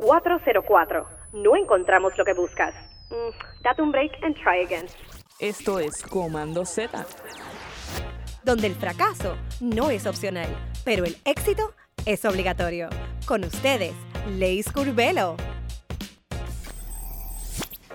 404. 0.00 1.06
No 1.34 1.56
encontramos 1.56 2.16
lo 2.16 2.24
que 2.24 2.32
buscas. 2.32 2.74
Mm, 3.10 3.62
date 3.62 3.82
un 3.82 3.92
break 3.92 4.12
and 4.22 4.34
try 4.34 4.64
again. 4.64 4.86
Esto 5.38 5.78
es 5.78 6.02
Comando 6.02 6.64
Z. 6.64 7.06
donde 8.42 8.66
el 8.66 8.74
fracaso 8.74 9.36
no 9.60 9.90
es 9.90 10.06
opcional, 10.06 10.48
pero 10.82 11.04
el 11.04 11.16
éxito 11.26 11.74
es 12.06 12.24
obligatorio. 12.24 12.88
Con 13.26 13.44
ustedes, 13.44 13.92
Leis 14.38 14.72
Curvelo. 14.72 15.36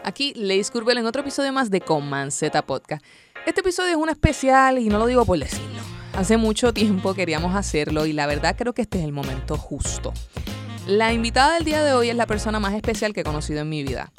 Aquí 0.03 0.33
Leis 0.35 0.69
Curvel 0.69 0.99
en 0.99 1.07
otro 1.07 1.23
episodio 1.23 1.51
más 1.51 1.71
de 1.71 1.81
Command 1.81 2.31
Z 2.31 2.61
Podcast. 2.61 3.03
Este 3.47 3.61
episodio 3.61 3.89
es 3.89 3.95
un 3.95 4.09
especial 4.09 4.77
y 4.77 4.87
no 4.87 4.99
lo 4.99 5.07
digo 5.07 5.25
por 5.25 5.39
decirlo. 5.39 5.81
Hace 6.13 6.37
mucho 6.37 6.73
tiempo 6.73 7.15
queríamos 7.15 7.55
hacerlo 7.55 8.05
y 8.05 8.13
la 8.13 8.27
verdad 8.27 8.55
creo 8.55 8.73
que 8.73 8.83
este 8.83 8.99
es 8.99 9.05
el 9.05 9.11
momento 9.11 9.57
justo. 9.57 10.13
La 10.87 11.13
invitada 11.13 11.55
del 11.55 11.65
día 11.65 11.83
de 11.83 11.93
hoy 11.93 12.09
es 12.09 12.15
la 12.15 12.27
persona 12.27 12.59
más 12.59 12.73
especial 12.73 13.11
que 13.11 13.21
he 13.21 13.23
conocido 13.23 13.61
en 13.61 13.69
mi 13.69 13.83
vida, 13.83 14.11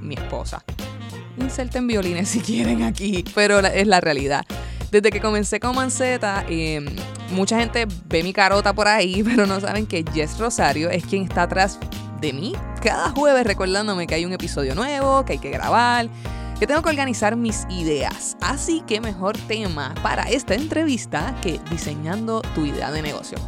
mi 0.00 0.14
esposa. 0.14 0.62
Inserten 1.36 1.88
violines 1.88 2.28
si 2.28 2.40
quieren 2.40 2.84
aquí, 2.84 3.24
pero 3.34 3.58
es 3.58 3.86
la 3.88 4.00
realidad. 4.00 4.44
Desde 4.92 5.10
que 5.10 5.20
comencé 5.20 5.58
con 5.58 5.74
Manceta, 5.74 6.44
eh, 6.48 6.80
mucha 7.30 7.58
gente 7.58 7.88
ve 8.06 8.22
mi 8.22 8.32
carota 8.32 8.72
por 8.72 8.86
ahí, 8.86 9.22
pero 9.24 9.46
no 9.46 9.58
saben 9.60 9.86
que 9.86 10.04
Jess 10.14 10.38
Rosario 10.38 10.90
es 10.90 11.04
quien 11.04 11.24
está 11.24 11.42
atrás 11.42 11.80
de 12.20 12.32
mí 12.32 12.54
cada 12.80 13.10
jueves 13.10 13.44
recordándome 13.44 14.06
que 14.06 14.14
hay 14.14 14.24
un 14.24 14.32
episodio 14.32 14.74
nuevo, 14.74 15.24
que 15.24 15.34
hay 15.34 15.38
que 15.38 15.50
grabar, 15.50 16.08
que 16.58 16.66
tengo 16.66 16.82
que 16.82 16.90
organizar 16.90 17.36
mis 17.36 17.66
ideas. 17.70 18.36
Así 18.40 18.82
que 18.86 19.00
mejor 19.00 19.38
tema 19.38 19.94
para 20.02 20.24
esta 20.24 20.54
entrevista 20.54 21.34
que 21.42 21.60
diseñando 21.70 22.42
tu 22.54 22.66
idea 22.66 22.90
de 22.90 23.02
negocio. 23.02 23.38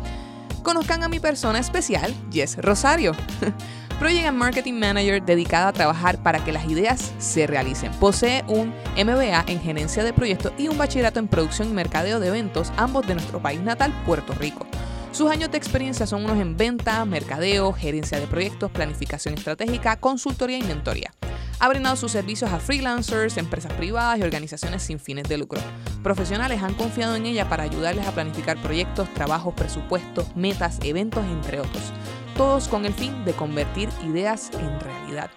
Conozcan 0.65 1.03
a 1.05 1.09
mi 1.09 1.21
persona 1.21 1.59
especial, 1.59 2.15
Jess 2.33 2.57
Rosario. 2.57 3.13
Project 3.99 4.27
and 4.27 4.39
Marketing 4.39 4.73
Manager 4.73 5.23
dedicada 5.23 5.69
a 5.69 5.73
trabajar 5.75 6.23
para 6.23 6.43
que 6.43 6.53
las 6.53 6.65
ideas 6.65 7.13
se 7.19 7.47
realicen. 7.47 7.93
Posee 8.01 8.43
un 8.49 8.73
MBA 8.97 9.45
en 9.47 9.61
gerencia 9.61 10.03
de 10.03 10.15
proyectos 10.15 10.55
y 10.57 10.69
un 10.69 10.79
bachillerato 10.79 11.21
en 11.21 11.29
producción 11.29 11.69
y 11.69 11.75
mercadeo 11.75 12.19
de 12.19 12.29
eventos, 12.29 12.73
ambos 12.79 13.07
de 13.07 13.15
nuestro 13.15 13.43
país 13.43 13.61
natal, 13.61 13.93
Puerto 14.07 14.33
Rico. 14.33 14.67
Sus 15.13 15.31
años 15.31 15.51
de 15.51 15.59
experiencia 15.59 16.07
son 16.07 16.25
unos 16.25 16.41
en 16.41 16.57
venta, 16.57 17.05
mercadeo, 17.05 17.75
gerencia 17.75 18.19
de 18.19 18.27
proyectos, 18.27 18.71
planificación 18.71 19.35
estratégica, 19.35 20.01
consultoría 20.01 20.57
y 20.57 20.63
mentoría. 20.63 21.13
Ha 21.61 21.69
brindado 21.69 21.97
sus 21.97 22.13
servicios 22.13 22.51
a 22.53 22.59
freelancers, 22.59 23.37
empresas 23.37 23.73
privadas 23.75 24.19
y 24.19 24.23
organizaciones 24.23 24.83
sin 24.83 24.99
fines 24.99 25.29
de 25.29 25.39
lucro. 25.39 25.61
Profesionales 26.03 26.63
han 26.63 26.75
confiado 26.75 27.17
en 27.17 27.27
ella 27.27 27.49
para 27.49 27.63
ayudarles 27.63 28.07
a 28.07 28.13
planificar 28.13 28.61
proyectos, 28.61 29.13
trabajos, 29.15 29.55
presupuestos, 29.55 30.35
metas, 30.37 30.79
eventos, 30.83 31.25
entre 31.25 31.61
otros. 31.61 31.93
Todos 32.37 32.69
con 32.69 32.85
el 32.85 32.93
fin 32.93 33.25
de 33.25 33.33
convertir 33.33 33.89
ideas 34.05 34.51
en 34.53 34.81
realidad. 34.81 35.31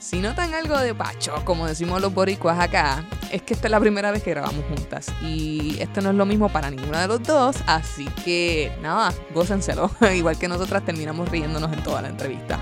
Si 0.00 0.18
notan 0.18 0.54
algo 0.54 0.78
de 0.78 0.94
pacho, 0.94 1.34
como 1.44 1.66
decimos 1.66 2.00
los 2.00 2.14
boricuas 2.14 2.58
acá, 2.58 3.04
es 3.30 3.42
que 3.42 3.52
esta 3.52 3.66
es 3.66 3.70
la 3.70 3.78
primera 3.78 4.10
vez 4.10 4.22
que 4.22 4.30
grabamos 4.30 4.64
juntas. 4.64 5.08
Y 5.22 5.76
esto 5.78 6.00
no 6.00 6.08
es 6.08 6.16
lo 6.16 6.24
mismo 6.24 6.48
para 6.48 6.70
ninguna 6.70 7.02
de 7.02 7.08
los 7.08 7.22
dos, 7.22 7.56
así 7.66 8.06
que 8.24 8.72
nada, 8.80 9.12
gócenselo. 9.34 9.90
Igual 10.14 10.38
que 10.38 10.48
nosotras 10.48 10.86
terminamos 10.86 11.28
riéndonos 11.28 11.70
en 11.70 11.82
toda 11.82 12.00
la 12.00 12.08
entrevista. 12.08 12.58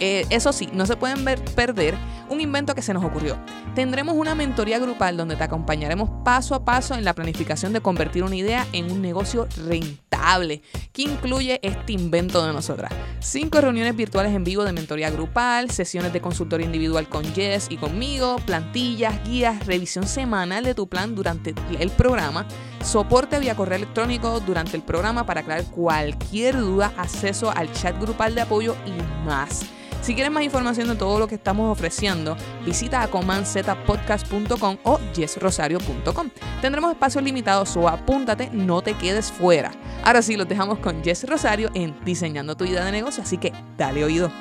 Eh, 0.00 0.26
eso 0.30 0.52
sí, 0.52 0.68
no 0.72 0.86
se 0.86 0.96
pueden 0.96 1.24
ver, 1.24 1.44
perder 1.54 1.94
un 2.30 2.40
invento 2.40 2.74
que 2.74 2.82
se 2.82 2.94
nos 2.94 3.04
ocurrió. 3.04 3.38
Tendremos 3.74 4.14
una 4.16 4.34
mentoría 4.34 4.78
grupal 4.78 5.16
donde 5.16 5.36
te 5.36 5.44
acompañaremos 5.44 6.08
paso 6.24 6.54
a 6.54 6.64
paso 6.64 6.94
en 6.94 7.04
la 7.04 7.14
planificación 7.14 7.72
de 7.72 7.80
convertir 7.80 8.24
una 8.24 8.36
idea 8.36 8.66
en 8.72 8.90
un 8.90 9.02
negocio 9.02 9.46
rentable, 9.66 10.62
que 10.92 11.02
incluye 11.02 11.60
este 11.62 11.92
invento 11.92 12.44
de 12.46 12.52
nosotras. 12.52 12.92
Cinco 13.18 13.60
reuniones 13.60 13.94
virtuales 13.94 14.34
en 14.34 14.44
vivo 14.44 14.64
de 14.64 14.72
mentoría 14.72 15.10
grupal, 15.10 15.70
sesiones 15.70 16.12
de 16.12 16.20
consultoría 16.20 16.66
individual 16.66 17.08
con 17.08 17.24
Jess 17.34 17.66
y 17.68 17.76
conmigo, 17.76 18.36
plantillas, 18.46 19.22
guías, 19.24 19.66
revisión 19.66 20.06
semanal 20.06 20.64
de 20.64 20.74
tu 20.74 20.88
plan 20.88 21.14
durante 21.14 21.54
el 21.78 21.90
programa, 21.90 22.46
soporte 22.82 23.38
vía 23.38 23.56
correo 23.56 23.76
electrónico 23.76 24.40
durante 24.40 24.76
el 24.76 24.82
programa 24.82 25.26
para 25.26 25.40
aclarar 25.40 25.64
cualquier 25.66 26.56
duda, 26.56 26.92
acceso 26.96 27.50
al 27.50 27.70
chat 27.72 28.00
grupal 28.00 28.34
de 28.34 28.42
apoyo 28.42 28.76
y 28.86 29.26
más. 29.26 29.64
Si 30.02 30.14
quieres 30.14 30.32
más 30.32 30.42
información 30.42 30.88
de 30.88 30.94
todo 30.94 31.18
lo 31.18 31.28
que 31.28 31.34
estamos 31.34 31.70
ofreciendo, 31.70 32.36
visita 32.64 33.02
a 33.02 33.08
comanzetapodcast.com 33.08 34.78
o 34.84 34.98
yesrosario.com. 35.14 36.30
Tendremos 36.62 36.92
espacios 36.92 37.22
limitados 37.22 37.76
o 37.76 37.86
apúntate, 37.86 38.48
no 38.50 38.80
te 38.80 38.94
quedes 38.94 39.30
fuera. 39.30 39.72
Ahora 40.02 40.22
sí, 40.22 40.36
los 40.36 40.48
dejamos 40.48 40.78
con 40.78 41.04
Jess 41.04 41.28
Rosario 41.28 41.70
en 41.74 41.94
Diseñando 42.04 42.56
tu 42.56 42.64
idea 42.64 42.84
de 42.84 42.92
negocio, 42.92 43.22
así 43.22 43.36
que 43.36 43.52
dale 43.76 44.02
oído. 44.02 44.32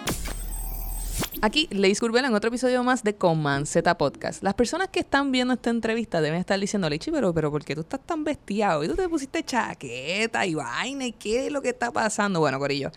Aquí, 1.42 1.68
Leis 1.72 2.02
Curbela 2.02 2.28
en 2.28 2.36
otro 2.36 2.50
episodio 2.50 2.84
más 2.84 3.04
de 3.04 3.16
Command 3.16 3.66
Z 3.66 3.98
Podcast. 3.98 4.44
Las 4.44 4.56
personas 4.56 4.90
que 4.90 5.00
están 5.00 5.32
viendo 5.32 5.54
esta 5.54 5.70
entrevista 5.70 6.20
deben 6.20 6.40
estar 6.40 6.60
diciendo, 6.60 6.90
Leichi, 6.90 7.12
pero, 7.12 7.34
pero 7.34 7.50
¿por 7.50 7.64
qué 7.64 7.76
tú 7.76 7.82
estás 7.82 8.02
tan 8.06 8.26
vestido? 8.26 8.84
Y 8.84 8.88
tú 8.88 8.96
te 8.96 9.08
pusiste 9.08 9.44
chaqueta 9.44 10.46
y 10.46 10.56
vaina, 10.56 11.06
¿y 11.06 11.14
qué 11.14 11.48
es 11.48 11.52
lo 11.52 11.62
que 11.62 11.70
está 11.70 11.92
pasando? 11.92 12.42
Bueno, 12.42 12.60
Corillo, 12.60 12.92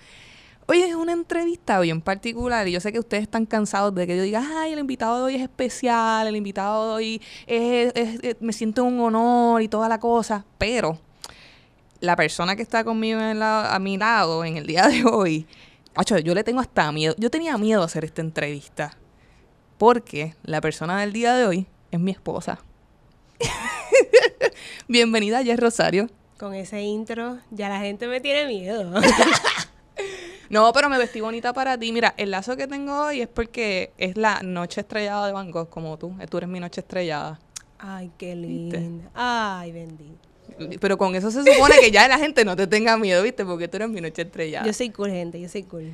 Hoy 0.69 0.81
es 0.83 0.95
una 0.95 1.13
entrevista 1.13 1.79
hoy 1.81 1.91
en 1.91 2.01
particular 2.01 2.67
y 2.69 2.73
yo 2.73 2.81
sé 2.81 2.93
que 2.93 2.99
ustedes 3.01 3.25
están 3.25 3.47
cansados 3.47 3.95
de 3.95 4.07
que 4.07 4.17
yo 4.17 4.23
diga, 4.23 4.43
ay, 4.61 4.73
el 4.73 4.79
invitado 4.79 5.19
de 5.19 5.23
hoy 5.25 5.35
es 5.37 5.43
especial, 5.43 6.27
el 6.27 6.37
invitado 6.37 6.89
de 6.89 6.95
hoy 6.95 7.23
es, 7.47 7.93
es- 7.95 8.21
es- 8.23 8.37
me 8.41 8.53
siento 8.53 8.85
un 8.85 8.99
honor 9.01 9.61
y 9.63 9.69
toda 9.69 9.89
la 9.89 9.99
cosa, 9.99 10.45
pero 10.59 10.99
la 12.01 12.17
persona 12.17 12.55
que 12.57 12.63
está 12.63 12.85
conmigo 12.85 13.21
en 13.21 13.39
la- 13.41 13.75
a 13.75 13.79
mi 13.81 13.99
lado 13.99 14.45
en 14.45 14.57
el 14.57 14.67
día 14.67 14.87
de 14.87 15.05
hoy, 15.05 15.47
macho, 15.97 16.17
yo 16.19 16.33
le 16.35 16.45
tengo 16.45 16.61
hasta 16.61 16.91
miedo, 16.93 17.15
yo 17.19 17.29
tenía 17.31 17.59
miedo 17.59 17.83
a 17.83 17.87
hacer 17.87 18.05
esta 18.05 18.23
entrevista 18.23 18.97
porque 19.79 20.37
la 20.45 20.61
persona 20.61 21.01
del 21.01 21.13
día 21.13 21.35
de 21.35 21.47
hoy 21.47 21.67
es 21.91 21.99
mi 22.01 22.13
esposa. 22.13 22.61
Bienvenida, 24.89 25.43
Jess 25.43 25.59
Rosario. 25.59 26.09
Con 26.39 26.55
ese 26.55 26.81
intro, 26.83 27.39
ya 27.51 27.69
la 27.69 27.81
gente 27.81 28.07
me 28.07 28.21
tiene 28.21 28.47
miedo. 28.47 28.93
No, 30.53 30.71
pero 30.75 30.91
me 30.91 30.99
vestí 30.99 31.23
bonita 31.23 31.55
para 31.55 31.79
ti. 31.79 31.93
Mira, 31.93 32.13
el 32.19 32.31
lazo 32.31 32.59
que 32.59 32.67
tengo 32.67 33.07
hoy 33.07 33.23
es 33.23 33.29
porque 33.29 33.91
es 33.97 34.19
la 34.19 34.43
noche 34.43 34.83
estrellada 34.83 35.27
de 35.27 35.33
Van 35.33 35.51
Gogh, 35.51 35.71
como 35.71 35.97
tú. 35.97 36.15
Tú 36.29 36.37
eres 36.37 36.51
mi 36.51 36.61
noche 36.61 36.83
estrellada. 36.83 37.41
Ay, 37.79 38.11
qué 38.19 38.35
¿Viste? 38.35 38.79
linda. 38.79 39.11
Ay, 39.15 39.73
bendito. 39.73 40.29
Pero 40.79 40.99
con 40.99 41.15
eso 41.15 41.31
se 41.31 41.43
supone 41.43 41.77
que 41.81 41.91
ya 41.91 42.07
la 42.07 42.19
gente 42.19 42.45
no 42.45 42.55
te 42.55 42.67
tenga 42.67 42.99
miedo, 42.99 43.23
¿viste? 43.23 43.47
Porque 43.47 43.67
tú 43.67 43.79
eres 43.79 43.89
mi 43.89 44.03
noche 44.03 44.21
estrellada. 44.21 44.67
Yo 44.67 44.75
soy 44.75 44.91
cool, 44.91 45.09
gente, 45.09 45.41
yo 45.41 45.49
soy 45.49 45.63
cool. 45.63 45.91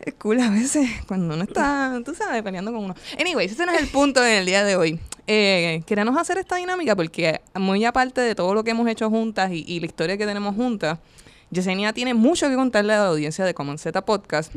Es 0.00 0.14
cool 0.14 0.40
a 0.40 0.50
veces 0.50 0.90
cuando 1.06 1.32
uno 1.34 1.44
está, 1.44 1.96
tú 2.04 2.12
sabes, 2.12 2.42
peleando 2.42 2.72
con 2.72 2.86
uno. 2.86 2.96
Anyways, 3.16 3.52
ese 3.52 3.64
no 3.64 3.70
es 3.70 3.80
el 3.80 3.86
punto 3.86 4.26
en 4.26 4.38
el 4.38 4.44
día 4.44 4.64
de 4.64 4.74
hoy. 4.74 4.98
Eh, 5.28 5.84
queremos 5.86 6.18
hacer 6.18 6.36
esta 6.38 6.56
dinámica 6.56 6.96
porque 6.96 7.42
muy 7.54 7.84
aparte 7.84 8.20
de 8.22 8.34
todo 8.34 8.54
lo 8.54 8.64
que 8.64 8.72
hemos 8.72 8.88
hecho 8.88 9.08
juntas 9.08 9.52
y, 9.52 9.64
y 9.68 9.78
la 9.78 9.86
historia 9.86 10.16
que 10.16 10.26
tenemos 10.26 10.56
juntas, 10.56 10.98
Yesenia 11.50 11.92
tiene 11.92 12.14
mucho 12.14 12.48
que 12.48 12.54
contarle 12.54 12.94
a 12.94 12.98
la 12.98 13.06
audiencia 13.08 13.44
de 13.44 13.54
Common 13.54 13.78
Z 13.78 14.04
Podcast. 14.04 14.54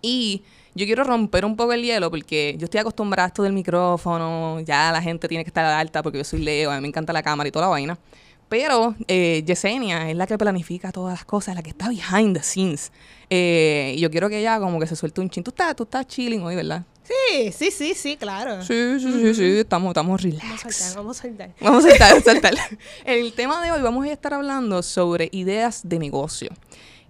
Y 0.00 0.42
yo 0.74 0.86
quiero 0.86 1.04
romper 1.04 1.44
un 1.44 1.56
poco 1.56 1.72
el 1.72 1.82
hielo 1.82 2.10
porque 2.10 2.56
yo 2.58 2.64
estoy 2.64 2.80
acostumbrada 2.80 3.26
a 3.26 3.28
esto 3.28 3.42
del 3.42 3.52
micrófono, 3.52 4.60
ya 4.60 4.90
la 4.92 5.00
gente 5.00 5.28
tiene 5.28 5.44
que 5.44 5.48
estar 5.48 5.64
alta 5.64 6.02
porque 6.02 6.18
yo 6.18 6.24
soy 6.24 6.40
Leo, 6.40 6.70
a 6.70 6.76
mí 6.76 6.82
me 6.82 6.88
encanta 6.88 7.12
la 7.12 7.22
cámara 7.22 7.48
y 7.48 7.52
toda 7.52 7.66
la 7.66 7.70
vaina. 7.70 7.98
Pero 8.48 8.94
eh, 9.08 9.42
Yesenia 9.46 10.10
es 10.10 10.16
la 10.16 10.26
que 10.26 10.36
planifica 10.36 10.92
todas 10.92 11.14
las 11.14 11.24
cosas, 11.24 11.54
la 11.54 11.62
que 11.62 11.70
está 11.70 11.88
behind 11.88 12.36
the 12.36 12.42
scenes. 12.42 12.92
Eh, 13.30 13.94
y 13.96 14.00
yo 14.00 14.10
quiero 14.10 14.28
que 14.28 14.40
ella 14.40 14.58
como 14.60 14.78
que 14.78 14.86
se 14.86 14.94
suelte 14.94 15.22
un 15.22 15.30
chin. 15.30 15.42
Tú 15.42 15.52
tú 15.76 15.82
estás 15.84 16.06
chilling 16.06 16.42
hoy, 16.42 16.56
¿verdad? 16.56 16.84
Sí, 17.04 17.52
sí, 17.52 17.70
sí, 17.70 17.94
sí, 17.94 18.16
claro. 18.16 18.62
Sí, 18.62 18.98
sí, 19.00 19.12
sí, 19.12 19.34
sí, 19.34 19.44
estamos, 19.58 19.90
estamos 19.90 20.22
Vamos 20.22 20.40
a 20.42 20.44
relax. 20.44 20.76
saltar, 20.76 20.96
vamos 20.96 21.18
a 21.18 21.22
saltar. 21.22 21.50
Vamos 21.60 21.84
a 21.84 21.88
saltar, 21.90 22.22
saltar. 22.22 22.54
El 23.04 23.32
tema 23.32 23.62
de 23.62 23.72
hoy 23.72 23.82
vamos 23.82 24.06
a 24.06 24.12
estar 24.12 24.34
hablando 24.34 24.82
sobre 24.82 25.28
ideas 25.32 25.80
de 25.84 25.98
negocio. 25.98 26.50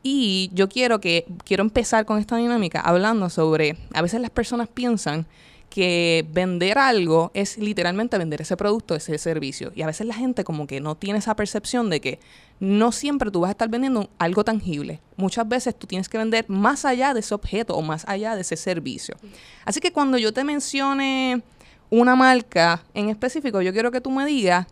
Y 0.03 0.51
yo 0.55 0.69
quiero 0.69 1.01
que 1.01 1.27
quiero 1.45 1.63
empezar 1.63 2.05
con 2.07 2.19
esta 2.19 2.37
dinámica 2.37 2.81
hablando 2.81 3.29
sobre 3.31 3.77
a 3.93 4.03
veces 4.03 4.21
las 4.21 4.31
personas 4.31 4.69
piensan 4.69 5.27
que 5.73 6.27
vender 6.31 6.77
algo 6.77 7.31
es 7.33 7.57
literalmente 7.57 8.19
vender 8.19 8.43
ese 8.43 8.59
producto, 8.59 8.95
ese 8.95 9.17
servicio. 9.17 9.73
Y 9.75 9.81
a 9.81 9.87
veces 9.87 10.07
la 10.07 10.13
gente 10.13 10.45
como 10.45 10.67
que 10.67 10.81
no 10.83 10.97
tiene 10.99 11.19
esa 11.19 11.35
percepción 11.35 11.89
de 11.89 12.03
que 12.03 12.21
no 12.61 12.93
siempre 12.93 13.31
tú 13.31 13.41
vas 13.41 13.49
a 13.49 13.53
estar 13.53 13.71
vendiendo 13.71 14.11
algo 14.19 14.45
tangible. 14.45 15.01
Muchas 15.17 15.49
veces 15.49 15.75
tú 15.75 15.87
tienes 15.87 16.11
que 16.11 16.19
vender 16.19 16.45
más 16.47 16.85
allá 16.85 17.15
de 17.15 17.21
ese 17.21 17.35
objeto 17.35 17.75
o 17.75 17.81
más 17.81 18.07
allá 18.07 18.35
de 18.35 18.43
ese 18.43 18.57
servicio. 18.57 19.17
Así 19.65 19.81
que 19.81 19.93
cuando 19.93 20.19
yo 20.19 20.35
te 20.35 20.45
mencione 20.45 21.43
una 21.89 22.17
marca 22.17 22.85
en 22.93 23.09
específico, 23.09 23.63
yo 23.63 23.73
quiero 23.73 23.91
que 23.91 24.03
tú 24.03 24.11
me 24.11 24.27
digas 24.27 24.67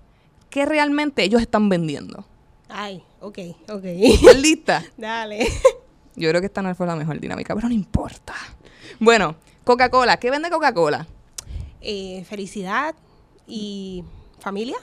qué 0.50 0.66
realmente 0.66 1.22
ellos 1.22 1.40
están 1.40 1.70
vendiendo. 1.70 2.26
Ay, 2.68 3.02
ok, 3.20 3.38
ok. 3.70 3.84
¿Estás 3.84 4.38
lista? 4.38 4.84
Dale. 4.98 5.48
Yo 6.14 6.28
creo 6.28 6.42
que 6.42 6.48
esta 6.48 6.60
no 6.60 6.74
fue 6.74 6.86
la 6.86 6.94
mejor 6.94 7.18
dinámica, 7.18 7.54
pero 7.54 7.68
no 7.68 7.74
importa. 7.74 8.34
Bueno, 8.98 9.36
Coca-Cola. 9.74 10.16
¿Qué 10.16 10.32
vende 10.32 10.50
Coca-Cola? 10.50 11.06
Eh, 11.80 12.24
felicidad 12.28 12.96
y 13.46 14.02
familia. 14.40 14.76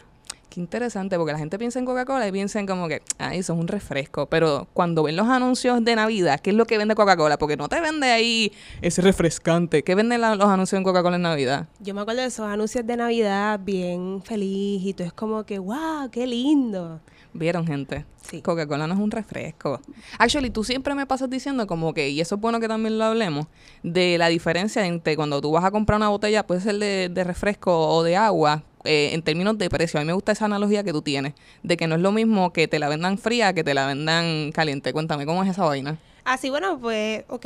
Qué 0.49 0.61
interesante, 0.61 1.17
porque 1.17 1.33
la 1.33 1.39
gente 1.39 1.59
piensa 1.59 1.77
en 1.77 1.83
Coca-Cola 1.85 2.25
y 2.25 2.31
piensa 2.31 2.57
en 2.61 2.65
como 2.65 2.87
que, 2.87 3.01
ay, 3.17 3.39
eso 3.39 3.51
es 3.53 3.59
un 3.59 3.67
refresco. 3.67 4.27
Pero 4.27 4.65
cuando 4.73 5.03
ven 5.03 5.17
los 5.17 5.27
anuncios 5.27 5.83
de 5.83 5.93
Navidad, 5.97 6.39
¿qué 6.39 6.51
es 6.51 6.55
lo 6.55 6.63
que 6.65 6.77
vende 6.77 6.95
Coca-Cola? 6.95 7.37
Porque 7.37 7.57
no 7.57 7.67
te 7.67 7.81
vende 7.81 8.07
ahí 8.11 8.53
ese 8.81 9.01
refrescante. 9.01 9.83
¿Qué 9.83 9.93
venden 9.93 10.21
la- 10.21 10.35
los 10.35 10.47
anuncios 10.47 10.77
en 10.77 10.85
Coca-Cola 10.85 11.17
en 11.17 11.23
Navidad? 11.23 11.67
Yo 11.81 11.93
me 11.93 11.99
acuerdo 11.99 12.21
de 12.21 12.27
esos 12.27 12.47
anuncios 12.47 12.87
de 12.87 12.95
Navidad 12.95 13.59
bien 13.61 14.21
feliz 14.23 14.81
y 14.85 14.93
tú 14.93 15.03
es 15.03 15.11
como 15.11 15.43
que, 15.43 15.59
wow, 15.59 16.09
qué 16.09 16.25
lindo. 16.25 17.01
¿Vieron, 17.37 17.67
gente? 17.67 18.05
Sí. 18.23 18.41
Coca-Cola 18.41 18.87
no 18.87 18.95
es 18.95 18.99
un 18.99 19.11
refresco. 19.11 19.79
Actually, 20.17 20.49
tú 20.49 20.63
siempre 20.63 20.95
me 20.95 21.05
pasas 21.05 21.29
diciendo 21.29 21.67
como 21.67 21.93
que, 21.93 22.09
y 22.09 22.19
eso 22.19 22.35
es 22.35 22.41
bueno 22.41 22.59
que 22.59 22.67
también 22.67 22.97
lo 22.97 23.05
hablemos, 23.05 23.47
de 23.83 24.17
la 24.17 24.27
diferencia 24.27 24.85
entre 24.85 25.15
cuando 25.15 25.39
tú 25.39 25.51
vas 25.51 25.63
a 25.63 25.71
comprar 25.71 25.97
una 25.97 26.09
botella, 26.09 26.45
puede 26.45 26.61
ser 26.61 26.79
de, 26.79 27.09
de 27.09 27.23
refresco 27.23 27.89
o 27.89 28.03
de 28.03 28.15
agua, 28.15 28.63
eh, 28.85 29.11
en 29.13 29.21
términos 29.21 29.57
de 29.57 29.69
precio. 29.69 29.99
A 29.99 30.03
mí 30.03 30.07
me 30.07 30.13
gusta 30.13 30.31
esa 30.31 30.45
analogía 30.45 30.83
que 30.83 30.91
tú 30.91 31.01
tienes, 31.01 31.33
de 31.61 31.77
que 31.77 31.87
no 31.87 31.95
es 31.95 32.01
lo 32.01 32.11
mismo 32.11 32.53
que 32.53 32.67
te 32.67 32.79
la 32.79 32.89
vendan 32.89 33.17
fría 33.17 33.53
que 33.53 33.63
te 33.63 33.73
la 33.73 33.85
vendan 33.85 34.51
caliente. 34.51 34.93
Cuéntame, 34.93 35.25
¿cómo 35.25 35.43
es 35.43 35.49
esa 35.49 35.65
vaina? 35.65 35.97
Así, 36.27 36.49
bueno, 36.49 36.77
pues, 36.77 37.23
ok. 37.29 37.45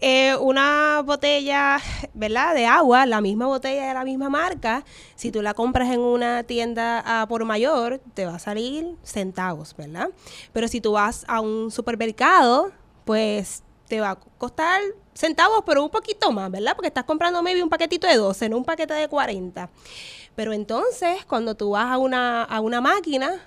Eh, 0.00 0.34
una 0.40 1.00
botella, 1.04 1.78
¿verdad? 2.12 2.56
De 2.56 2.66
agua, 2.66 3.06
la 3.06 3.20
misma 3.20 3.46
botella 3.46 3.86
de 3.86 3.94
la 3.94 4.02
misma 4.02 4.28
marca, 4.28 4.84
si 5.14 5.30
tú 5.30 5.42
la 5.42 5.54
compras 5.54 5.92
en 5.92 6.00
una 6.00 6.42
tienda 6.42 7.04
a 7.06 7.28
por 7.28 7.44
mayor, 7.44 8.00
te 8.14 8.26
va 8.26 8.34
a 8.34 8.38
salir 8.40 8.96
centavos, 9.04 9.76
¿verdad? 9.76 10.08
Pero 10.52 10.66
si 10.66 10.80
tú 10.80 10.90
vas 10.90 11.24
a 11.28 11.40
un 11.40 11.70
supermercado, 11.70 12.72
pues 13.04 13.62
te 13.86 14.00
va 14.00 14.10
a 14.10 14.16
costar 14.38 14.80
centavos, 15.14 15.62
pero 15.64 15.84
un 15.84 15.90
poquito 15.90 16.32
más, 16.32 16.50
¿verdad? 16.50 16.72
Porque 16.74 16.88
estás 16.88 17.04
comprando 17.04 17.40
maybe 17.44 17.62
un 17.62 17.70
paquetito 17.70 18.08
de 18.08 18.16
12, 18.16 18.48
no 18.48 18.56
un 18.56 18.64
paquete 18.64 18.94
de 18.94 19.06
40. 19.06 19.70
Pero 20.34 20.52
entonces, 20.52 21.24
cuando 21.26 21.54
tú 21.54 21.70
vas 21.70 21.92
a 21.92 21.98
una, 21.98 22.42
a 22.42 22.60
una 22.60 22.80
máquina, 22.80 23.40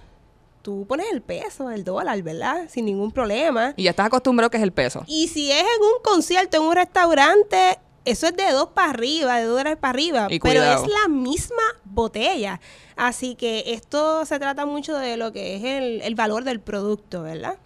tú 0.63 0.87
pones 0.87 1.05
el 1.11 1.21
peso, 1.21 1.69
el 1.69 1.83
dólar, 1.83 2.19
¿verdad? 2.23 2.67
Sin 2.69 2.85
ningún 2.85 3.11
problema. 3.11 3.73
Y 3.75 3.83
ya 3.83 3.91
estás 3.91 4.07
acostumbrado 4.07 4.49
que 4.49 4.57
es 4.57 4.63
el 4.63 4.71
peso. 4.71 5.03
Y 5.05 5.27
si 5.27 5.51
es 5.51 5.61
en 5.61 5.83
un 5.83 6.01
concierto, 6.01 6.57
en 6.57 6.63
un 6.63 6.73
restaurante, 6.73 7.77
eso 8.05 8.27
es 8.27 8.35
de 8.35 8.49
dos 8.51 8.69
para 8.69 8.89
arriba, 8.89 9.37
de 9.37 9.43
dos 9.43 9.57
dólares 9.57 9.77
para 9.79 9.91
arriba. 9.91 10.27
Y 10.29 10.39
pero 10.39 10.63
es 10.63 10.81
la 10.87 11.09
misma 11.09 11.61
botella. 11.83 12.59
Así 12.95 13.35
que 13.35 13.63
esto 13.67 14.25
se 14.25 14.39
trata 14.39 14.65
mucho 14.65 14.97
de 14.97 15.17
lo 15.17 15.33
que 15.33 15.57
es 15.57 15.63
el, 15.63 16.01
el 16.01 16.15
valor 16.15 16.45
del 16.45 16.61
producto, 16.61 17.23
¿verdad? 17.23 17.57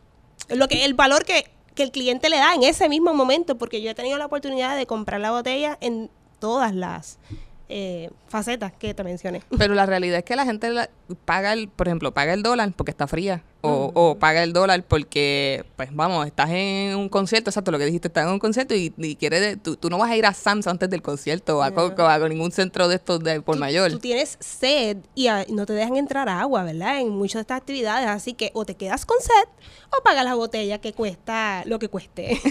Lo 0.50 0.68
que, 0.68 0.84
el 0.84 0.96
valor 0.96 1.24
que, 1.24 1.52
que 1.76 1.84
el 1.84 1.92
cliente 1.92 2.30
le 2.30 2.38
da 2.38 2.56
en 2.56 2.64
ese 2.64 2.90
mismo 2.90 3.14
momento, 3.14 3.58
porque 3.58 3.82
yo 3.82 3.92
he 3.92 3.96
tenido 3.96 4.18
la 4.18 4.26
oportunidad 4.26 4.76
de 4.76 4.88
comprar 4.88 5.22
la 5.22 5.32
botella 5.32 5.78
en 5.82 6.10
todas 6.40 6.74
las 6.74 7.20
eh, 7.70 8.10
facetas 8.28 8.72
que 8.74 8.94
te 8.94 9.04
mencioné. 9.04 9.42
Pero 9.58 9.74
la 9.74 9.86
realidad 9.86 10.20
es 10.20 10.24
que 10.24 10.36
la 10.36 10.46
gente 10.46 10.70
la- 10.70 10.90
paga 11.26 11.54
el, 11.54 11.68
por 11.68 11.88
ejemplo, 11.88 12.14
paga 12.14 12.34
el 12.34 12.44
dólar 12.44 12.72
porque 12.76 12.92
está 12.92 13.08
fría. 13.08 13.44
O, 13.62 13.92
o 13.96 14.16
paga 14.18 14.44
el 14.44 14.54
dólar 14.54 14.84
porque, 14.88 15.66
pues 15.76 15.90
vamos, 15.94 16.26
estás 16.26 16.50
en 16.52 16.96
un 16.96 17.10
concierto, 17.10 17.50
exacto, 17.50 17.70
lo 17.72 17.78
que 17.78 17.86
dijiste, 17.86 18.08
estás 18.08 18.26
en 18.26 18.32
un 18.32 18.40
concierto 18.40 18.74
y, 18.74 18.94
y 18.98 19.18
quieres, 19.18 19.42
de- 19.42 19.58
tú, 19.58 19.76
tú 19.76 19.90
no 19.90 19.98
vas 19.98 20.10
a 20.10 20.16
ir 20.16 20.26
a 20.26 20.34
Sam's 20.34 20.68
antes 20.68 20.90
del 20.90 21.02
concierto 21.02 21.58
o 21.58 21.62
a, 21.64 21.72
Coco, 21.72 22.06
a 22.06 22.18
ningún 22.30 22.52
centro 22.54 22.88
de 22.88 22.96
estos 22.96 23.20
de 23.22 23.42
por 23.42 23.56
tú, 23.56 23.60
mayor. 23.60 23.92
Tú 23.92 24.00
tienes 24.00 24.38
sed 24.40 24.98
y 25.16 25.28
ah, 25.28 25.44
no 25.50 25.66
te 25.66 25.74
dejan 25.74 25.98
entrar 25.98 26.30
agua, 26.30 26.64
¿verdad? 26.64 27.02
En 27.02 27.10
muchas 27.10 27.40
de 27.40 27.42
estas 27.42 27.58
actividades. 27.58 28.08
Así 28.08 28.34
que 28.36 28.52
o 28.54 28.64
te 28.64 28.76
quedas 28.76 29.06
con 29.06 29.18
sed 29.20 29.50
o 29.98 30.02
pagas 30.02 30.24
la 30.24 30.36
botella 30.36 30.78
que 30.80 30.94
cuesta 30.94 31.64
lo 31.66 31.78
que 31.80 31.90
cueste. 31.90 32.40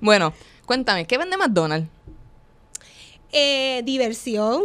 Bueno, 0.00 0.32
cuéntame, 0.66 1.06
¿qué 1.06 1.18
vende 1.18 1.36
McDonald's? 1.36 1.88
Eh, 3.32 3.82
diversión. 3.84 4.62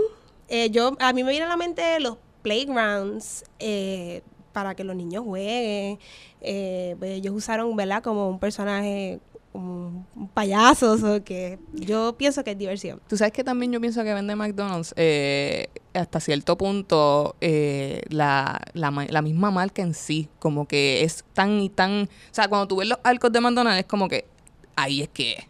Eh, 0.49 0.69
yo, 0.69 0.95
a 0.99 1.13
mí 1.13 1.23
me 1.23 1.31
viene 1.31 1.45
a 1.45 1.49
la 1.49 1.57
mente 1.57 1.99
los 1.99 2.17
playgrounds 2.41 3.43
eh, 3.59 4.21
para 4.53 4.75
que 4.75 4.83
los 4.83 4.95
niños 4.95 5.23
jueguen. 5.23 5.99
Eh, 6.41 6.95
pues 6.99 7.11
ellos 7.11 7.33
usaron, 7.35 7.75
¿verdad? 7.75 8.03
Como 8.03 8.29
un 8.29 8.39
personaje, 8.39 9.19
un 9.53 10.05
payaso, 10.33 10.93
o 10.93 11.23
que 11.23 11.59
yo 11.73 12.15
pienso 12.17 12.43
que 12.43 12.51
es 12.51 12.57
diversión. 12.57 13.01
Tú 13.07 13.17
sabes 13.17 13.33
que 13.33 13.43
también 13.43 13.71
yo 13.71 13.81
pienso 13.81 14.03
que 14.03 14.13
vende 14.13 14.35
McDonald's 14.35 14.93
eh, 14.97 15.67
hasta 15.93 16.19
cierto 16.19 16.57
punto 16.57 17.35
eh, 17.41 18.01
la, 18.09 18.61
la, 18.73 18.91
la 19.09 19.21
misma 19.21 19.51
marca 19.51 19.81
en 19.81 19.93
sí, 19.93 20.29
como 20.39 20.67
que 20.67 21.03
es 21.03 21.25
tan 21.33 21.59
y 21.59 21.69
tan... 21.69 22.03
O 22.03 22.33
sea, 22.33 22.47
cuando 22.47 22.67
tú 22.67 22.77
ves 22.77 22.87
los 22.87 22.99
arcos 23.03 23.31
de 23.31 23.41
McDonald's 23.41 23.79
es 23.79 23.85
como 23.85 24.07
que 24.07 24.25
ahí 24.75 25.01
es 25.01 25.09
que 25.09 25.33
es. 25.33 25.45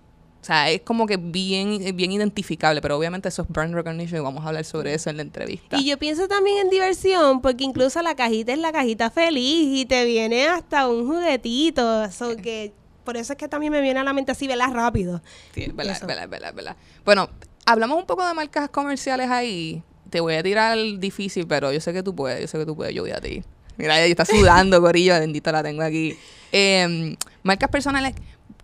O 0.48 0.50
sea, 0.50 0.70
es 0.72 0.80
como 0.80 1.08
que 1.08 1.18
bien, 1.18 1.94
bien 1.98 2.10
identificable, 2.14 2.80
pero 2.80 2.98
obviamente 2.98 3.28
eso 3.28 3.42
es 3.42 3.50
brand 3.50 3.74
recognition 3.76 4.22
y 4.22 4.24
vamos 4.24 4.46
a 4.46 4.48
hablar 4.48 4.64
sobre 4.64 4.94
eso 4.94 5.10
en 5.10 5.18
la 5.18 5.24
entrevista. 5.24 5.78
Y 5.78 5.84
yo 5.84 5.98
pienso 5.98 6.30
también 6.30 6.60
en 6.60 6.70
diversión, 6.70 7.42
porque 7.42 7.66
incluso 7.66 8.02
la 8.02 8.16
cajita 8.16 8.54
es 8.54 8.60
la 8.60 8.72
cajita 8.72 9.12
feliz 9.12 9.78
y 9.78 9.86
te 9.86 10.06
viene 10.06 10.48
hasta 10.48 10.88
un 10.88 11.06
juguetito. 11.06 12.10
So 12.12 12.38
que 12.38 12.72
por 13.04 13.18
eso 13.18 13.34
es 13.34 13.38
que 13.38 13.50
también 13.50 13.74
me 13.74 13.82
viene 13.82 14.00
a 14.00 14.06
la 14.06 14.14
mente 14.14 14.32
así, 14.32 14.48
¿verdad? 14.48 14.72
Rápido. 14.72 15.22
Sí, 15.54 15.64
Eso. 15.64 15.92
es 15.92 16.08
verdad, 16.08 16.24
es 16.50 16.56
verdad. 16.56 16.78
Bueno, 17.04 17.30
hablamos 17.66 17.98
un 17.98 18.06
poco 18.06 18.26
de 18.26 18.34
marcas 18.34 18.70
comerciales 18.70 19.30
ahí. 19.30 19.84
Te 20.10 20.22
voy 20.22 20.36
a 20.36 20.44
tirar 20.44 20.78
el 20.78 21.02
difícil, 21.02 21.46
pero 21.46 21.74
yo 21.74 21.82
sé 21.82 21.92
que 21.92 22.04
tú 22.04 22.16
puedes, 22.16 22.40
yo 22.40 22.48
sé 22.48 22.58
que 22.58 22.66
tú 22.66 22.74
puedes, 22.74 22.96
yo 22.96 23.02
voy 23.02 23.12
a 23.12 23.20
ti. 23.20 23.44
Mira, 23.76 24.00
ella 24.02 24.10
está 24.10 24.24
sudando, 24.24 24.82
Corillo, 24.82 25.20
bendito 25.20 25.52
la 25.52 25.62
tengo 25.62 25.82
aquí. 25.82 26.18
Eh, 26.54 27.18
marcas 27.44 27.70
personales 27.70 28.16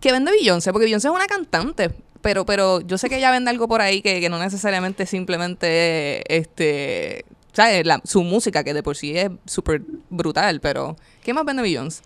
que 0.03 0.11
vende 0.11 0.33
Beyoncé, 0.33 0.73
porque 0.73 0.83
Beyoncé 0.83 1.07
es 1.07 1.13
una 1.13 1.27
cantante, 1.27 1.89
pero, 2.21 2.45
pero 2.45 2.81
yo 2.81 2.97
sé 2.97 3.07
que 3.07 3.19
ella 3.19 3.31
vende 3.31 3.50
algo 3.50 3.69
por 3.69 3.79
ahí 3.79 4.01
que, 4.01 4.19
que 4.19 4.27
no 4.27 4.38
necesariamente 4.38 5.05
simplemente 5.05 6.21
este, 6.27 7.23
¿sabes? 7.53 7.88
Su 8.03 8.21
música, 8.21 8.65
que 8.65 8.73
de 8.73 8.83
por 8.83 8.97
sí 8.97 9.17
es 9.17 9.29
súper 9.45 9.81
brutal, 10.09 10.59
pero 10.59 10.97
¿qué 11.23 11.33
más 11.33 11.45
vende 11.45 11.61
Beyoncé? 11.61 12.03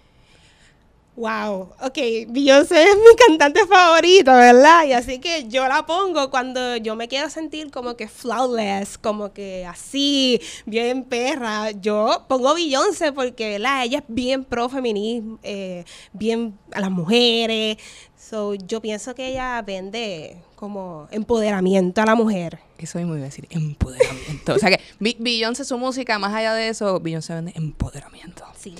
Wow, 1.18 1.74
ok, 1.82 1.98
Beyoncé 2.28 2.84
es 2.84 2.96
mi 2.96 3.16
cantante 3.28 3.66
favorita, 3.66 4.38
¿verdad? 4.38 4.86
Y 4.86 4.94
así 4.94 5.18
que 5.18 5.48
yo 5.48 5.68
la 5.68 5.84
pongo 5.84 6.30
cuando 6.30 6.78
yo 6.78 6.96
me 6.96 7.08
quiero 7.08 7.28
sentir 7.32 7.72
como 7.72 7.98
que 7.98 8.08
flawless, 8.08 9.00
como 9.00 9.34
que 9.34 9.66
así, 9.66 10.40
bien 10.68 11.04
perra. 11.04 11.72
Yo 11.72 12.24
pongo 12.28 12.54
Beyoncé 12.54 13.14
porque, 13.14 13.50
¿verdad? 13.50 13.84
Ella 13.86 13.98
es 13.98 14.04
bien 14.08 14.44
pro 14.44 14.70
feminismo, 14.70 15.40
eh, 15.42 15.86
bien 16.14 16.56
a 16.72 16.82
las 16.82 16.92
mujeres. 16.92 17.78
So, 18.16 18.54
yo 18.54 18.80
pienso 18.80 19.16
que 19.16 19.30
ella 19.30 19.60
vende 19.64 20.38
como 20.56 21.08
empoderamiento 21.10 22.00
a 22.00 22.06
la 22.06 22.14
mujer. 22.14 22.60
Eso 22.78 23.00
mismo 23.00 23.16
iba 23.16 23.24
a 23.24 23.30
decir, 23.30 23.48
empoderamiento. 23.50 24.54
o 24.54 24.60
sea 24.60 24.70
que 24.70 24.82
Beyoncé, 25.00 25.66
su 25.66 25.80
música, 25.80 26.20
más 26.20 26.36
allá 26.36 26.54
de 26.54 26.70
eso, 26.70 27.00
Beyoncé 27.00 27.34
vende 27.34 27.54
empoderamiento. 27.56 28.44
Sí. 28.56 28.76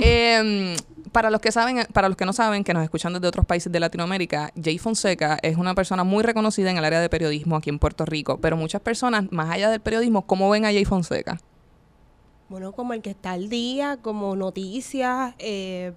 Eh, 0.00 0.76
para 1.12 1.30
los 1.30 1.40
que 1.40 1.52
saben, 1.52 1.86
para 1.92 2.08
los 2.08 2.16
que 2.16 2.24
no 2.24 2.32
saben, 2.32 2.64
que 2.64 2.72
nos 2.72 2.84
escuchan 2.84 3.12
desde 3.12 3.26
otros 3.26 3.46
países 3.46 3.72
de 3.72 3.80
Latinoamérica, 3.80 4.52
Jay 4.62 4.78
Fonseca 4.78 5.38
es 5.42 5.56
una 5.56 5.74
persona 5.74 6.04
muy 6.04 6.22
reconocida 6.22 6.70
en 6.70 6.76
el 6.76 6.84
área 6.84 7.00
de 7.00 7.08
periodismo 7.08 7.56
aquí 7.56 7.70
en 7.70 7.78
Puerto 7.78 8.04
Rico. 8.04 8.38
Pero 8.40 8.56
muchas 8.56 8.80
personas, 8.80 9.30
más 9.30 9.50
allá 9.50 9.70
del 9.70 9.80
periodismo, 9.80 10.26
¿cómo 10.26 10.48
ven 10.50 10.64
a 10.64 10.68
Jay 10.68 10.84
Fonseca? 10.84 11.40
Bueno, 12.48 12.72
como 12.72 12.94
el 12.94 13.02
que 13.02 13.10
está 13.10 13.32
al 13.32 13.48
día, 13.48 13.98
como 14.02 14.34
noticias, 14.36 15.34
eh, 15.38 15.92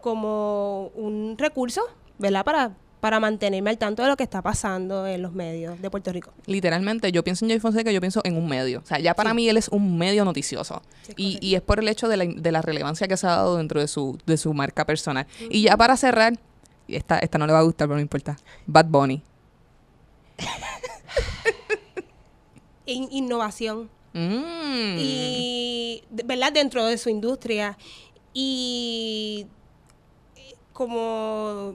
como 0.00 0.88
un 0.94 1.36
recurso, 1.38 1.82
¿verdad? 2.18 2.44
Para, 2.44 2.72
para 3.02 3.18
mantenerme 3.18 3.68
al 3.68 3.78
tanto 3.78 4.04
de 4.04 4.08
lo 4.10 4.16
que 4.16 4.22
está 4.22 4.42
pasando 4.42 5.08
en 5.08 5.22
los 5.22 5.32
medios 5.32 5.82
de 5.82 5.90
Puerto 5.90 6.12
Rico. 6.12 6.32
Literalmente, 6.46 7.10
yo 7.10 7.24
pienso 7.24 7.44
en 7.44 7.48
Jay 7.50 7.58
Fonseca, 7.58 7.90
yo 7.90 7.98
pienso 8.00 8.20
en 8.22 8.36
un 8.36 8.46
medio. 8.48 8.78
O 8.78 8.86
sea, 8.86 9.00
ya 9.00 9.12
para 9.14 9.34
mí 9.34 9.48
él 9.48 9.56
es 9.56 9.66
un 9.70 9.98
medio 9.98 10.24
noticioso. 10.24 10.82
Sí, 11.02 11.12
y, 11.16 11.38
y 11.44 11.56
es 11.56 11.62
por 11.62 11.80
el 11.80 11.88
hecho 11.88 12.06
de 12.06 12.16
la, 12.16 12.24
de 12.26 12.52
la 12.52 12.62
relevancia 12.62 13.08
que 13.08 13.16
se 13.16 13.26
ha 13.26 13.30
dado 13.30 13.56
dentro 13.56 13.80
de 13.80 13.88
su, 13.88 14.16
de 14.24 14.36
su 14.36 14.54
marca 14.54 14.86
personal. 14.86 15.26
Y 15.50 15.62
ya 15.62 15.76
para 15.76 15.96
cerrar, 15.96 16.38
esta, 16.86 17.18
esta 17.18 17.38
no 17.38 17.48
le 17.48 17.52
va 17.52 17.58
a 17.58 17.62
gustar, 17.62 17.88
pero 17.88 17.96
no 17.96 18.02
importa. 18.02 18.36
Bad 18.66 18.86
Bunny. 18.86 19.20
In- 22.86 23.08
innovación. 23.10 23.90
Mm. 24.12 24.96
Y, 24.98 26.04
¿verdad? 26.24 26.52
Dentro 26.52 26.86
de 26.86 26.96
su 26.98 27.10
industria. 27.10 27.76
Y 28.32 29.48
eh, 30.36 30.54
como 30.72 31.74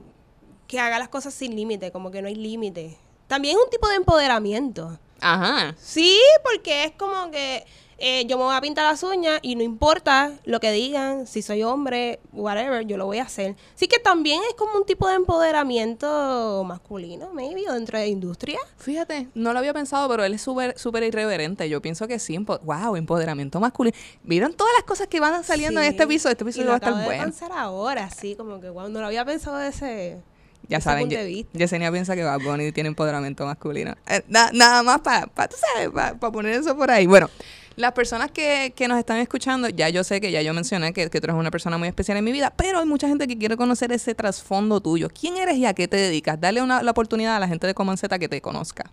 que 0.68 0.80
haga 0.80 1.00
las 1.00 1.10
cosas 1.10 1.34
sin 1.34 1.56
límite, 1.56 1.92
como 1.92 2.12
que 2.12 2.22
no 2.22 2.28
hay 2.28 2.36
límite. 2.36 2.98
También 3.28 3.58
es 3.58 3.64
un 3.64 3.70
tipo 3.70 3.88
de 3.88 3.96
empoderamiento. 3.96 4.98
Ajá. 5.20 5.76
Sí, 5.80 6.18
porque 6.44 6.84
es 6.86 6.92
como 6.92 7.32
que 7.32 7.66
eh, 8.00 8.26
yo 8.28 8.38
me 8.38 8.44
voy 8.44 8.56
a 8.56 8.62
pintar 8.62 8.86
las 8.86 9.02
uñas 9.02 9.40
y 9.42 9.56
no 9.56 9.64
importa 9.64 10.32
lo 10.46 10.60
que 10.60 10.72
digan, 10.72 11.26
si 11.26 11.42
soy 11.42 11.64
hombre, 11.64 12.20
whatever, 12.32 12.86
yo 12.86 12.96
lo 12.98 13.06
voy 13.08 13.18
a 13.18 13.24
hacer. 13.24 13.56
Sí 13.74 13.88
que 13.88 13.98
también 13.98 14.40
es 14.48 14.54
como 14.56 14.74
un 14.78 14.86
tipo 14.86 15.08
de 15.08 15.16
empoderamiento 15.16 16.64
masculino, 16.66 17.32
maybe, 17.34 17.68
o 17.70 17.74
dentro 17.74 17.98
de 17.98 18.06
la 18.06 18.10
industria. 18.10 18.60
Fíjate, 18.78 19.28
no 19.34 19.54
lo 19.54 19.60
había 19.60 19.74
pensado, 19.74 20.08
pero 20.10 20.24
él 20.24 20.34
es 20.34 20.42
súper 20.42 20.78
súper 20.78 21.04
irreverente. 21.04 21.68
Yo 21.70 21.82
pienso 21.82 22.08
que 22.08 22.20
sí, 22.20 22.36
empo- 22.36 22.60
wow, 22.62 22.96
empoderamiento 22.96 23.60
masculino. 23.60 23.98
¿Vieron 24.24 24.54
todas 24.54 24.74
las 24.78 24.84
cosas 24.84 25.08
que 25.08 25.20
van 25.20 25.44
saliendo 25.44 25.82
en 25.82 25.88
este 25.88 26.04
episodio? 26.04 26.34
Este 26.34 26.44
Y 26.44 26.48
episodio 26.48 26.66
lo 26.66 26.72
va 26.72 26.76
a 26.76 26.78
estar 26.78 26.96
de 26.96 27.06
bueno. 27.06 27.24
pensar 27.24 27.52
ahora, 27.52 28.10
sí, 28.10 28.36
como 28.36 28.60
que 28.62 28.70
wow, 28.70 28.90
no 28.90 29.00
lo 29.02 29.08
había 29.08 29.26
pensado 29.26 29.58
de 29.58 29.70
ese, 29.70 30.22
Ya 30.70 30.82
saben, 30.82 31.10
Ye-. 31.10 31.46
Yesenia 31.54 31.92
piensa 31.92 32.16
que 32.16 32.24
Bad 32.24 32.42
Bunny 32.42 32.72
tiene 32.72 32.88
empoderamiento 32.90 33.46
masculino. 33.46 33.96
Eh, 34.08 34.22
na- 34.28 34.52
nada 34.54 34.84
más 34.84 35.00
para, 35.02 35.28
pa, 35.28 35.48
sabes, 35.76 35.90
para 35.92 36.16
poner 36.32 36.54
eso 36.60 36.76
por 36.76 36.92
ahí. 36.92 37.06
Bueno, 37.08 37.30
Las 37.78 37.92
personas 37.94 38.32
que, 38.32 38.74
que 38.76 38.88
nos 38.88 38.98
están 38.98 39.18
escuchando, 39.20 39.70
ya 39.70 39.88
yo 39.90 40.04
sé 40.04 40.20
que 40.20 40.32
ya 40.32 40.42
yo 40.42 40.52
mencioné 40.54 40.94
que, 40.94 41.12
que 41.12 41.22
tú 41.22 41.28
eres 41.28 41.36
una 41.38 41.52
persona 41.52 41.78
muy 41.78 41.88
especial 41.88 42.18
en 42.18 42.24
mi 42.24 42.32
vida, 42.32 42.52
pero 42.58 42.80
hay 42.80 42.86
mucha 42.88 43.08
gente 43.08 43.28
que 43.28 43.38
quiere 43.38 43.56
conocer 43.56 43.92
ese 43.92 44.16
trasfondo 44.16 44.82
tuyo. 44.82 45.10
¿Quién 45.10 45.38
eres 45.38 45.58
y 45.58 45.66
a 45.68 45.74
qué 45.76 45.88
te 45.88 45.96
dedicas? 45.96 46.42
Dale 46.42 46.62
una, 46.64 46.82
la 46.82 46.90
oportunidad 46.92 47.36
a 47.36 47.40
la 47.40 47.48
gente 47.48 47.68
de 47.68 47.76
Comanceta 47.76 48.18
que 48.18 48.28
te 48.28 48.42
conozca. 48.42 48.90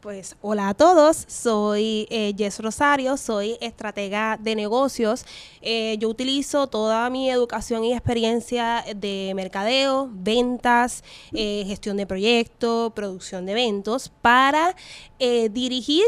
Pues 0.00 0.34
hola 0.40 0.70
a 0.70 0.74
todos, 0.74 1.26
soy 1.28 2.06
eh, 2.08 2.32
Jess 2.34 2.60
Rosario, 2.60 3.18
soy 3.18 3.58
estratega 3.60 4.38
de 4.40 4.56
negocios. 4.56 5.26
Eh, 5.60 5.96
yo 5.98 6.08
utilizo 6.08 6.68
toda 6.68 7.10
mi 7.10 7.28
educación 7.28 7.84
y 7.84 7.92
experiencia 7.92 8.82
de 8.96 9.32
mercadeo, 9.36 10.08
ventas, 10.10 11.04
eh, 11.34 11.64
gestión 11.66 11.98
de 11.98 12.06
proyectos, 12.06 12.94
producción 12.94 13.44
de 13.44 13.52
eventos 13.52 14.10
para 14.22 14.74
dirigir 15.18 16.04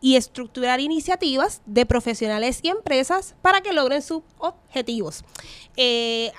y 0.00 0.16
estructurar 0.16 0.80
iniciativas 0.80 1.62
de 1.64 1.86
profesionales 1.86 2.58
y 2.64 2.70
empresas 2.70 3.36
para 3.40 3.60
que 3.60 3.72
logren 3.72 4.02
sus 4.02 4.22
objetivos. 4.38 5.24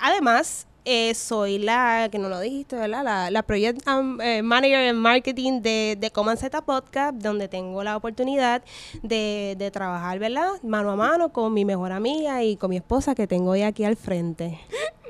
Además, 0.02 0.66
eh, 0.84 1.14
soy 1.14 1.58
la, 1.58 2.08
que 2.10 2.18
no 2.18 2.28
lo 2.28 2.40
dijiste, 2.40 2.76
¿verdad? 2.76 3.04
La, 3.04 3.30
la 3.30 3.42
Project 3.42 3.86
um, 3.88 4.20
eh, 4.20 4.42
Manager 4.42 4.80
en 4.80 4.96
Marketing 4.96 5.60
de, 5.60 5.96
de 5.98 6.10
Common 6.10 6.36
Z 6.36 6.62
Podcast, 6.62 7.16
donde 7.16 7.48
tengo 7.48 7.82
la 7.84 7.96
oportunidad 7.96 8.62
de, 9.02 9.56
de 9.58 9.70
trabajar, 9.70 10.18
¿verdad? 10.18 10.50
Mano 10.62 10.90
a 10.90 10.96
mano 10.96 11.32
con 11.32 11.52
mi 11.52 11.64
mejor 11.64 11.92
amiga 11.92 12.42
y 12.42 12.56
con 12.56 12.70
mi 12.70 12.76
esposa 12.76 13.14
que 13.14 13.26
tengo 13.26 13.50
hoy 13.50 13.62
aquí 13.62 13.84
al 13.84 13.96
frente. 13.96 14.60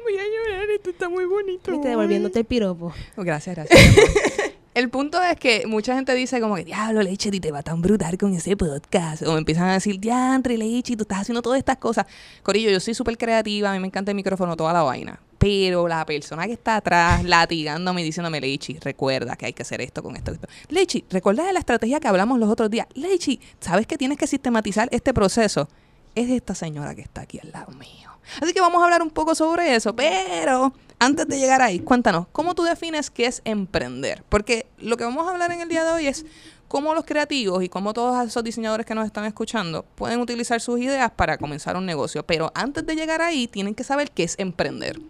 Voy 0.03 0.17
a 0.19 0.23
llorar, 0.25 0.71
esto 0.71 0.91
está 0.91 1.09
muy 1.09 1.25
bonito. 1.25 1.71
Viste, 1.71 1.89
devolviéndote 1.89 2.41
el 2.41 2.45
piropo. 2.45 2.93
Oh, 3.17 3.23
gracias, 3.23 3.55
gracias. 3.55 3.81
El 4.73 4.89
punto 4.89 5.21
es 5.21 5.37
que 5.37 5.67
mucha 5.67 5.97
gente 5.97 6.15
dice 6.15 6.41
como 6.41 6.55
que, 6.55 6.65
diablo, 6.65 7.03
Leche, 7.03 7.29
te 7.33 7.51
va 7.51 7.61
tan 7.61 7.83
brutal 7.83 8.17
con 8.17 8.33
ese 8.35 8.57
podcast. 8.57 9.23
O 9.23 9.33
me 9.33 9.39
empiezan 9.39 9.69
a 9.69 9.73
decir, 9.75 9.99
diantre, 9.99 10.57
Leche, 10.57 10.97
tú 10.97 11.03
estás 11.03 11.23
haciendo 11.23 11.43
todas 11.43 11.59
estas 11.59 11.77
cosas. 11.79 12.07
Corillo, 12.45 12.71
yo 12.71 12.79
soy 12.79 12.95
súper 12.95 13.19
creativa, 13.19 13.71
a 13.71 13.75
mí 13.75 13.81
me 13.81 13.89
encanta 13.89 14.13
el 14.13 14.15
micrófono, 14.15 14.57
toda 14.57 14.73
la 14.73 14.83
vaina. 14.83 15.21
Pero 15.41 15.89
la 15.89 16.05
persona 16.05 16.47
que 16.47 16.53
está 16.53 16.77
atrás 16.77 17.25
latigándome 17.25 18.03
y 18.03 18.05
diciéndome, 18.05 18.43
Leichi, 18.43 18.79
recuerda 18.79 19.37
que 19.37 19.47
hay 19.47 19.55
que 19.55 19.63
hacer 19.63 19.81
esto 19.81 20.03
con 20.03 20.15
esto. 20.15 20.33
esto. 20.33 20.47
Leichi, 20.69 21.07
recuerda 21.09 21.45
de 21.45 21.55
la 21.55 21.61
estrategia 21.61 21.99
que 21.99 22.09
hablamos 22.09 22.39
los 22.39 22.51
otros 22.51 22.69
días. 22.69 22.87
Leichi, 22.93 23.41
¿sabes 23.59 23.87
que 23.87 23.97
tienes 23.97 24.19
que 24.19 24.27
sistematizar 24.27 24.91
este 24.93 25.15
proceso? 25.15 25.67
Es 26.15 26.29
esta 26.29 26.55
señora 26.55 26.95
que 26.95 27.01
está 27.01 27.23
aquí 27.23 27.41
al 27.43 27.53
lado 27.53 27.73
mío. 27.73 28.11
Así 28.43 28.53
que 28.53 28.61
vamos 28.61 28.83
a 28.83 28.85
hablar 28.85 29.01
un 29.01 29.09
poco 29.09 29.35
sobre 29.35 29.75
eso, 29.75 29.97
pero 29.97 30.75
antes 30.99 31.27
de 31.27 31.39
llegar 31.39 31.63
ahí, 31.63 31.79
cuéntanos, 31.79 32.27
¿cómo 32.33 32.55
tú 32.55 32.63
defines 32.65 33.09
qué 33.09 33.25
es 33.25 33.41
emprender? 33.47 34.23
Porque 34.29 34.67
lo 34.79 34.99
que 34.99 35.05
vamos 35.05 35.27
a 35.27 35.31
hablar 35.31 35.53
en 35.53 35.63
el 35.63 35.71
día 35.71 35.85
de 35.85 35.93
hoy 35.93 36.07
es 36.07 36.27
cómo 36.69 36.93
los 36.93 37.07
creativos 37.07 37.65
y 37.65 37.71
cómo 37.71 37.95
todos 37.95 38.27
esos 38.27 38.45
diseñadores 38.45 38.85
que 38.85 38.95
nos 38.95 39.07
están 39.07 39.25
escuchando 39.25 39.87
pueden 39.95 40.21
utilizar 40.21 40.61
sus 40.61 40.79
ideas 40.81 41.11
para 41.11 41.39
comenzar 41.39 41.79
un 41.79 41.87
negocio. 41.87 42.27
Pero 42.27 42.53
antes 42.55 42.85
de 42.85 42.95
llegar 42.95 43.23
ahí, 43.23 43.49
tienen 43.49 43.75
que 43.75 43.85
saber 43.85 44.11
qué 44.11 44.25
es 44.25 44.35
emprender. 44.39 45.01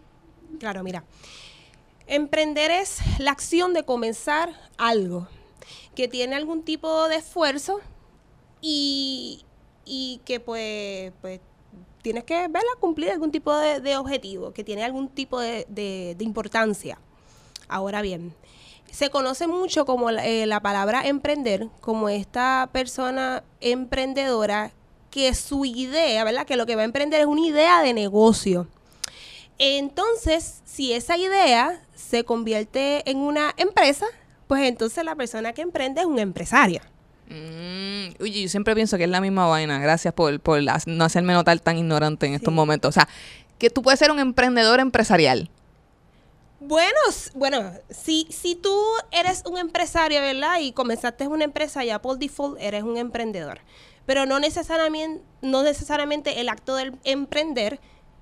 Claro, 0.60 0.84
mira. 0.84 1.02
Emprender 2.06 2.70
es 2.70 2.98
la 3.18 3.32
acción 3.32 3.72
de 3.72 3.84
comenzar 3.84 4.50
algo 4.78 5.26
que 5.96 6.06
tiene 6.06 6.36
algún 6.36 6.62
tipo 6.64 7.08
de 7.08 7.16
esfuerzo 7.16 7.80
y, 8.60 9.44
y 9.84 10.20
que 10.24 10.40
pues, 10.40 11.12
pues 11.20 11.40
tienes 12.02 12.24
que 12.24 12.34
verla 12.48 12.70
cumplir 12.80 13.10
algún 13.10 13.32
tipo 13.32 13.54
de, 13.56 13.96
objetivo, 13.96 14.52
que 14.52 14.64
tiene 14.64 14.84
algún 14.84 15.08
tipo 15.08 15.40
de, 15.40 15.66
de- 15.68 16.14
de 16.16 16.24
importancia. 16.24 16.98
Ahora 17.68 18.02
bien, 18.02 18.34
se 18.90 19.10
conoce 19.10 19.46
mucho 19.46 19.86
como 19.86 20.10
la, 20.10 20.26
eh, 20.26 20.46
la 20.46 20.60
palabra 20.60 21.06
emprender, 21.06 21.68
como 21.80 22.08
esta 22.08 22.68
persona 22.72 23.44
emprendedora 23.60 24.72
que 25.10 25.34
su 25.34 25.64
idea, 25.64 26.24
¿verdad? 26.24 26.46
Que 26.46 26.56
lo 26.56 26.66
que 26.66 26.76
va 26.76 26.82
a 26.82 26.86
emprender 26.86 27.20
es 27.20 27.26
una 27.26 27.46
idea 27.46 27.82
de 27.82 27.94
negocio. 27.94 28.66
Entonces, 29.62 30.62
si 30.64 30.94
esa 30.94 31.18
idea 31.18 31.82
se 31.94 32.24
convierte 32.24 33.08
en 33.10 33.18
una 33.18 33.52
empresa, 33.58 34.06
pues 34.46 34.62
entonces 34.62 35.04
la 35.04 35.14
persona 35.14 35.52
que 35.52 35.60
emprende 35.60 36.00
es 36.00 36.06
un 36.06 36.18
empresario. 36.18 36.80
Mm, 37.28 38.22
oye, 38.22 38.42
yo 38.42 38.48
siempre 38.48 38.74
pienso 38.74 38.96
que 38.96 39.04
es 39.04 39.10
la 39.10 39.20
misma 39.20 39.46
vaina. 39.46 39.78
Gracias 39.78 40.14
por, 40.14 40.40
por 40.40 40.62
no 40.86 41.04
hacerme 41.04 41.34
notar 41.34 41.60
tan 41.60 41.76
ignorante 41.76 42.24
en 42.24 42.32
estos 42.32 42.54
momentos. 42.54 42.88
O 42.88 42.92
sea, 42.92 43.06
que 43.58 43.68
tú 43.68 43.82
puedes 43.82 44.00
ser 44.00 44.10
un 44.10 44.18
emprendedor 44.18 44.80
empresarial. 44.80 45.50
Bueno, 46.60 46.98
bueno, 47.34 47.70
si, 47.90 48.28
si 48.30 48.54
tú 48.54 48.74
eres 49.10 49.42
un 49.44 49.58
empresario, 49.58 50.22
¿verdad? 50.22 50.60
Y 50.60 50.72
comenzaste 50.72 51.28
una 51.28 51.44
empresa, 51.44 51.84
ya 51.84 52.00
por 52.00 52.18
default 52.18 52.58
eres 52.62 52.82
un 52.82 52.96
emprendedor. 52.96 53.60
Pero 54.06 54.24
no 54.24 54.40
necesariamente, 54.40 55.22
no 55.42 55.62
necesariamente 55.62 56.40
el 56.40 56.48
acto 56.48 56.76
del 56.76 56.94
emprender 57.04 57.78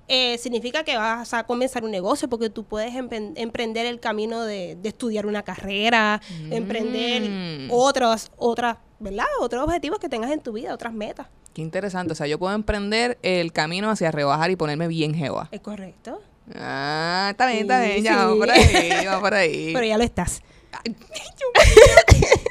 eh, 0.09 0.39
significa 0.39 0.83
que 0.85 0.97
vas 0.97 1.33
a 1.35 1.45
comenzar 1.45 1.85
un 1.85 1.91
negocio, 1.91 2.29
porque 2.29 2.51
tú 2.51 2.65
puedes 2.65 2.93
empren- 2.95 3.33
emprender 3.37 3.87
el 3.87 4.01
camino 4.01 4.43
de, 4.43 4.77
de 4.81 4.89
estudiar 4.89 5.27
una 5.27 5.43
carrera, 5.43 6.21
emprender 6.51 7.23
Mm. 7.23 7.69
otros, 7.71 8.31
otras, 8.37 8.79
¿verdad? 8.99 9.27
Otros 9.41 9.65
objetivos 9.65 9.99
que 9.99 10.09
tengas 10.09 10.31
en 10.31 10.41
tu 10.41 10.53
vida, 10.53 10.73
otras 10.75 10.93
metas. 10.93 11.27
Qué 11.55 11.63
interesante. 11.63 12.13
O 12.13 12.17
sea, 12.17 12.27
yo 12.27 12.39
puedo 12.39 12.55
emprender 12.55 13.19
el 13.23 13.53
camino 13.53 13.91
hacia 13.91 14.11
rebajar 14.11 14.51
y 14.51 14.57
ponerme 14.57 14.89
bien 14.89 15.15
jeva. 15.15 15.49
¿Es 15.51 15.61
correcto? 15.61 16.21
Ah, 16.55 17.29
está 17.33 17.47
bien, 17.47 17.61
está 17.63 17.83
Sí, 17.83 17.89
bien. 17.91 18.05
Ya, 18.05 18.17
vamos 18.17 18.35
sí. 18.35 18.39
por 18.41 18.51
ahí, 18.51 18.91
vamos 19.07 19.21
por 19.21 19.35
ahí. 19.35 19.71
Pero 19.75 19.87
ya 19.87 19.99
lo 19.99 20.05
estás. 20.05 20.41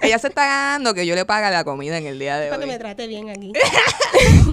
Ella 0.02 0.20
se 0.20 0.28
está 0.28 0.46
ganando 0.46 0.94
que 0.94 1.06
yo 1.06 1.16
le 1.16 1.26
pague 1.26 1.50
la 1.52 1.64
comida 1.64 1.98
en 1.98 2.06
el 2.08 2.20
día 2.20 2.38
de 2.38 2.50
Para 2.50 2.60
que 2.62 2.68
me 2.68 2.74
hoy. 2.74 2.80
trate 2.80 3.08
bien 3.08 3.30
aquí. 3.30 3.54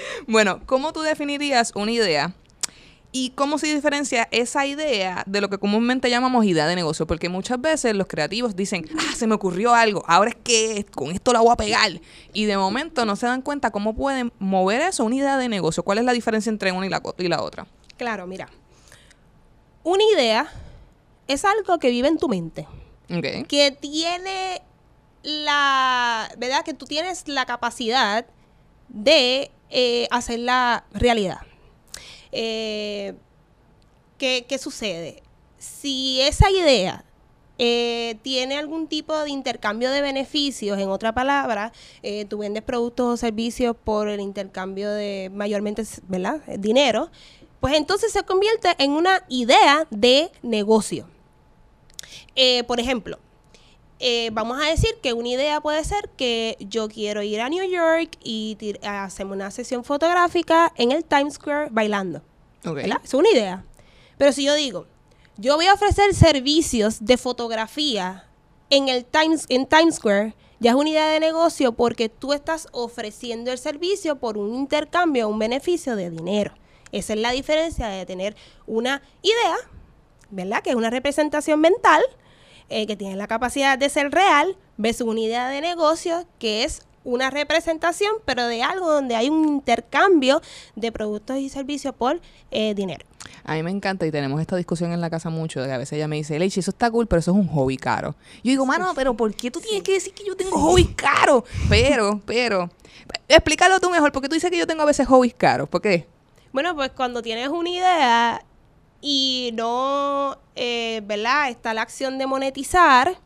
Bueno, 0.26 0.60
¿cómo 0.66 0.92
tú 0.92 1.00
definirías 1.02 1.72
una 1.74 1.90
idea? 1.92 2.34
¿Y 3.12 3.30
cómo 3.30 3.56
se 3.56 3.72
diferencia 3.72 4.28
esa 4.30 4.66
idea 4.66 5.22
de 5.26 5.40
lo 5.40 5.48
que 5.48 5.56
comúnmente 5.58 6.10
llamamos 6.10 6.44
idea 6.44 6.66
de 6.66 6.74
negocio? 6.76 7.06
Porque 7.06 7.28
muchas 7.30 7.58
veces 7.60 7.94
los 7.94 8.08
creativos 8.08 8.56
dicen, 8.56 8.84
ah, 8.98 9.14
se 9.16 9.26
me 9.26 9.34
ocurrió 9.34 9.74
algo, 9.74 10.04
ahora 10.06 10.30
es 10.30 10.36
que 10.36 10.84
con 10.94 11.10
esto 11.12 11.32
la 11.32 11.40
voy 11.40 11.52
a 11.52 11.56
pegar. 11.56 11.92
Y 12.34 12.44
de 12.44 12.58
momento 12.58 13.06
no 13.06 13.16
se 13.16 13.26
dan 13.26 13.40
cuenta 13.40 13.70
cómo 13.70 13.94
pueden 13.94 14.32
mover 14.38 14.82
eso 14.82 15.02
a 15.02 15.06
una 15.06 15.14
idea 15.16 15.38
de 15.38 15.48
negocio. 15.48 15.82
¿Cuál 15.82 15.98
es 15.98 16.04
la 16.04 16.12
diferencia 16.12 16.50
entre 16.50 16.72
una 16.72 16.84
y 16.86 16.90
la, 16.90 17.00
co- 17.00 17.14
y 17.16 17.28
la 17.28 17.40
otra? 17.42 17.66
Claro, 17.96 18.26
mira. 18.26 18.48
Una 19.82 20.02
idea 20.14 20.52
es 21.26 21.44
algo 21.46 21.78
que 21.78 21.88
vive 21.90 22.08
en 22.08 22.18
tu 22.18 22.28
mente, 22.28 22.66
que 23.48 23.70
tiene 23.70 24.60
la, 25.22 26.28
¿verdad? 26.38 26.64
Que 26.64 26.74
tú 26.74 26.84
tienes 26.86 27.28
la 27.28 27.46
capacidad 27.46 28.26
de 28.88 29.50
eh, 29.70 30.06
hacerla 30.10 30.84
realidad. 30.92 31.40
Eh, 32.32 33.14
¿qué, 34.18 34.46
qué 34.48 34.58
sucede? 34.58 35.22
Si 35.58 36.20
esa 36.20 36.50
idea 36.50 37.04
eh, 37.58 38.16
tiene 38.22 38.58
algún 38.58 38.88
tipo 38.88 39.18
de 39.18 39.30
intercambio 39.30 39.90
de 39.90 40.02
beneficios, 40.02 40.78
en 40.78 40.90
otra 40.90 41.14
palabra, 41.14 41.72
eh, 42.02 42.26
tú 42.26 42.38
vendes 42.38 42.62
productos 42.62 43.14
o 43.14 43.16
servicios 43.16 43.74
por 43.82 44.08
el 44.08 44.20
intercambio 44.20 44.90
de 44.90 45.30
mayormente, 45.32 45.82
¿verdad? 46.08 46.42
Dinero, 46.58 47.10
pues 47.60 47.74
entonces 47.74 48.12
se 48.12 48.22
convierte 48.24 48.74
en 48.78 48.92
una 48.92 49.24
idea 49.28 49.86
de 49.90 50.30
negocio. 50.42 51.08
Por 52.66 52.80
ejemplo, 52.80 53.18
eh, 53.98 54.30
vamos 54.32 54.62
a 54.62 54.66
decir 54.66 54.90
que 55.02 55.12
una 55.12 55.28
idea 55.28 55.60
puede 55.60 55.82
ser 55.84 56.10
que 56.16 56.56
yo 56.60 56.88
quiero 56.88 57.22
ir 57.22 57.40
a 57.40 57.48
New 57.48 57.64
York 57.64 58.16
y 58.22 58.56
hacemos 58.82 59.34
una 59.34 59.50
sesión 59.50 59.84
fotográfica 59.84 60.72
en 60.76 60.92
el 60.92 61.04
Times 61.04 61.34
Square 61.34 61.68
bailando. 61.70 62.22
Ok. 62.64 62.74
¿verdad? 62.74 63.00
Es 63.02 63.14
una 63.14 63.30
idea. 63.30 63.64
Pero 64.18 64.32
si 64.32 64.44
yo 64.44 64.54
digo, 64.54 64.86
yo 65.36 65.56
voy 65.56 65.66
a 65.66 65.74
ofrecer 65.74 66.14
servicios 66.14 67.04
de 67.04 67.16
fotografía 67.16 68.24
en 68.70 68.88
el 68.88 69.04
Times, 69.04 69.46
en 69.48 69.66
Times 69.66 69.96
Square, 69.96 70.34
ya 70.58 70.70
es 70.70 70.76
una 70.76 70.90
idea 70.90 71.08
de 71.08 71.20
negocio 71.20 71.72
porque 71.72 72.08
tú 72.08 72.32
estás 72.32 72.68
ofreciendo 72.72 73.52
el 73.52 73.58
servicio 73.58 74.16
por 74.16 74.38
un 74.38 74.54
intercambio, 74.54 75.28
un 75.28 75.38
beneficio 75.38 75.96
de 75.96 76.10
dinero. 76.10 76.54
Esa 76.92 77.12
es 77.12 77.20
la 77.20 77.32
diferencia 77.32 77.88
de 77.88 78.06
tener 78.06 78.36
una 78.66 79.02
idea, 79.22 79.56
¿verdad? 80.30 80.62
Que 80.62 80.70
es 80.70 80.76
una 80.76 80.90
representación 80.90 81.60
mental, 81.60 82.02
eh, 82.68 82.86
que 82.86 82.96
tiene 82.96 83.16
la 83.16 83.26
capacidad 83.26 83.78
de 83.78 83.88
ser 83.88 84.10
real, 84.10 84.56
versus 84.76 85.06
una 85.06 85.20
idea 85.20 85.48
de 85.48 85.60
negocio, 85.60 86.26
que 86.38 86.64
es 86.64 86.82
una 87.04 87.30
representación, 87.30 88.12
pero 88.24 88.46
de 88.46 88.62
algo 88.62 88.90
donde 88.90 89.14
hay 89.14 89.30
un 89.30 89.48
intercambio 89.48 90.42
de 90.74 90.90
productos 90.90 91.38
y 91.38 91.48
servicios 91.48 91.94
por 91.94 92.20
eh, 92.50 92.74
dinero. 92.74 93.06
A 93.44 93.54
mí 93.54 93.62
me 93.62 93.70
encanta 93.70 94.06
y 94.06 94.10
tenemos 94.10 94.40
esta 94.40 94.56
discusión 94.56 94.92
en 94.92 95.00
la 95.00 95.08
casa 95.08 95.30
mucho, 95.30 95.60
de 95.60 95.68
que 95.68 95.72
a 95.72 95.78
veces 95.78 95.94
ella 95.94 96.08
me 96.08 96.16
dice, 96.16 96.38
Leichi, 96.38 96.60
eso 96.60 96.72
está 96.72 96.90
cool, 96.90 97.06
pero 97.06 97.20
eso 97.20 97.30
es 97.30 97.36
un 97.36 97.46
hobby 97.46 97.76
caro. 97.76 98.16
Yo 98.42 98.50
digo, 98.50 98.66
mano, 98.66 98.92
pero 98.94 99.14
¿por 99.16 99.32
qué 99.34 99.52
tú 99.52 99.60
tienes 99.60 99.84
que 99.84 99.92
decir 99.92 100.12
que 100.12 100.24
yo 100.24 100.36
tengo 100.36 100.58
hobby 100.58 100.84
caro? 100.84 101.44
Pero, 101.68 102.20
pero, 102.26 102.70
explícalo 103.28 103.78
tú 103.78 103.88
mejor, 103.88 104.10
porque 104.10 104.28
tú 104.28 104.34
dices 104.34 104.50
que 104.50 104.58
yo 104.58 104.66
tengo 104.66 104.82
a 104.82 104.86
veces 104.86 105.06
hobbies 105.06 105.34
caros, 105.34 105.68
¿por 105.68 105.80
qué? 105.80 106.08
Bueno, 106.52 106.74
pues 106.74 106.90
cuando 106.90 107.22
tienes 107.22 107.48
una 107.48 107.70
idea 107.70 108.44
y 109.00 109.50
no, 109.54 110.38
eh, 110.54 111.02
¿verdad? 111.04 111.50
Está 111.50 111.74
la 111.74 111.82
acción 111.82 112.18
de 112.18 112.26
monetizar, 112.26 113.18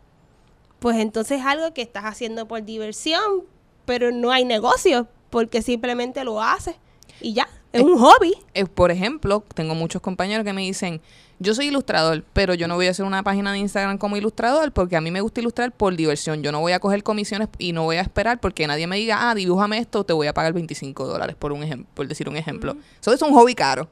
pues 0.79 0.99
entonces 0.99 1.41
es 1.41 1.47
algo 1.47 1.73
que 1.75 1.83
estás 1.83 2.05
haciendo 2.05 2.47
por 2.47 2.65
diversión, 2.65 3.45
pero 3.85 4.11
no 4.13 4.31
hay 4.31 4.45
negocio. 4.45 5.09
porque 5.31 5.63
simplemente 5.63 6.25
lo 6.25 6.43
hace 6.43 6.77
y 7.21 7.33
ya, 7.33 7.49
es 7.73 7.83
un 7.83 7.99
hobby. 7.99 8.35
Eh, 8.55 8.67
por 8.67 8.91
ejemplo, 8.91 9.45
tengo 9.55 9.75
muchos 9.75 10.03
compañeros 10.03 10.45
que 10.45 10.53
me 10.53 10.63
dicen, 10.63 11.01
yo 11.39 11.55
soy 11.55 11.69
ilustrador, 11.69 12.25
pero 12.33 12.55
yo 12.55 12.69
no 12.69 12.75
voy 12.75 12.87
a 12.87 12.91
hacer 12.91 13.05
una 13.05 13.23
página 13.23 13.53
de 13.53 13.59
Instagram 13.59 13.97
como 13.97 14.17
ilustrador 14.17 14.73
porque 14.73 14.97
a 14.97 15.01
mí 15.01 15.11
me 15.11 15.21
gusta 15.21 15.41
ilustrar 15.41 15.73
por 15.73 15.97
diversión. 15.97 16.43
Yo 16.43 16.53
no 16.53 16.61
voy 16.61 16.73
a 16.73 16.81
coger 16.81 17.03
comisiones 17.03 17.49
y 17.59 17.73
no 17.73 17.85
voy 17.85 17.97
a 17.97 18.03
esperar 18.03 18.41
porque 18.41 18.67
nadie 18.67 18.87
me 18.87 18.97
diga, 18.97 19.31
ah, 19.31 19.35
dibújame 19.35 19.79
esto, 19.79 20.05
te 20.05 20.13
voy 20.13 20.27
a 20.27 20.35
pagar 20.35 20.53
25 20.53 21.07
dólares, 21.07 21.37
por, 21.39 21.53
un 21.53 21.63
ejemplo, 21.63 21.89
por 21.95 22.09
decir 22.09 22.29
un 22.29 22.37
ejemplo. 22.37 22.77
Eso 23.01 23.13
es 23.13 23.23
un 23.23 23.33
hobby 23.33 23.55
caro. 23.55 23.89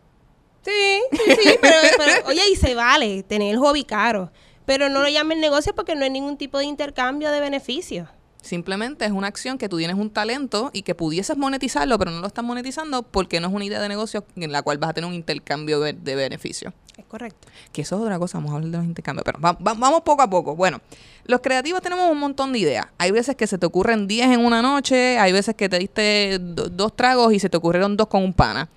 Sí, 0.68 1.18
sí, 1.24 1.32
sí, 1.42 1.50
pero, 1.60 1.76
pero, 1.96 2.28
oye, 2.28 2.42
y 2.52 2.56
se 2.56 2.74
vale 2.74 3.22
tener 3.22 3.52
el 3.54 3.58
hobby 3.58 3.84
caro, 3.84 4.30
pero 4.66 4.88
no 4.88 5.00
lo 5.02 5.08
llamen 5.08 5.40
negocio 5.40 5.74
porque 5.74 5.94
no 5.94 6.04
hay 6.04 6.10
ningún 6.10 6.36
tipo 6.36 6.58
de 6.58 6.64
intercambio 6.66 7.30
de 7.30 7.40
beneficios. 7.40 8.08
Simplemente 8.40 9.04
es 9.04 9.10
una 9.10 9.26
acción 9.26 9.58
que 9.58 9.68
tú 9.68 9.78
tienes 9.78 9.96
un 9.96 10.10
talento 10.10 10.70
y 10.72 10.82
que 10.82 10.94
pudieses 10.94 11.36
monetizarlo, 11.36 11.98
pero 11.98 12.12
no 12.12 12.20
lo 12.20 12.26
estás 12.28 12.44
monetizando 12.44 13.02
porque 13.02 13.40
no 13.40 13.48
es 13.48 13.52
una 13.54 13.64
idea 13.64 13.80
de 13.80 13.88
negocio 13.88 14.24
en 14.36 14.52
la 14.52 14.62
cual 14.62 14.78
vas 14.78 14.90
a 14.90 14.94
tener 14.94 15.08
un 15.08 15.14
intercambio 15.14 15.80
de, 15.80 15.92
beneficios. 16.14 16.72
Es 16.96 17.04
correcto. 17.04 17.48
Que 17.72 17.82
eso 17.82 17.96
es 17.96 18.02
otra 18.02 18.18
cosa, 18.18 18.38
vamos 18.38 18.52
a 18.52 18.54
hablar 18.56 18.70
de 18.70 18.76
los 18.78 18.86
intercambios, 18.86 19.24
pero 19.24 19.40
va- 19.40 19.52
va- 19.52 19.74
vamos 19.74 20.02
poco 20.02 20.22
a 20.22 20.30
poco. 20.30 20.54
Bueno, 20.54 20.80
los 21.24 21.40
creativos 21.40 21.82
tenemos 21.82 22.08
un 22.10 22.18
montón 22.18 22.52
de 22.52 22.60
ideas. 22.60 22.86
Hay 22.96 23.10
veces 23.10 23.34
que 23.36 23.46
se 23.46 23.58
te 23.58 23.66
ocurren 23.66 24.06
10 24.06 24.28
en 24.30 24.44
una 24.44 24.62
noche, 24.62 25.18
hay 25.18 25.32
veces 25.32 25.54
que 25.56 25.68
te 25.68 25.78
diste 25.78 26.38
do- 26.40 26.68
dos 26.68 26.94
tragos 26.96 27.32
y 27.32 27.40
se 27.40 27.48
te 27.50 27.56
ocurrieron 27.56 27.96
dos 27.96 28.06
con 28.06 28.22
un 28.22 28.32
pana. 28.32 28.68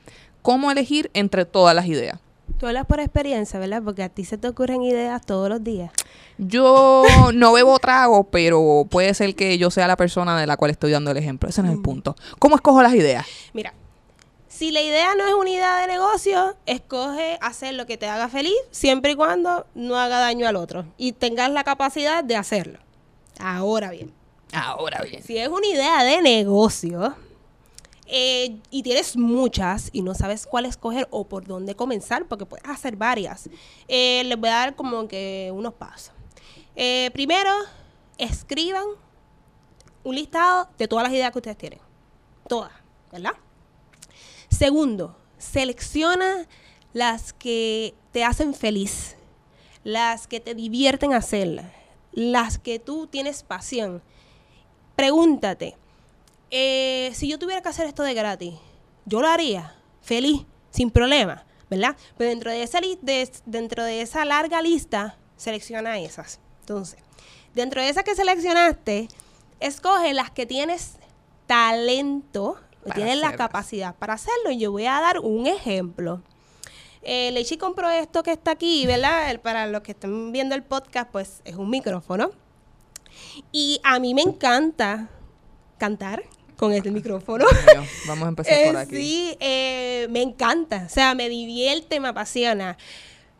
¿Cómo 0.41 0.71
elegir 0.71 1.09
entre 1.13 1.45
todas 1.45 1.75
las 1.75 1.85
ideas? 1.85 2.19
Tú 2.59 2.67
hablas 2.67 2.85
por 2.85 2.99
experiencia, 2.99 3.59
¿verdad? 3.59 3.81
Porque 3.83 4.03
a 4.03 4.09
ti 4.09 4.25
se 4.25 4.37
te 4.37 4.47
ocurren 4.47 4.83
ideas 4.83 5.25
todos 5.25 5.49
los 5.49 5.63
días. 5.63 5.91
Yo 6.37 7.03
no 7.33 7.53
bebo 7.53 7.79
trago, 7.79 8.25
pero 8.25 8.85
puede 8.89 9.13
ser 9.13 9.35
que 9.35 9.57
yo 9.57 9.71
sea 9.71 9.87
la 9.87 9.95
persona 9.97 10.39
de 10.39 10.47
la 10.47 10.57
cual 10.57 10.71
estoy 10.71 10.91
dando 10.91 11.11
el 11.11 11.17
ejemplo. 11.17 11.49
Ese 11.49 11.61
no 11.61 11.69
es 11.69 11.75
el 11.75 11.81
punto. 11.81 12.15
¿Cómo 12.39 12.55
escojo 12.55 12.81
las 12.83 12.93
ideas? 12.93 13.25
Mira, 13.53 13.73
si 14.47 14.71
la 14.71 14.81
idea 14.81 15.15
no 15.15 15.25
es 15.27 15.33
una 15.33 15.49
idea 15.49 15.77
de 15.77 15.87
negocio, 15.87 16.55
escoge 16.65 17.37
hacer 17.41 17.73
lo 17.75 17.85
que 17.85 17.97
te 17.97 18.07
haga 18.07 18.27
feliz, 18.27 18.53
siempre 18.69 19.11
y 19.11 19.15
cuando 19.15 19.65
no 19.75 19.95
haga 19.97 20.19
daño 20.19 20.47
al 20.47 20.55
otro 20.55 20.85
y 20.97 21.13
tengas 21.13 21.49
la 21.51 21.63
capacidad 21.63 22.23
de 22.23 22.35
hacerlo. 22.35 22.79
Ahora 23.39 23.89
bien, 23.91 24.11
Ahora 24.53 25.01
bien. 25.03 25.23
si 25.23 25.37
es 25.37 25.47
una 25.47 25.65
idea 25.65 26.03
de 26.03 26.21
negocio 26.21 27.15
eh, 28.13 28.59
y 28.69 28.83
tienes 28.83 29.15
muchas 29.15 29.89
y 29.93 30.01
no 30.01 30.13
sabes 30.13 30.45
cuál 30.45 30.65
escoger 30.65 31.07
o 31.11 31.23
por 31.23 31.47
dónde 31.47 31.77
comenzar, 31.77 32.25
porque 32.25 32.45
puedes 32.45 32.67
hacer 32.67 32.97
varias, 32.97 33.49
eh, 33.87 34.23
les 34.25 34.37
voy 34.37 34.49
a 34.49 34.55
dar 34.55 34.75
como 34.75 35.07
que 35.07 35.49
unos 35.53 35.73
pasos. 35.75 36.11
Eh, 36.75 37.09
primero, 37.13 37.49
escriban 38.17 38.83
un 40.03 40.15
listado 40.15 40.67
de 40.77 40.89
todas 40.89 41.03
las 41.03 41.13
ideas 41.13 41.31
que 41.31 41.37
ustedes 41.37 41.57
tienen. 41.57 41.79
Todas, 42.49 42.73
¿verdad? 43.13 43.31
Segundo, 44.49 45.15
selecciona 45.37 46.47
las 46.91 47.31
que 47.31 47.93
te 48.11 48.25
hacen 48.25 48.53
feliz, 48.53 49.15
las 49.85 50.27
que 50.27 50.41
te 50.41 50.53
divierten 50.53 51.13
hacerlas, 51.13 51.71
las 52.11 52.57
que 52.57 52.77
tú 52.77 53.07
tienes 53.07 53.43
pasión. 53.43 54.01
Pregúntate, 54.97 55.77
eh, 56.51 57.11
si 57.13 57.27
yo 57.29 57.39
tuviera 57.39 57.61
que 57.61 57.69
hacer 57.69 57.87
esto 57.87 58.03
de 58.03 58.13
gratis, 58.13 58.53
yo 59.05 59.21
lo 59.21 59.27
haría, 59.27 59.75
feliz, 60.01 60.45
sin 60.69 60.91
problema, 60.91 61.45
¿verdad? 61.69 61.95
Pero 62.17 62.29
dentro 62.29 62.51
de 62.51 62.63
esa, 62.63 62.79
de- 62.81 63.31
dentro 63.45 63.83
de 63.83 64.01
esa 64.01 64.25
larga 64.25 64.61
lista, 64.61 65.17
selecciona 65.37 65.97
esas. 65.99 66.39
Entonces, 66.61 66.99
dentro 67.55 67.81
de 67.81 67.89
esas 67.89 68.03
que 68.03 68.15
seleccionaste, 68.15 69.07
escoge 69.59 70.13
las 70.13 70.29
que 70.31 70.45
tienes 70.45 70.97
talento, 71.47 72.57
Para 72.83 72.95
tienes 72.95 73.17
la 73.19 73.35
capacidad 73.35 73.95
para 73.95 74.13
hacerlo. 74.13 74.51
Y 74.51 74.59
yo 74.59 74.71
voy 74.71 74.85
a 74.85 74.99
dar 75.01 75.19
un 75.19 75.47
ejemplo. 75.47 76.21
Eh, 77.03 77.31
Leichi 77.31 77.57
compró 77.57 77.89
esto 77.89 78.21
que 78.23 78.31
está 78.31 78.51
aquí, 78.51 78.85
¿verdad? 78.85 79.31
El- 79.31 79.39
Para 79.39 79.65
los 79.67 79.81
que 79.81 79.91
están 79.93 80.31
viendo 80.31 80.53
el 80.55 80.63
podcast, 80.63 81.09
pues 81.11 81.41
es 81.45 81.55
un 81.55 81.69
micrófono. 81.69 82.31
Y 83.51 83.79
a 83.83 83.99
mí 83.99 84.13
me 84.13 84.21
encanta 84.21 85.09
cantar 85.77 86.23
con 86.61 86.73
este 86.73 86.91
micrófono. 86.91 87.43
Bueno, 87.65 87.83
Vamos 88.07 88.25
a 88.25 88.29
empezar 88.29 88.53
por 88.65 88.75
Eh, 88.75 88.77
aquí. 88.77 88.95
sí, 88.95 89.37
eh, 89.39 90.07
me 90.11 90.21
encanta. 90.21 90.83
O 90.85 90.89
sea, 90.89 91.15
me 91.15 91.27
divierte, 91.27 91.99
me 91.99 92.09
apasiona. 92.09 92.77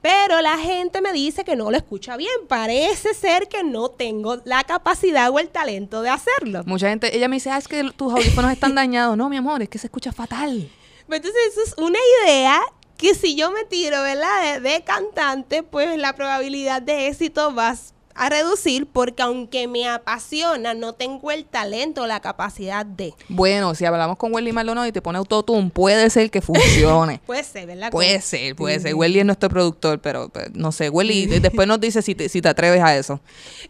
Pero 0.01 0.41
la 0.41 0.57
gente 0.57 0.99
me 1.01 1.13
dice 1.13 1.43
que 1.43 1.55
no 1.55 1.69
lo 1.69 1.77
escucha 1.77 2.17
bien. 2.17 2.31
Parece 2.47 3.13
ser 3.13 3.47
que 3.47 3.63
no 3.63 3.89
tengo 3.89 4.38
la 4.45 4.63
capacidad 4.63 5.29
o 5.29 5.38
el 5.38 5.49
talento 5.49 6.01
de 6.01 6.10
hacerlo. 6.10 6.63
Mucha 6.65 6.89
gente, 6.89 7.15
ella 7.15 7.27
me 7.27 7.36
dice, 7.36 7.51
ah, 7.51 7.60
es 7.60 7.67
que 7.67 7.84
tus 7.95 8.12
audífonos 8.12 8.51
están 8.51 8.73
dañados. 8.81 9.15
No, 9.15 9.29
mi 9.29 9.38
amor, 9.38 9.62
es 9.62 9.69
que 9.69 9.77
se 9.77 9.86
escucha 9.86 10.12
fatal. 10.12 10.67
Pues 11.05 11.17
Entonces, 11.19 11.41
eso 11.51 11.62
es 11.63 11.73
una 11.77 11.99
idea 12.25 12.60
que 12.97 13.13
si 13.13 13.36
yo 13.36 13.51
me 13.51 13.65
tiro, 13.65 14.01
¿verdad? 14.01 14.55
De, 14.60 14.60
de 14.67 14.81
cantante, 14.84 15.62
pues 15.62 15.95
la 15.99 16.13
probabilidad 16.15 16.81
de 16.81 17.07
éxito 17.07 17.53
va 17.53 17.75
a 18.15 18.30
reducir 18.30 18.86
porque 18.88 19.24
aunque 19.24 19.67
me 19.67 19.88
apasiona, 19.88 20.74
no 20.74 20.93
tengo 20.93 21.32
el 21.32 21.45
talento 21.45 22.04
o 22.04 22.08
la 22.08 22.19
capacidad 22.19 22.86
de. 22.86 23.13
Bueno, 23.30 23.76
si 23.76 23.86
hablamos 23.86 24.17
con 24.17 24.34
Welly 24.34 24.52
Maldonado 24.52 24.88
y 24.88 24.91
te 24.91 25.02
pone 25.02 25.17
autotune, 25.17 25.69
puede 25.69 26.10
ser 26.10 26.30
que 26.32 26.41
funcione. 26.41 27.19
Puede 27.26 27.43
ser, 27.43 27.67
¿verdad? 27.67 27.91
puede 27.91 28.21
ser, 28.21 28.56
puede 28.56 28.80
ser. 28.80 28.95
Welly 28.95 29.19
es 29.19 29.26
nuestro 29.26 29.50
productor, 29.50 30.00
pero, 30.00 30.30
pero 30.30 30.52
no 30.54 30.71
sé. 30.71 30.89
Welly, 30.89 31.26
de- 31.28 31.39
después 31.41 31.67
nos 31.67 31.80
dice 31.80 32.02
si 32.02 32.15
te, 32.15 32.30
si 32.30 32.41
te 32.41 32.50
atreves 32.50 32.82
a 32.82 32.95
eso. 32.95 33.19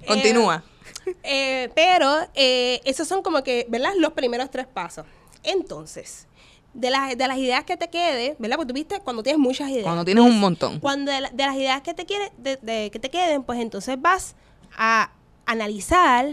Continúa. 0.08 0.63
Eh, 1.23 1.69
pero 1.75 2.15
eh, 2.36 2.80
esos 2.86 3.08
son 3.08 3.21
como 3.23 3.43
que, 3.43 3.65
¿verdad? 3.69 3.91
Los 3.97 4.13
primeros 4.13 4.49
tres 4.51 4.67
pasos. 4.67 5.06
Entonces, 5.43 6.27
de 6.73 6.89
las, 6.89 7.17
de 7.17 7.27
las 7.27 7.38
ideas 7.38 7.63
que 7.65 7.75
te 7.77 7.89
quede, 7.89 8.36
¿verdad? 8.39 8.55
Porque 8.57 8.69
tú 8.69 8.73
viste 8.73 8.99
cuando 9.01 9.23
tienes 9.23 9.39
muchas 9.39 9.69
ideas. 9.69 9.84
Cuando 9.84 10.05
tienes 10.05 10.23
un 10.23 10.39
montón. 10.39 10.79
Cuando 10.79 11.12
de, 11.12 11.21
la- 11.21 11.29
de 11.29 11.45
las 11.45 11.55
ideas 11.55 11.81
que 11.81 11.93
te 11.93 12.05
quiere, 12.05 12.31
de, 12.38 12.57
de- 12.57 12.89
que 12.91 12.99
te 12.99 13.10
queden, 13.10 13.43
pues 13.43 13.60
entonces 13.60 13.99
vas 14.01 14.36
a 14.77 15.12
analizar 15.45 16.27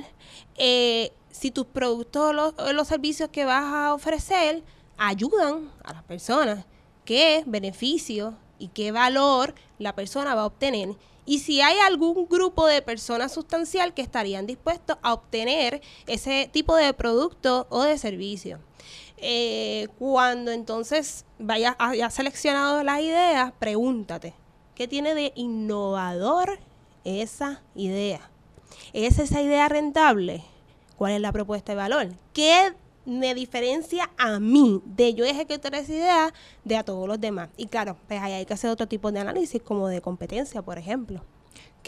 eh, 0.57 1.13
si 1.31 1.51
tus 1.51 1.67
productos 1.67 2.31
o 2.31 2.33
los, 2.33 2.55
los 2.73 2.89
servicios 2.89 3.29
que 3.31 3.45
vas 3.45 3.65
a 3.65 3.95
ofrecer 3.95 4.63
ayudan 4.97 5.71
a 5.85 5.93
las 5.93 6.03
personas, 6.05 6.65
qué 7.05 7.43
beneficio 7.47 8.35
y 8.59 8.69
qué 8.69 8.93
valor 8.93 9.55
la 9.79 9.95
persona 9.95 10.35
va 10.35 10.43
a 10.43 10.47
obtener. 10.47 10.91
Y 11.27 11.41
si 11.41 11.61
hay 11.61 11.79
algún 11.81 12.27
grupo 12.29 12.67
de 12.67 12.81
personas 12.81 13.33
sustancial 13.33 13.93
que 13.93 14.03
estarían 14.03 14.47
dispuestos 14.47 14.97
a 15.03 15.13
obtener 15.13 15.83
ese 16.07 16.49
tipo 16.53 16.75
de 16.75 16.93
producto 16.95 17.67
o 17.71 17.83
de 17.83 17.99
servicio. 17.99 18.59
Eh, 19.21 19.89
cuando 19.99 20.51
entonces 20.53 21.25
vayas 21.39 21.75
hayas 21.79 22.15
seleccionado 22.15 22.83
las 22.83 23.01
ideas, 23.01 23.53
pregúntate, 23.59 24.35
¿qué 24.75 24.87
tiene 24.87 25.15
de 25.15 25.33
innovador 25.35 26.59
esa 27.05 27.63
idea? 27.75 28.31
¿Es 28.93 29.19
esa 29.19 29.43
idea 29.43 29.69
rentable? 29.69 30.45
¿Cuál 30.97 31.13
es 31.13 31.21
la 31.21 31.33
propuesta 31.33 31.73
de 31.73 31.77
valor? 31.77 32.09
¿Qué 32.33 32.75
me 33.07 33.35
diferencia 33.35 34.11
a 34.19 34.39
mí 34.39 34.83
de 34.85 35.15
yo 35.15 35.25
ejecutar 35.25 35.75
esa 35.75 35.93
idea 35.93 36.35
de 36.65 36.77
a 36.77 36.85
todos 36.85 37.09
los 37.09 37.21
demás? 37.21 37.49
Y 37.57 37.67
claro, 37.67 37.97
pues 38.07 38.21
ahí 38.21 38.33
hay 38.33 38.47
que 38.47 38.55
hacer 38.55 38.71
otro 38.71 38.87
tipo 38.87 39.11
de 39.11 39.21
análisis 39.21 39.63
como 39.63 39.89
de 39.89 40.01
competencia, 40.01 40.63
por 40.63 40.79
ejemplo. 40.79 41.23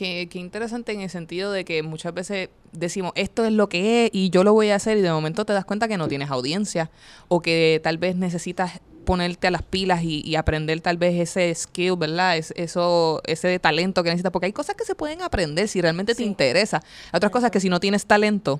Qué, 0.00 0.30
qué 0.30 0.38
interesante 0.38 0.92
en 0.92 1.02
el 1.02 1.10
sentido 1.10 1.52
de 1.52 1.66
que 1.66 1.82
muchas 1.82 2.14
veces 2.14 2.48
decimos 2.72 3.12
esto 3.16 3.44
es 3.44 3.52
lo 3.52 3.68
que 3.68 4.06
es 4.06 4.10
y 4.14 4.30
yo 4.30 4.44
lo 4.44 4.54
voy 4.54 4.70
a 4.70 4.76
hacer 4.76 4.96
y 4.96 5.02
de 5.02 5.12
momento 5.12 5.44
te 5.44 5.52
das 5.52 5.66
cuenta 5.66 5.88
que 5.88 5.98
no 5.98 6.08
tienes 6.08 6.30
audiencia 6.30 6.90
o 7.28 7.42
que 7.42 7.82
tal 7.84 7.98
vez 7.98 8.16
necesitas 8.16 8.80
ponerte 9.04 9.48
a 9.48 9.50
las 9.50 9.62
pilas 9.62 10.02
y, 10.02 10.26
y 10.26 10.36
aprender 10.36 10.80
tal 10.80 10.96
vez 10.96 11.20
ese 11.20 11.54
skill, 11.54 11.96
¿verdad? 11.98 12.38
Es, 12.38 12.54
eso, 12.56 13.20
ese 13.26 13.58
talento 13.58 14.02
que 14.02 14.08
necesitas, 14.08 14.32
porque 14.32 14.46
hay 14.46 14.54
cosas 14.54 14.74
que 14.74 14.86
se 14.86 14.94
pueden 14.94 15.20
aprender 15.20 15.68
si 15.68 15.82
realmente 15.82 16.14
te 16.14 16.24
interesa. 16.24 16.78
Hay 17.12 17.18
otras 17.18 17.30
cosas 17.30 17.50
que 17.50 17.60
si 17.60 17.68
no 17.68 17.78
tienes 17.78 18.06
talento, 18.06 18.58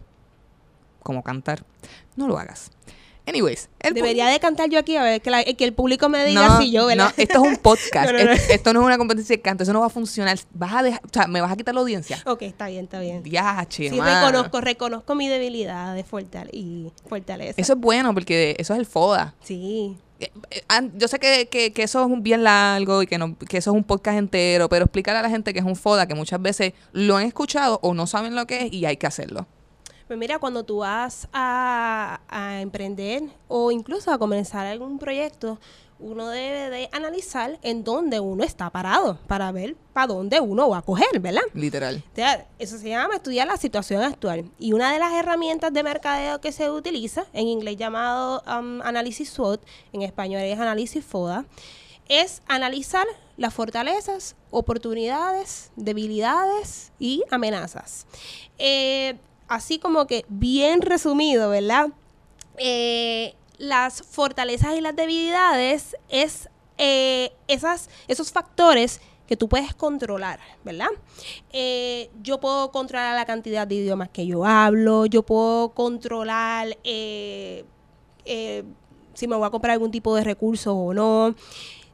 como 1.02 1.22
cantar, 1.22 1.64
no 2.16 2.28
lo 2.28 2.36
hagas. 2.36 2.70
Anyways, 3.26 3.68
Debería 3.94 4.26
de 4.26 4.40
cantar 4.40 4.68
yo 4.70 4.78
aquí 4.78 4.96
a 4.96 5.02
ver 5.02 5.20
que, 5.20 5.30
la- 5.30 5.44
que 5.44 5.64
el 5.64 5.72
público 5.72 6.08
me 6.08 6.24
diga 6.24 6.58
si 6.60 6.72
yo, 6.72 6.86
¿verdad? 6.86 7.12
no, 7.16 7.22
esto 7.22 7.44
es 7.44 7.50
un 7.50 7.56
podcast. 7.62 8.10
No, 8.10 8.18
no, 8.18 8.24
no. 8.24 8.32
Esto, 8.32 8.52
esto 8.52 8.72
no 8.72 8.80
es 8.80 8.86
una 8.86 8.98
competencia 8.98 9.36
de 9.36 9.42
canto. 9.42 9.62
Eso 9.62 9.72
no 9.72 9.80
va 9.80 9.86
a 9.86 9.90
funcionar. 9.90 10.38
Vas 10.52 10.72
a 10.74 10.82
dejar, 10.82 11.00
o 11.04 11.08
sea, 11.12 11.26
me 11.28 11.40
vas 11.40 11.52
a 11.52 11.56
quitar 11.56 11.74
la 11.74 11.80
audiencia. 11.80 12.20
ok, 12.26 12.42
está 12.42 12.66
bien, 12.68 12.84
está 12.84 12.98
bien. 13.00 13.22
Diache, 13.22 13.90
Sí, 13.90 13.96
mano. 13.96 14.26
reconozco, 14.26 14.60
reconozco 14.60 15.14
mi 15.14 15.28
debilidad 15.28 15.94
de 15.94 16.02
fortale 16.02 16.50
y 16.52 16.90
fortaleza. 17.08 17.54
Eso 17.60 17.74
es 17.74 17.78
bueno 17.78 18.12
porque 18.14 18.56
eso 18.58 18.72
es 18.72 18.80
el 18.80 18.86
FODA. 18.86 19.34
Sí. 19.44 19.96
Eh, 20.18 20.30
eh, 20.50 20.62
Yo 20.96 21.08
sé 21.08 21.18
que, 21.18 21.48
que, 21.48 21.72
que 21.72 21.82
eso 21.84 22.00
es 22.00 22.06
un 22.06 22.22
bien 22.22 22.42
largo 22.44 23.02
y 23.02 23.06
que, 23.06 23.16
no, 23.16 23.38
que 23.38 23.58
eso 23.58 23.70
es 23.70 23.76
un 23.76 23.84
podcast 23.84 24.18
entero, 24.18 24.68
pero 24.68 24.84
explicarle 24.86 25.20
a 25.20 25.22
la 25.22 25.30
gente 25.30 25.52
que 25.52 25.60
es 25.60 25.64
un 25.64 25.76
FODA, 25.76 26.06
que 26.06 26.14
muchas 26.14 26.42
veces 26.42 26.72
lo 26.92 27.16
han 27.16 27.26
escuchado 27.26 27.78
o 27.82 27.94
no 27.94 28.06
saben 28.06 28.34
lo 28.34 28.46
que 28.46 28.66
es 28.66 28.72
y 28.72 28.84
hay 28.86 28.96
que 28.96 29.06
hacerlo. 29.06 29.46
Pues 30.10 30.18
mira, 30.18 30.40
cuando 30.40 30.64
tú 30.64 30.78
vas 30.78 31.28
a, 31.32 32.20
a 32.28 32.60
emprender 32.62 33.22
o 33.46 33.70
incluso 33.70 34.10
a 34.10 34.18
comenzar 34.18 34.66
algún 34.66 34.98
proyecto, 34.98 35.60
uno 36.00 36.30
debe 36.30 36.68
de 36.68 36.88
analizar 36.90 37.60
en 37.62 37.84
dónde 37.84 38.18
uno 38.18 38.42
está 38.42 38.70
parado 38.70 39.20
para 39.28 39.52
ver 39.52 39.76
para 39.92 40.08
dónde 40.08 40.40
uno 40.40 40.68
va 40.68 40.78
a 40.78 40.82
coger, 40.82 41.20
¿verdad? 41.20 41.42
Literal. 41.54 42.02
O 42.10 42.16
sea, 42.16 42.44
eso 42.58 42.76
se 42.76 42.88
llama 42.88 43.14
estudiar 43.14 43.46
la 43.46 43.56
situación 43.56 44.02
actual. 44.02 44.50
Y 44.58 44.72
una 44.72 44.92
de 44.92 44.98
las 44.98 45.12
herramientas 45.12 45.72
de 45.72 45.84
mercadeo 45.84 46.40
que 46.40 46.50
se 46.50 46.68
utiliza, 46.68 47.26
en 47.32 47.46
inglés 47.46 47.76
llamado 47.76 48.42
um, 48.48 48.82
análisis 48.82 49.30
SWOT, 49.30 49.62
en 49.92 50.02
español 50.02 50.42
es 50.42 50.58
análisis 50.58 51.04
FODA, 51.04 51.44
es 52.08 52.42
analizar 52.48 53.06
las 53.36 53.54
fortalezas, 53.54 54.34
oportunidades, 54.50 55.70
debilidades 55.76 56.90
y 56.98 57.22
amenazas. 57.30 58.08
Eh, 58.58 59.16
así 59.50 59.78
como 59.80 60.06
que 60.06 60.24
bien 60.28 60.80
resumido, 60.80 61.50
¿verdad? 61.50 61.88
Eh, 62.56 63.34
las 63.58 64.02
fortalezas 64.02 64.76
y 64.76 64.80
las 64.80 64.96
debilidades 64.96 65.96
es 66.08 66.48
eh, 66.78 67.32
esas, 67.48 67.90
esos 68.06 68.30
factores 68.32 69.00
que 69.26 69.36
tú 69.36 69.48
puedes 69.48 69.74
controlar, 69.74 70.38
¿verdad? 70.64 70.90
Eh, 71.52 72.10
yo 72.22 72.38
puedo 72.38 72.70
controlar 72.70 73.16
la 73.16 73.26
cantidad 73.26 73.66
de 73.66 73.74
idiomas 73.74 74.08
que 74.08 74.24
yo 74.24 74.44
hablo, 74.44 75.06
yo 75.06 75.24
puedo 75.24 75.70
controlar 75.70 76.78
si 76.84 77.64
me 79.26 79.36
voy 79.36 79.46
a 79.46 79.50
comprar 79.50 79.72
algún 79.72 79.90
tipo 79.90 80.14
de 80.14 80.22
recurso 80.22 80.74
o 80.74 80.94
no. 80.94 81.34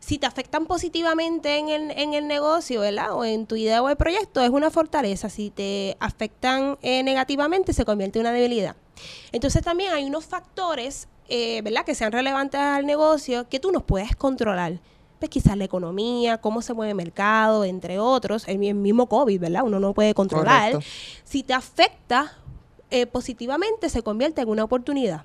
Si 0.07 0.19
te 0.19 0.27
afectan 0.27 0.67
positivamente 0.67 1.59
en 1.59 1.69
el, 1.69 1.91
en 1.91 2.15
el 2.15 2.29
negocio, 2.29 2.83
¿verdad? 2.83 3.13
O 3.15 3.25
en 3.25 3.47
tu 3.47 3.57
idea 3.57 3.83
o 3.83 3.89
el 3.89 3.97
proyecto, 3.97 4.41
es 4.41 4.51
una 4.51 4.71
fortaleza. 4.71 5.29
Si 5.29 5.51
te 5.51 5.97
afectan 5.99 6.79
eh, 6.83 7.03
negativamente, 7.03 7.73
se 7.73 7.85
convierte 7.85 8.21
en 8.21 8.27
una 8.27 8.33
debilidad. 8.33 8.77
Entonces 9.33 9.63
también 9.65 9.93
hay 9.93 10.05
unos 10.05 10.25
factores, 10.27 11.09
eh, 11.29 11.61
¿verdad? 11.63 11.85
Que 11.85 11.97
sean 11.97 12.13
relevantes 12.13 12.61
al 12.61 12.87
negocio 12.87 13.49
que 13.49 13.59
tú 13.59 13.73
no 13.73 13.85
puedes 13.85 14.15
controlar. 14.15 14.79
Pues 15.19 15.29
quizás 15.29 15.57
la 15.57 15.65
economía, 15.65 16.39
cómo 16.39 16.63
se 16.63 16.73
mueve 16.73 16.91
el 16.91 16.97
mercado, 16.97 17.65
entre 17.65 17.99
otros, 17.99 18.47
el 18.47 18.59
mi- 18.59 18.69
el 18.69 18.75
mismo 18.77 19.09
COVID, 19.09 19.41
¿verdad? 19.41 19.63
Uno 19.65 19.81
no 19.81 19.93
puede 19.93 20.15
controlar. 20.15 20.71
Correcto. 20.73 20.89
Si 21.25 21.43
te 21.43 21.53
afecta 21.53 22.39
eh, 22.91 23.07
positivamente, 23.07 23.89
se 23.89 24.03
convierte 24.05 24.41
en 24.43 24.49
una 24.51 24.63
oportunidad. 24.63 25.25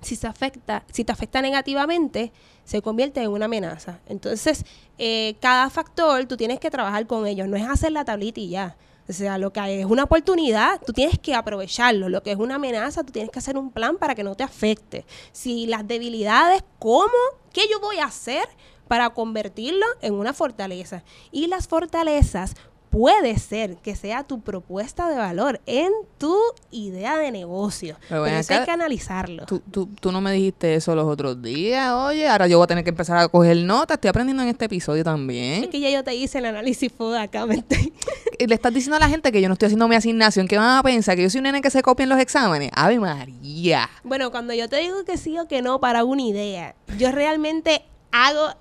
Si 0.00 0.16
se 0.16 0.26
afecta, 0.26 0.84
si 0.92 1.04
te 1.04 1.12
afecta 1.12 1.42
negativamente, 1.42 2.32
se 2.64 2.82
convierte 2.82 3.22
en 3.22 3.30
una 3.30 3.46
amenaza. 3.46 4.00
Entonces, 4.06 4.64
eh, 4.98 5.34
cada 5.40 5.70
factor 5.70 6.24
tú 6.26 6.36
tienes 6.36 6.60
que 6.60 6.70
trabajar 6.70 7.06
con 7.06 7.26
ellos. 7.26 7.48
No 7.48 7.56
es 7.56 7.68
hacer 7.68 7.92
la 7.92 8.04
tablita 8.04 8.40
y 8.40 8.50
ya. 8.50 8.76
O 9.08 9.12
sea, 9.12 9.38
lo 9.38 9.52
que 9.52 9.80
es 9.80 9.86
una 9.86 10.04
oportunidad, 10.04 10.80
tú 10.86 10.92
tienes 10.92 11.18
que 11.18 11.34
aprovecharlo. 11.34 12.08
Lo 12.08 12.22
que 12.22 12.30
es 12.30 12.38
una 12.38 12.54
amenaza, 12.54 13.02
tú 13.02 13.12
tienes 13.12 13.32
que 13.32 13.40
hacer 13.40 13.58
un 13.58 13.72
plan 13.72 13.96
para 13.96 14.14
que 14.14 14.22
no 14.22 14.36
te 14.36 14.44
afecte. 14.44 15.04
Si 15.32 15.66
las 15.66 15.88
debilidades, 15.88 16.62
¿cómo? 16.78 17.10
¿Qué 17.52 17.62
yo 17.68 17.80
voy 17.80 17.98
a 17.98 18.04
hacer 18.04 18.44
para 18.86 19.10
convertirlo 19.10 19.84
en 20.00 20.14
una 20.14 20.32
fortaleza? 20.32 21.02
Y 21.32 21.48
las 21.48 21.66
fortalezas 21.66 22.54
puede 22.90 23.38
ser 23.38 23.76
que 23.76 23.94
sea 23.94 24.24
tu 24.24 24.40
propuesta 24.40 25.08
de 25.08 25.16
valor 25.16 25.60
en 25.66 25.92
tu 26.18 26.36
idea 26.70 27.16
de 27.16 27.30
negocio. 27.30 27.96
Pero 28.08 28.08
Pero, 28.08 28.22
ven 28.22 28.34
eso 28.34 28.52
acá, 28.52 28.60
hay 28.60 28.66
que 28.66 28.72
analizarlo. 28.72 29.46
Tú, 29.46 29.60
tú, 29.70 29.88
tú 30.00 30.12
no 30.12 30.20
me 30.20 30.32
dijiste 30.32 30.74
eso 30.74 30.94
los 30.94 31.06
otros 31.06 31.40
días. 31.40 31.92
Oye, 31.92 32.28
ahora 32.28 32.48
yo 32.48 32.58
voy 32.58 32.64
a 32.64 32.66
tener 32.66 32.84
que 32.84 32.90
empezar 32.90 33.16
a 33.18 33.28
coger 33.28 33.56
notas. 33.58 33.96
Estoy 33.96 34.08
aprendiendo 34.08 34.42
en 34.42 34.48
este 34.50 34.64
episodio 34.64 35.00
Es 35.00 35.04
también. 35.04 35.70
que 35.70 35.80
ya 35.80 35.88
yo 35.90 36.02
te 36.02 36.14
hice 36.14 36.38
el 36.38 36.46
análisis 36.46 36.92
FODA 36.92 37.22
acá, 37.22 37.46
¿me 37.46 37.64
le 38.46 38.54
estás 38.54 38.74
diciendo 38.74 38.96
a 38.96 39.00
la 39.00 39.08
gente 39.08 39.30
que 39.30 39.40
yo 39.40 39.48
no 39.48 39.52
estoy 39.54 39.66
haciendo 39.66 39.86
mi 39.86 39.94
asignación. 39.94 40.48
que 40.48 40.58
van 40.58 40.78
a 40.78 40.82
pensar? 40.82 41.16
¿Que 41.16 41.22
yo 41.22 41.30
soy 41.30 41.38
un 41.38 41.44
nene 41.44 41.60
que 41.62 41.70
se 41.70 41.82
copia 41.82 42.02
en 42.04 42.08
los 42.08 42.18
exámenes? 42.18 42.70
¡Ave 42.74 42.98
María! 42.98 43.88
Bueno, 44.02 44.30
cuando 44.30 44.52
yo 44.52 44.68
te 44.68 44.76
digo 44.76 45.04
que 45.04 45.16
sí 45.16 45.38
o 45.38 45.46
que 45.46 45.62
no 45.62 45.80
para 45.80 46.04
una 46.04 46.22
idea, 46.22 46.74
yo 46.98 47.12
realmente 47.12 47.84
hago 48.12 48.54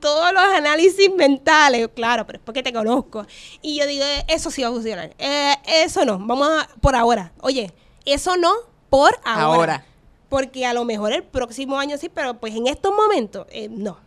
todos 0.00 0.32
los 0.32 0.42
análisis 0.42 1.10
mentales, 1.14 1.88
claro, 1.94 2.26
pero 2.26 2.38
es 2.38 2.44
porque 2.44 2.62
te 2.62 2.72
conozco. 2.72 3.26
Y 3.62 3.78
yo 3.78 3.86
digo, 3.86 4.04
eso 4.28 4.50
sí 4.50 4.62
va 4.62 4.68
a 4.68 4.72
funcionar. 4.72 5.14
Eh, 5.18 5.54
eso 5.66 6.04
no, 6.04 6.18
vamos 6.18 6.48
a, 6.48 6.68
por 6.80 6.96
ahora. 6.96 7.32
Oye, 7.40 7.72
eso 8.04 8.36
no 8.36 8.52
por 8.88 9.18
ahora. 9.24 9.54
Ahora. 9.54 9.86
Porque 10.28 10.64
a 10.64 10.72
lo 10.72 10.84
mejor 10.84 11.12
el 11.12 11.24
próximo 11.24 11.78
año 11.78 11.98
sí, 11.98 12.08
pero 12.08 12.38
pues 12.38 12.54
en 12.54 12.66
estos 12.66 12.94
momentos, 12.94 13.46
eh, 13.50 13.68
no. 13.68 13.98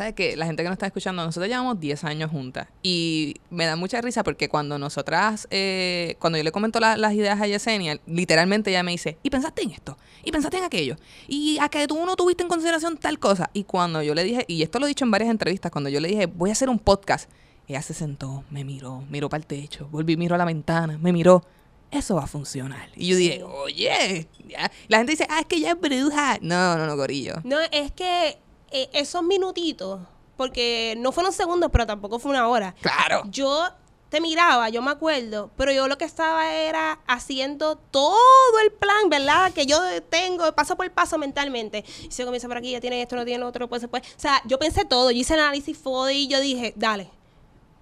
¿Sabes 0.00 0.14
qué? 0.14 0.34
La 0.34 0.46
gente 0.46 0.62
que 0.62 0.68
nos 0.70 0.76
está 0.76 0.86
escuchando, 0.86 1.22
nosotros 1.22 1.46
llevamos 1.46 1.78
10 1.78 2.04
años 2.04 2.30
juntas. 2.30 2.68
Y 2.82 3.34
me 3.50 3.66
da 3.66 3.76
mucha 3.76 4.00
risa 4.00 4.22
porque 4.24 4.48
cuando 4.48 4.78
nosotras, 4.78 5.46
eh, 5.50 6.16
cuando 6.18 6.38
yo 6.38 6.42
le 6.44 6.52
comento 6.52 6.80
la- 6.80 6.96
las 6.96 7.12
ideas 7.12 7.38
a 7.38 7.46
Yesenia, 7.46 8.00
literalmente 8.06 8.70
ella 8.70 8.82
me 8.82 8.92
dice, 8.92 9.18
¿y 9.22 9.28
pensaste 9.28 9.60
en 9.62 9.72
esto? 9.72 9.98
¿Y 10.24 10.32
pensaste 10.32 10.56
en 10.56 10.64
aquello? 10.64 10.96
¿Y 11.28 11.58
a 11.60 11.68
que 11.68 11.86
tú 11.86 12.02
no 12.06 12.16
tuviste 12.16 12.42
en 12.42 12.48
consideración 12.48 12.96
tal 12.96 13.18
cosa? 13.18 13.50
Y 13.52 13.64
cuando 13.64 14.02
yo 14.02 14.14
le 14.14 14.24
dije, 14.24 14.46
y 14.48 14.62
esto 14.62 14.78
lo 14.78 14.86
he 14.86 14.88
dicho 14.88 15.04
en 15.04 15.10
varias 15.10 15.28
entrevistas, 15.28 15.70
cuando 15.70 15.90
yo 15.90 16.00
le 16.00 16.08
dije, 16.08 16.24
voy 16.24 16.48
a 16.48 16.54
hacer 16.54 16.70
un 16.70 16.78
podcast, 16.78 17.28
ella 17.68 17.82
se 17.82 17.92
sentó, 17.92 18.42
me 18.48 18.64
miró, 18.64 19.04
miró 19.10 19.28
para 19.28 19.42
el 19.42 19.46
techo, 19.46 19.86
volví, 19.92 20.16
miró 20.16 20.34
a 20.34 20.38
la 20.38 20.46
ventana, 20.46 20.96
me 20.96 21.12
miró. 21.12 21.44
Eso 21.90 22.14
va 22.14 22.24
a 22.24 22.26
funcionar. 22.26 22.88
Y 22.96 23.08
yo 23.08 23.16
dije, 23.16 23.42
oye, 23.42 24.28
ya". 24.48 24.70
la 24.88 24.96
gente 24.96 25.12
dice, 25.12 25.26
ah, 25.28 25.40
es 25.40 25.46
que 25.46 25.56
ella 25.56 25.72
es 25.72 25.78
bruja. 25.78 26.38
No, 26.40 26.78
no, 26.78 26.86
no, 26.86 26.96
gorillo. 26.96 27.34
No, 27.44 27.58
es 27.70 27.92
que 27.92 28.38
eh, 28.70 28.88
esos 28.92 29.22
minutitos, 29.22 30.00
porque 30.36 30.94
no 30.98 31.12
fueron 31.12 31.32
segundos, 31.32 31.70
pero 31.72 31.86
tampoco 31.86 32.18
fue 32.18 32.30
una 32.30 32.48
hora. 32.48 32.74
Claro. 32.80 33.22
Yo 33.30 33.68
te 34.10 34.20
miraba, 34.20 34.68
yo 34.68 34.82
me 34.82 34.90
acuerdo, 34.90 35.50
pero 35.56 35.72
yo 35.72 35.86
lo 35.86 35.96
que 35.96 36.04
estaba 36.04 36.52
era 36.52 37.00
haciendo 37.06 37.76
todo 37.76 38.18
el 38.64 38.72
plan, 38.72 39.08
¿verdad? 39.08 39.52
Que 39.52 39.66
yo 39.66 39.78
tengo 40.08 40.52
paso 40.52 40.76
por 40.76 40.90
paso 40.90 41.16
mentalmente. 41.16 41.84
Y 42.02 42.10
si 42.10 42.24
comienza 42.24 42.48
por 42.48 42.56
aquí, 42.56 42.72
ya 42.72 42.80
tiene 42.80 43.00
esto, 43.00 43.16
no 43.16 43.24
tiene 43.24 43.38
lo 43.38 43.46
otro, 43.46 43.68
pues 43.68 43.82
después. 43.82 44.02
O 44.02 44.20
sea, 44.20 44.42
yo 44.44 44.58
pensé 44.58 44.84
todo, 44.84 45.10
yo 45.12 45.18
hice 45.18 45.34
análisis 45.34 45.78
FODI 45.78 46.14
y 46.14 46.28
yo 46.28 46.40
dije, 46.40 46.74
dale. 46.76 47.10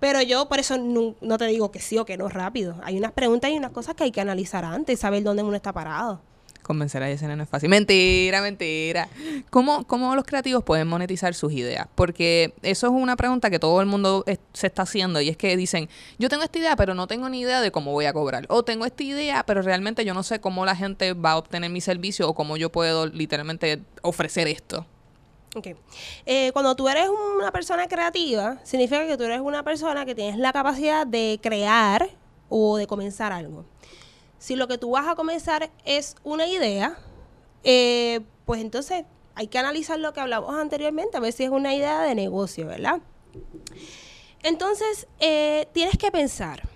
Pero 0.01 0.23
yo 0.23 0.49
por 0.49 0.59
eso 0.61 0.79
no, 0.79 1.17
no 1.21 1.39
te 1.39 1.47
digo 1.47 1.73
que 1.73 1.81
sí 1.81 1.99
o 1.99 2.05
que 2.05 2.17
no 2.17 2.29
rápido. 2.29 2.77
Hay 2.85 2.99
unas 2.99 3.13
preguntas 3.13 3.51
y 3.51 3.57
unas 3.57 3.73
cosas 3.73 3.95
que 3.97 4.05
hay 4.05 4.13
que 4.13 4.21
analizar 4.21 4.65
antes, 4.65 5.01
saber 5.01 5.23
dónde 5.23 5.43
uno 5.43 5.57
está 5.57 5.73
parado. 5.73 6.21
Convencer 6.69 7.03
a 7.03 7.09
Yesenia 7.09 7.35
no 7.35 7.45
es 7.45 7.49
fácil. 7.49 7.71
Mentira, 7.71 8.43
mentira. 8.43 9.09
¿Cómo, 9.49 9.87
¿Cómo 9.87 10.15
los 10.15 10.27
creativos 10.27 10.63
pueden 10.63 10.87
monetizar 10.87 11.33
sus 11.33 11.51
ideas? 11.55 11.89
Porque 11.95 12.53
eso 12.61 12.89
es 12.89 12.93
una 12.93 13.17
pregunta 13.17 13.49
que 13.49 13.59
todo 13.59 13.81
el 13.81 13.87
mundo 13.87 14.23
se 14.53 14.67
está 14.67 14.83
haciendo 14.83 15.23
y 15.23 15.31
es 15.31 15.39
que 15.39 15.57
dicen, 15.57 15.89
yo 16.19 16.29
tengo 16.29 16.43
esta 16.43 16.59
idea, 16.59 16.77
pero 16.77 16.93
no 16.93 17.07
tengo 17.07 17.31
ni 17.31 17.41
idea 17.41 17.63
de 17.63 17.71
cómo 17.71 17.93
voy 17.93 18.05
a 18.05 18.13
cobrar. 18.13 18.45
O 18.51 18.65
tengo 18.65 18.85
esta 18.85 19.03
idea, 19.03 19.45
pero 19.47 19.63
realmente 19.63 20.05
yo 20.05 20.13
no 20.13 20.23
sé 20.23 20.43
cómo 20.43 20.67
la 20.67 20.77
gente 20.77 21.15
va 21.15 21.31
a 21.31 21.39
obtener 21.39 21.71
mi 21.71 21.81
servicio 21.81 22.29
o 22.29 22.35
cómo 22.35 22.59
yo 22.59 22.71
puedo 22.71 23.07
literalmente 23.07 23.81
ofrecer 24.03 24.47
esto. 24.47 24.85
Eh, 26.27 26.53
cuando 26.53 26.77
tú 26.77 26.87
eres 26.87 27.09
una 27.09 27.51
persona 27.51 27.89
creativa, 27.89 28.59
significa 28.63 29.07
que 29.07 29.17
tú 29.17 29.25
eres 29.25 29.41
una 29.41 29.63
persona 29.63 30.05
que 30.05 30.15
tienes 30.15 30.37
la 30.37 30.53
capacidad 30.53 31.07
de 31.07 31.41
crear 31.43 32.11
o 32.51 32.77
de 32.77 32.87
comenzar 32.87 33.33
algo. 33.33 33.65
Si 34.39 34.57
lo 34.57 34.69
que 34.69 34.79
tú 34.79 34.91
vas 34.91 35.09
a 35.09 35.15
comenzar 35.15 35.71
es 35.85 36.17
una 36.23 36.47
idea, 36.47 36.99
eh, 37.65 38.21
pues 38.45 38.61
entonces 38.61 39.05
hay 39.35 39.49
que 39.49 39.59
analizar 39.59 39.99
lo 39.99 40.13
que 40.13 40.21
hablamos 40.21 40.55
anteriormente, 40.57 41.17
a 41.17 41.21
ver 41.21 41.33
si 41.33 41.45
es 41.45 41.51
una 41.51 41.75
idea 41.75 42.03
de 42.03 42.15
negocio, 42.15 42.67
¿verdad? 42.67 43.01
Entonces, 44.43 45.07
eh, 45.21 45.69
tienes 45.73 45.99
que 45.99 46.11
pensar, 46.11 46.69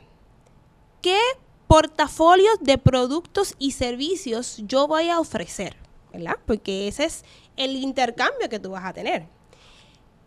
¿qué 1.01 1.19
portafolios 1.67 2.59
de 2.61 2.79
productos 2.79 3.55
y 3.59 3.73
servicios 3.73 4.59
yo 4.67 4.87
voy 4.87 5.09
a 5.09 5.21
ofrecer? 5.21 5.77
¿Verdad? 6.13 6.37
Porque 6.47 6.89
ese 6.89 7.05
es 7.05 7.25
el 7.57 7.77
intercambio 7.77 8.49
que 8.49 8.59
tú 8.59 8.71
vas 8.71 8.85
a 8.85 8.93
tener. 8.93 9.27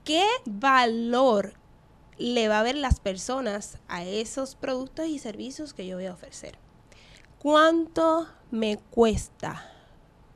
¿Qué 0.03 0.25
valor 0.45 1.53
le 2.17 2.47
va 2.47 2.59
a 2.59 2.63
ver 2.63 2.75
las 2.75 2.99
personas 2.99 3.77
a 3.87 4.03
esos 4.03 4.55
productos 4.55 5.07
y 5.07 5.19
servicios 5.19 5.73
que 5.73 5.85
yo 5.85 5.97
voy 5.97 6.07
a 6.07 6.13
ofrecer? 6.13 6.57
¿Cuánto 7.45 8.27
me 8.49 8.77
cuesta? 8.89 9.71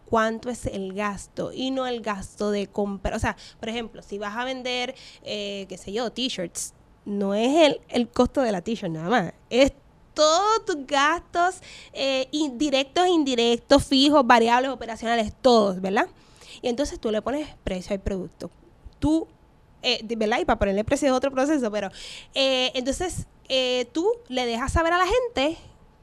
¿Cuánto 0.08 0.52
es 0.52 0.68
el 0.68 0.94
gasto? 0.94 1.52
Y 1.52 1.72
no 1.72 1.88
el 1.88 2.02
gasto 2.02 2.52
de 2.52 2.68
compra. 2.68 3.16
O 3.16 3.20
sea, 3.20 3.36
por 3.60 3.68
ejemplo, 3.68 4.04
si 4.04 4.20
vas 4.20 4.38
a 4.38 4.46
vender, 4.46 4.94
eh, 5.24 5.66
qué 5.68 5.80
sé 5.80 5.92
yo, 5.92 6.12
t-shirts, 6.12 6.76
no 7.06 7.34
es 7.34 7.66
el, 7.66 7.82
el 7.88 8.10
costo 8.10 8.42
de 8.44 8.52
la 8.52 8.62
t-shirt 8.62 8.92
nada 8.92 9.10
más. 9.10 9.34
Es 9.50 9.74
todos 10.14 10.64
tus 10.66 10.86
gastos 10.86 11.62
eh, 11.94 12.28
in- 12.30 12.60
directos, 12.60 13.08
indirectos, 13.08 13.84
fijos, 13.86 14.28
variables, 14.28 14.70
operacionales, 14.70 15.34
todos, 15.42 15.82
¿verdad? 15.82 16.06
Y 16.62 16.68
entonces 16.70 17.00
tú 17.00 17.10
le 17.10 17.24
pones 17.24 17.50
precio 17.64 17.96
al 17.96 18.02
producto. 18.02 18.52
Tú, 19.00 19.28
eh, 19.82 20.00
¿verdad? 20.16 20.42
Y 20.42 20.46
para 20.46 20.60
ponerle 20.60 20.84
precio 20.84 21.08
es 21.08 21.14
otro 21.16 21.32
proceso, 21.32 21.72
pero 21.72 21.90
eh, 22.36 22.72
entonces 22.76 23.26
tú 23.94 24.08
le 24.28 24.46
dejas 24.46 24.72
saber 24.72 24.94
a 24.94 25.00
la 25.00 25.08
gente 25.08 25.58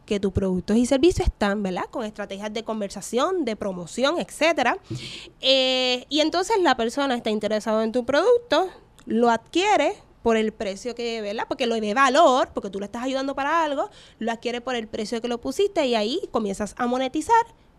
que 0.07 0.19
tus 0.21 0.33
productos 0.33 0.77
y 0.77 0.87
servicios 0.87 1.27
están, 1.29 1.63
¿verdad? 1.63 1.85
Con 1.91 2.05
estrategias 2.05 2.53
de 2.55 2.63
conversación, 2.65 3.45
de 3.45 3.57
promoción, 3.57 4.19
etcétera. 4.19 4.79
Eh, 5.41 6.07
y 6.09 6.21
entonces 6.21 6.57
la 6.61 6.77
persona 6.77 7.15
está 7.15 7.31
interesada 7.31 7.85
en 7.85 7.93
tu 7.93 8.05
producto, 8.07 8.69
lo 9.05 9.31
adquiere 9.31 9.95
por 10.23 10.37
el 10.37 10.53
precio 10.53 10.95
que, 10.95 11.21
¿verdad? 11.21 11.45
Porque 11.49 11.67
lo 11.67 11.79
ve 11.81 11.95
valor, 11.95 12.49
porque 12.55 12.71
tú 12.71 12.81
le 12.81 12.87
estás 12.87 13.03
ayudando 13.03 13.35
para 13.35 13.63
algo, 13.65 13.91
lo 14.19 14.33
adquiere 14.33 14.61
por 14.61 14.75
el 14.75 14.89
precio 14.89 15.21
que 15.21 15.29
lo 15.29 15.39
pusiste 15.39 15.87
y 15.87 15.95
ahí 15.95 16.21
comienzas 16.33 16.75
a 16.79 16.87
monetizar 16.87 17.37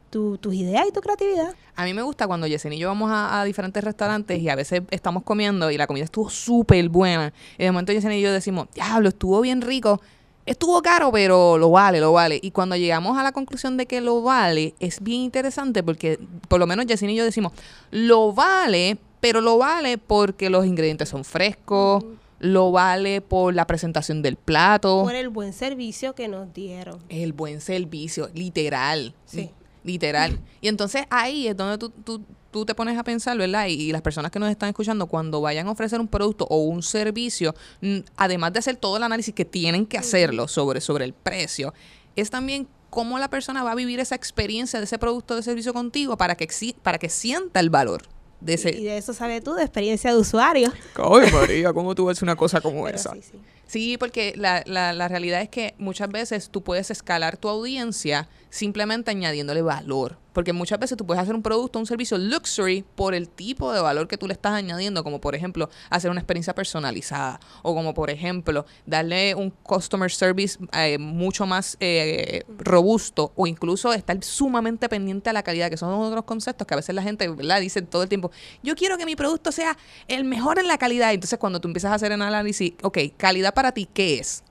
tu- 0.10 0.38
tus 0.38 0.54
ideas 0.54 0.86
y 0.88 0.92
tu 0.94 1.02
creatividad. 1.02 1.54
A 1.76 1.84
mí 1.84 1.94
me 1.94 2.02
gusta 2.02 2.26
cuando 2.28 2.48
Yesenia 2.48 2.78
y 2.78 2.80
yo 2.80 2.88
vamos 2.88 3.12
a, 3.12 3.42
a 3.42 3.44
diferentes 3.44 3.84
restaurantes 3.84 4.40
y 4.40 4.48
a 4.48 4.56
veces 4.56 4.82
estamos 4.92 5.24
comiendo 5.24 5.70
y 5.72 5.78
la 5.78 5.88
comida 5.88 6.06
estuvo 6.06 6.30
súper 6.30 6.88
buena. 6.88 7.34
Y 7.58 7.64
de 7.66 7.72
momento 7.72 7.92
Yesenia 7.92 8.18
y 8.18 8.22
yo 8.22 8.32
decimos, 8.32 8.68
diablo, 8.74 9.10
estuvo 9.10 9.42
bien 9.42 9.62
rico. 9.62 10.00
Estuvo 10.48 10.82
caro, 10.82 11.12
pero 11.12 11.58
lo 11.58 11.70
vale, 11.70 12.00
lo 12.00 12.14
vale. 12.14 12.40
Y 12.42 12.52
cuando 12.52 12.78
llegamos 12.78 13.18
a 13.18 13.24
la 13.24 13.34
conclusión 13.34 13.76
de 13.76 13.86
que 13.86 14.00
lo 14.00 14.22
vale, 14.22 14.74
es 14.80 15.04
bien 15.04 15.22
interesante 15.22 15.84
porque 15.84 16.18
por 16.48 16.60
lo 16.60 16.66
menos 16.66 16.86
Yesenia 16.86 17.14
y 17.14 17.18
yo 17.18 17.26
decimos, 17.26 17.52
lo 17.92 18.32
vale, 18.32 18.98
pero 19.20 19.42
lo 19.42 19.58
vale 19.58 19.98
porque 19.98 20.50
los 20.50 20.66
ingredientes 20.66 21.10
son 21.10 21.26
frescos, 21.26 22.06
lo 22.40 22.72
vale 22.72 23.20
por 23.20 23.54
la 23.54 23.68
presentación 23.68 24.22
del 24.22 24.38
plato. 24.38 25.04
Por 25.04 25.16
el 25.16 25.28
buen 25.28 25.52
servicio 25.52 26.16
que 26.16 26.30
nos 26.30 26.54
dieron. 26.54 27.00
El 27.10 27.34
buen 27.34 27.60
servicio, 27.60 28.30
literal. 28.34 29.14
Sí. 29.26 29.52
Literal. 29.84 30.40
Y 30.62 30.70
entonces 30.70 31.04
ahí 31.10 31.48
es 31.48 31.58
donde 31.58 31.78
tú, 31.78 31.90
tú, 31.90 32.22
tú 32.58 32.66
te 32.66 32.76
pones 32.76 32.98
a 32.98 33.04
pensar, 33.04 33.38
¿verdad? 33.38 33.68
Y, 33.68 33.74
y 33.74 33.92
las 33.92 34.02
personas 34.02 34.32
que 34.32 34.40
nos 34.40 34.50
están 34.50 34.70
escuchando, 34.70 35.08
cuando 35.08 35.42
vayan 35.42 35.68
a 35.68 35.72
ofrecer 35.72 36.00
un 36.00 36.08
producto 36.08 36.46
o 36.50 36.58
un 36.64 36.84
servicio, 36.84 37.56
mm, 37.82 38.00
además 38.18 38.54
de 38.54 38.60
hacer 38.60 38.76
todo 38.78 38.98
el 38.98 39.04
análisis 39.04 39.34
que 39.34 39.46
tienen 39.46 39.86
que 39.86 39.98
hacerlo 39.98 40.48
sobre, 40.48 40.82
sobre 40.82 41.06
el 41.06 41.14
precio, 41.14 41.74
es 42.16 42.30
también 42.30 42.68
cómo 42.90 43.20
la 43.20 43.30
persona 43.30 43.64
va 43.64 43.72
a 43.72 43.76
vivir 43.76 44.00
esa 44.00 44.16
experiencia 44.16 44.80
de 44.80 44.86
ese 44.86 44.98
producto 44.98 45.34
o 45.34 45.38
de 45.38 45.44
servicio 45.44 45.74
contigo 45.74 46.18
para 46.18 46.36
que, 46.36 46.48
para 46.82 46.98
que 46.98 47.10
sienta 47.10 47.60
el 47.60 47.70
valor 47.70 48.04
de 48.42 48.54
ese... 48.54 48.70
Y 48.76 48.84
de 48.84 48.98
eso 48.98 49.14
sabes 49.14 49.44
tú, 49.44 49.54
de 49.54 49.64
experiencia 49.64 50.12
de 50.12 50.18
usuario. 50.18 50.72
Ay, 50.96 51.32
María, 51.32 51.74
¿cómo 51.74 51.94
tú 51.96 52.06
ves 52.06 52.22
una 52.22 52.36
cosa 52.36 52.62
como 52.62 52.84
Pero 52.84 52.96
esa? 52.96 53.14
sí, 53.14 53.22
sí. 53.22 53.40
Sí, 53.68 53.98
porque 53.98 54.34
la, 54.36 54.64
la, 54.66 54.94
la 54.94 55.08
realidad 55.08 55.42
es 55.42 55.50
que 55.50 55.76
muchas 55.78 56.10
veces 56.10 56.50
tú 56.50 56.64
puedes 56.64 56.90
escalar 56.90 57.38
tu 57.38 57.50
audiencia 57.50 58.30
simplemente 58.50 59.12
añadiéndole 59.12 59.62
valor. 59.62 60.18
Porque 60.34 60.54
muchas 60.54 60.78
veces 60.78 60.96
tú 60.96 61.04
puedes 61.04 61.22
hacer 61.24 61.34
un 61.34 61.42
producto, 61.42 61.80
un 61.80 61.88
servicio 61.88 62.16
luxury 62.20 62.86
por 62.96 63.16
el 63.16 63.28
tipo 63.28 63.74
de 63.74 63.82
valor 63.82 64.08
que 64.08 64.18
tú 64.18 64.28
le 64.28 64.34
estás 64.34 64.54
añadiendo, 64.54 65.04
como 65.04 65.20
por 65.20 65.34
ejemplo 65.34 65.68
hacer 65.90 66.12
una 66.12 66.20
experiencia 66.20 66.54
personalizada 66.54 67.40
o 67.64 67.74
como 67.74 67.96
por 67.96 68.12
ejemplo 68.12 68.68
darle 68.86 69.34
un 69.34 69.50
customer 69.50 70.12
service 70.12 70.60
eh, 70.74 71.00
mucho 71.00 71.48
más 71.48 71.76
eh, 71.80 72.44
robusto 72.60 73.32
o 73.36 73.48
incluso 73.48 73.94
estar 73.94 74.24
sumamente 74.24 74.88
pendiente 74.90 75.32
a 75.32 75.34
la 75.34 75.42
calidad, 75.42 75.72
que 75.72 75.78
son 75.78 75.92
otros 75.92 76.26
conceptos 76.26 76.68
que 76.68 76.74
a 76.76 76.78
veces 76.78 76.94
la 76.94 77.02
gente 77.02 77.28
¿verdad? 77.30 77.60
dice 77.60 77.82
todo 77.82 78.04
el 78.04 78.10
tiempo, 78.10 78.30
yo 78.62 78.76
quiero 78.76 79.00
que 79.00 79.08
mi 79.08 79.16
producto 79.16 79.52
sea 79.52 79.76
el 80.08 80.24
mejor 80.24 80.60
en 80.60 80.68
la 80.68 80.78
calidad. 80.78 81.14
Entonces 81.14 81.40
cuando 81.40 81.60
tú 81.60 81.68
empiezas 81.68 81.92
a 81.92 81.96
hacer 81.96 82.12
el 82.12 82.22
análisis, 82.22 82.74
ok, 82.84 83.00
calidad 83.18 83.56
para 83.58 83.72
ti, 83.72 83.90
¿qué 83.92 84.20
es? 84.20 84.44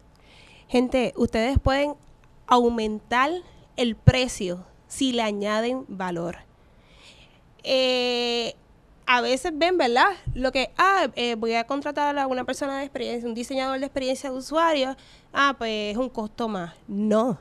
Gente, 0.67 1.13
ustedes 1.17 1.61
pueden 1.61 1.95
aumentar 2.49 3.31
el 3.77 3.95
precio 3.95 4.67
si 4.89 5.13
le 5.13 5.23
añaden 5.23 5.85
valor. 5.87 6.39
Eh, 7.63 8.57
a 9.07 9.21
veces 9.21 9.53
ven, 9.55 9.79
¿verdad? 9.79 10.09
Lo 10.35 10.51
que, 10.51 10.73
ah, 10.77 11.07
eh, 11.15 11.37
voy 11.37 11.55
a 11.55 11.69
contratar 11.69 12.19
a 12.19 12.27
una 12.27 12.43
persona 12.43 12.79
de 12.79 12.83
experiencia, 12.83 13.29
un 13.29 13.37
diseñador 13.37 13.79
de 13.79 13.87
experiencia 13.87 14.29
de 14.29 14.37
usuario, 14.39 14.97
ah, 15.33 15.55
pues 15.57 15.93
es 15.93 15.97
un 15.97 16.09
costo 16.09 16.49
más. 16.49 16.75
No, 16.89 17.39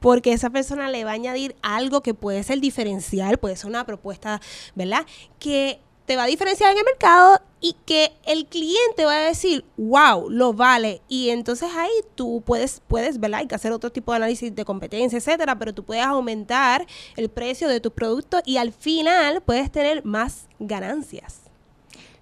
porque 0.00 0.32
esa 0.32 0.48
persona 0.48 0.88
le 0.88 1.04
va 1.04 1.10
a 1.10 1.14
añadir 1.14 1.54
algo 1.60 2.00
que 2.00 2.14
puede 2.14 2.42
ser 2.44 2.60
diferencial, 2.60 3.36
puede 3.36 3.56
ser 3.56 3.66
una 3.66 3.84
propuesta, 3.84 4.40
¿verdad? 4.74 5.04
Que 5.38 5.82
te 6.06 6.16
va 6.16 6.24
a 6.24 6.26
diferenciar 6.26 6.72
en 6.72 6.78
el 6.78 6.84
mercado 6.84 7.40
y 7.60 7.74
que 7.86 8.12
el 8.26 8.46
cliente 8.46 9.06
va 9.06 9.16
a 9.16 9.28
decir, 9.28 9.64
wow, 9.76 10.28
lo 10.28 10.52
vale. 10.52 11.00
Y 11.08 11.30
entonces 11.30 11.70
ahí 11.74 11.92
tú 12.14 12.42
puedes, 12.44 12.82
puedes, 12.86 13.18
¿verdad? 13.18 13.40
Hay 13.40 13.46
que 13.46 13.54
hacer 13.54 13.72
otro 13.72 13.90
tipo 13.90 14.12
de 14.12 14.16
análisis 14.16 14.54
de 14.54 14.64
competencia, 14.64 15.16
etcétera, 15.16 15.58
pero 15.58 15.72
tú 15.72 15.82
puedes 15.84 16.04
aumentar 16.04 16.86
el 17.16 17.30
precio 17.30 17.68
de 17.68 17.80
tus 17.80 17.92
productos 17.92 18.42
y 18.44 18.58
al 18.58 18.72
final 18.72 19.42
puedes 19.42 19.72
tener 19.72 20.04
más 20.04 20.46
ganancias. 20.58 21.43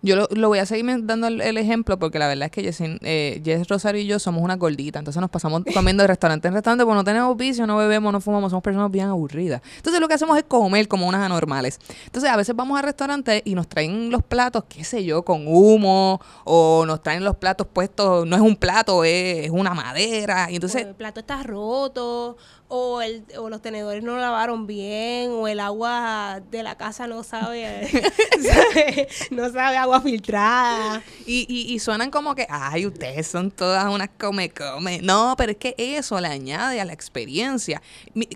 Yo 0.03 0.17
lo, 0.17 0.29
lo 0.33 0.49
voy 0.49 0.59
a 0.59 0.67
seguir 0.67 0.85
dando 1.07 1.29
el, 1.29 1.41
el 1.41 1.57
ejemplo 1.57 1.99
porque 1.99 2.19
la 2.19 2.27
verdad 2.29 2.47
es 2.47 2.51
que 2.51 2.63
Jessin- 2.63 2.99
eh, 3.03 3.41
Jess 3.45 3.69
Rosario 3.69 4.01
y 4.01 4.07
yo 4.07 4.19
somos 4.19 4.43
una 4.43 4.57
gordita. 4.57 4.99
Entonces 4.99 5.21
nos 5.21 5.31
pasamos 5.31 5.63
comiendo 5.75 6.03
de 6.03 6.09
restaurante 6.09 6.49
en 6.49 6.55
restaurante 6.55 6.85
porque 6.85 6.97
no 6.97 7.05
tenemos 7.05 7.37
vicio, 7.37 7.67
no 7.67 7.77
bebemos, 7.77 8.13
no 8.13 8.21
fumamos, 8.21 8.51
somos 8.51 8.63
personas 8.65 8.91
bien 8.91 9.07
aburridas. 9.09 9.63
Entonces 9.77 10.01
lo 10.01 10.09
que 10.09 10.15
hacemos 10.15 10.37
es 10.37 10.45
comer 10.45 10.89
como 10.89 11.07
unas 11.07 11.23
anormales. 11.23 11.79
Entonces 12.07 12.29
a 12.31 12.37
veces 12.37 12.55
vamos 12.57 12.79
a 12.79 12.83
restaurantes 12.83 13.43
y 13.45 13.55
nos 13.55 13.69
traen 13.69 14.11
los 14.11 14.23
platos, 14.23 14.65
qué 14.69 14.83
sé 14.85 15.05
yo, 15.05 15.23
con 15.25 15.45
humo 15.47 16.21
o 16.45 16.85
nos 16.87 17.03
traen 17.03 17.25
los 17.25 17.37
platos 17.37 17.67
puestos, 17.67 18.27
no 18.27 18.35
es 18.37 18.43
un 18.43 18.57
plato, 18.57 19.05
es, 19.05 19.45
es 19.47 19.51
una 19.51 19.73
madera. 19.73 20.51
Y 20.51 20.57
entonces 20.57 20.85
o 20.85 20.89
el 20.89 20.95
plato 20.95 21.21
está 21.21 21.43
roto, 21.43 22.37
o, 22.75 23.03
el, 23.03 23.23
o 23.39 23.51
los 23.51 23.61
tenedores 23.61 24.03
no 24.03 24.17
lavaron 24.17 24.67
bien, 24.67 25.31
o 25.33 25.47
el 25.47 25.61
agua 25.61 26.41
de 26.51 26.63
la 26.63 26.77
casa 26.79 27.07
no 27.07 27.23
sabe, 27.23 27.87
sabe- 28.41 29.09
no 29.31 29.51
sabe 29.53 29.77
agua 29.77 30.01
filtrada. 30.01 31.03
Y, 31.27 31.45
y, 31.49 31.73
y 31.75 31.79
suenan 31.81 32.11
como 32.11 32.35
que, 32.35 32.47
ay, 32.49 32.87
ustedes 32.87 33.27
son 33.27 33.51
todas 33.51 33.85
unas 33.93 34.09
come 34.19 34.51
come. 34.51 35.01
No, 35.03 35.35
pero 35.37 35.53
es 35.53 35.59
que 35.59 35.75
eso 35.77 36.19
le 36.21 36.29
añade 36.29 36.81
a 36.81 36.85
la 36.85 36.93
experiencia. 36.95 37.83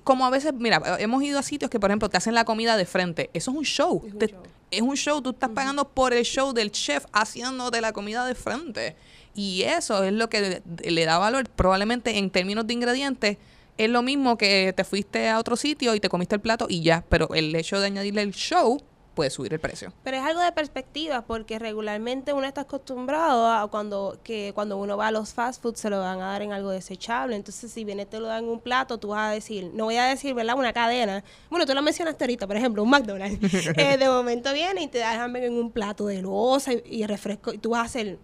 Como 0.04 0.26
a 0.26 0.30
veces, 0.30 0.52
mira, 0.54 0.82
hemos 0.98 1.22
ido 1.22 1.38
a 1.38 1.42
sitios 1.42 1.70
que, 1.70 1.80
por 1.80 1.90
ejemplo, 1.90 2.08
te 2.10 2.18
hacen 2.18 2.34
la 2.34 2.44
comida 2.44 2.76
de 2.76 2.84
frente. 2.84 3.30
Eso 3.32 3.50
es 3.52 3.56
un 3.56 3.64
show. 3.64 4.02
Es 4.06 4.12
un 4.12 4.18
Te- 4.18 4.28
show. 4.28 4.42
es 4.70 4.82
un 4.82 4.96
show. 4.96 5.22
Tú 5.22 5.30
estás 5.30 5.50
pagando 5.50 5.88
por 5.88 6.12
el 6.12 6.24
show 6.24 6.52
del 6.52 6.70
chef 6.70 7.06
haciéndote 7.12 7.80
la 7.80 7.92
comida 7.92 8.26
de 8.26 8.34
frente. 8.34 8.96
Y 9.34 9.62
eso 9.62 10.02
es 10.04 10.12
lo 10.12 10.28
que 10.28 10.62
le, 10.82 10.90
le 10.90 11.04
da 11.06 11.18
valor. 11.18 11.48
Probablemente 11.48 12.18
en 12.18 12.28
términos 12.30 12.66
de 12.66 12.74
ingredientes 12.74 13.38
es 13.78 13.90
lo 13.90 14.02
mismo 14.02 14.36
que 14.38 14.72
te 14.76 14.84
fuiste 14.84 15.28
a 15.28 15.38
otro 15.38 15.56
sitio 15.56 15.94
y 15.94 16.00
te 16.00 16.08
comiste 16.08 16.34
el 16.34 16.40
plato 16.40 16.66
y 16.68 16.82
ya. 16.82 17.04
Pero 17.08 17.28
el 17.34 17.54
hecho 17.54 17.78
de 17.80 17.86
añadirle 17.86 18.22
el 18.22 18.32
show 18.32 18.80
puede 19.14 19.30
subir 19.30 19.50
el 19.54 19.60
precio. 19.60 19.94
Pero 20.04 20.18
es 20.18 20.22
algo 20.22 20.42
de 20.42 20.52
perspectiva, 20.52 21.22
porque 21.22 21.58
regularmente 21.58 22.34
uno 22.34 22.46
está 22.46 22.60
acostumbrado 22.62 23.50
a 23.50 23.66
cuando, 23.70 24.18
que 24.22 24.52
cuando 24.54 24.76
uno 24.76 24.98
va 24.98 25.06
a 25.06 25.10
los 25.10 25.32
fast 25.32 25.62
food 25.62 25.74
se 25.76 25.88
lo 25.88 26.00
van 26.00 26.20
a 26.20 26.26
dar 26.32 26.42
en 26.42 26.52
algo 26.52 26.68
desechable. 26.68 27.34
Entonces, 27.34 27.72
si 27.72 27.84
viene 27.84 28.04
te 28.04 28.20
lo 28.20 28.26
dan 28.26 28.44
en 28.44 28.50
un 28.50 28.60
plato, 28.60 28.98
tú 28.98 29.08
vas 29.08 29.30
a 29.30 29.32
decir, 29.32 29.70
no 29.72 29.84
voy 29.84 29.96
a 29.96 30.04
decir, 30.04 30.34
¿verdad? 30.34 30.58
Una 30.58 30.74
cadena. 30.74 31.24
Bueno, 31.48 31.64
tú 31.64 31.72
lo 31.72 31.80
mencionaste 31.80 32.24
ahorita, 32.24 32.46
por 32.46 32.56
ejemplo, 32.56 32.82
un 32.82 32.90
McDonald's. 32.90 33.38
Eh, 33.78 33.96
de 33.96 34.06
momento 34.08 34.52
viene 34.52 34.82
y 34.82 34.88
te 34.88 34.98
dejan 34.98 35.34
en 35.36 35.54
un 35.54 35.70
plato 35.70 36.06
de 36.08 36.20
loza 36.20 36.74
y, 36.74 36.82
y 36.84 37.06
refresco, 37.06 37.54
y 37.54 37.58
tú 37.58 37.70
vas 37.70 37.80
a 37.80 37.84
hacer. 37.84 38.18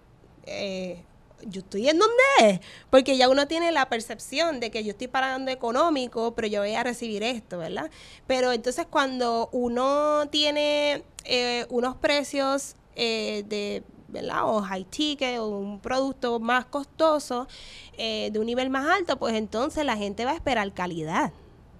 eh, 0.45 1.03
yo 1.47 1.61
estoy 1.61 1.89
en 1.89 1.99
donde 1.99 2.15
es, 2.41 2.61
porque 2.91 3.17
ya 3.17 3.29
uno 3.29 3.47
tiene 3.49 3.73
la 3.73 3.89
percepción 3.89 4.61
de 4.61 4.71
que 4.71 4.85
yo 4.85 4.91
estoy 4.93 5.09
pagando 5.09 5.51
económico, 5.51 6.35
pero 6.35 6.49
yo 6.49 6.61
voy 6.61 6.75
a 6.75 6.83
recibir 6.83 7.23
esto, 7.23 7.59
¿verdad? 7.59 7.91
Pero 8.27 8.53
entonces 8.53 8.87
cuando 8.89 9.49
uno 9.53 10.25
tiene 10.31 11.05
eh, 11.25 11.67
unos 11.71 11.97
precios 11.97 12.77
eh, 12.97 13.45
de, 13.47 13.83
¿verdad? 14.09 14.43
O 14.45 14.61
high 14.63 14.85
ticket 14.85 15.39
o 15.39 15.49
un 15.49 15.81
producto 15.81 16.39
más 16.39 16.67
costoso, 16.67 17.49
eh, 17.97 18.31
de 18.33 18.39
un 18.39 18.47
nivel 18.47 18.71
más 18.71 18.87
alto, 18.99 19.19
pues 19.19 19.35
entonces 19.35 19.85
la 19.85 19.97
gente 19.97 20.25
va 20.25 20.33
a 20.33 20.35
esperar 20.35 20.73
calidad, 20.73 21.33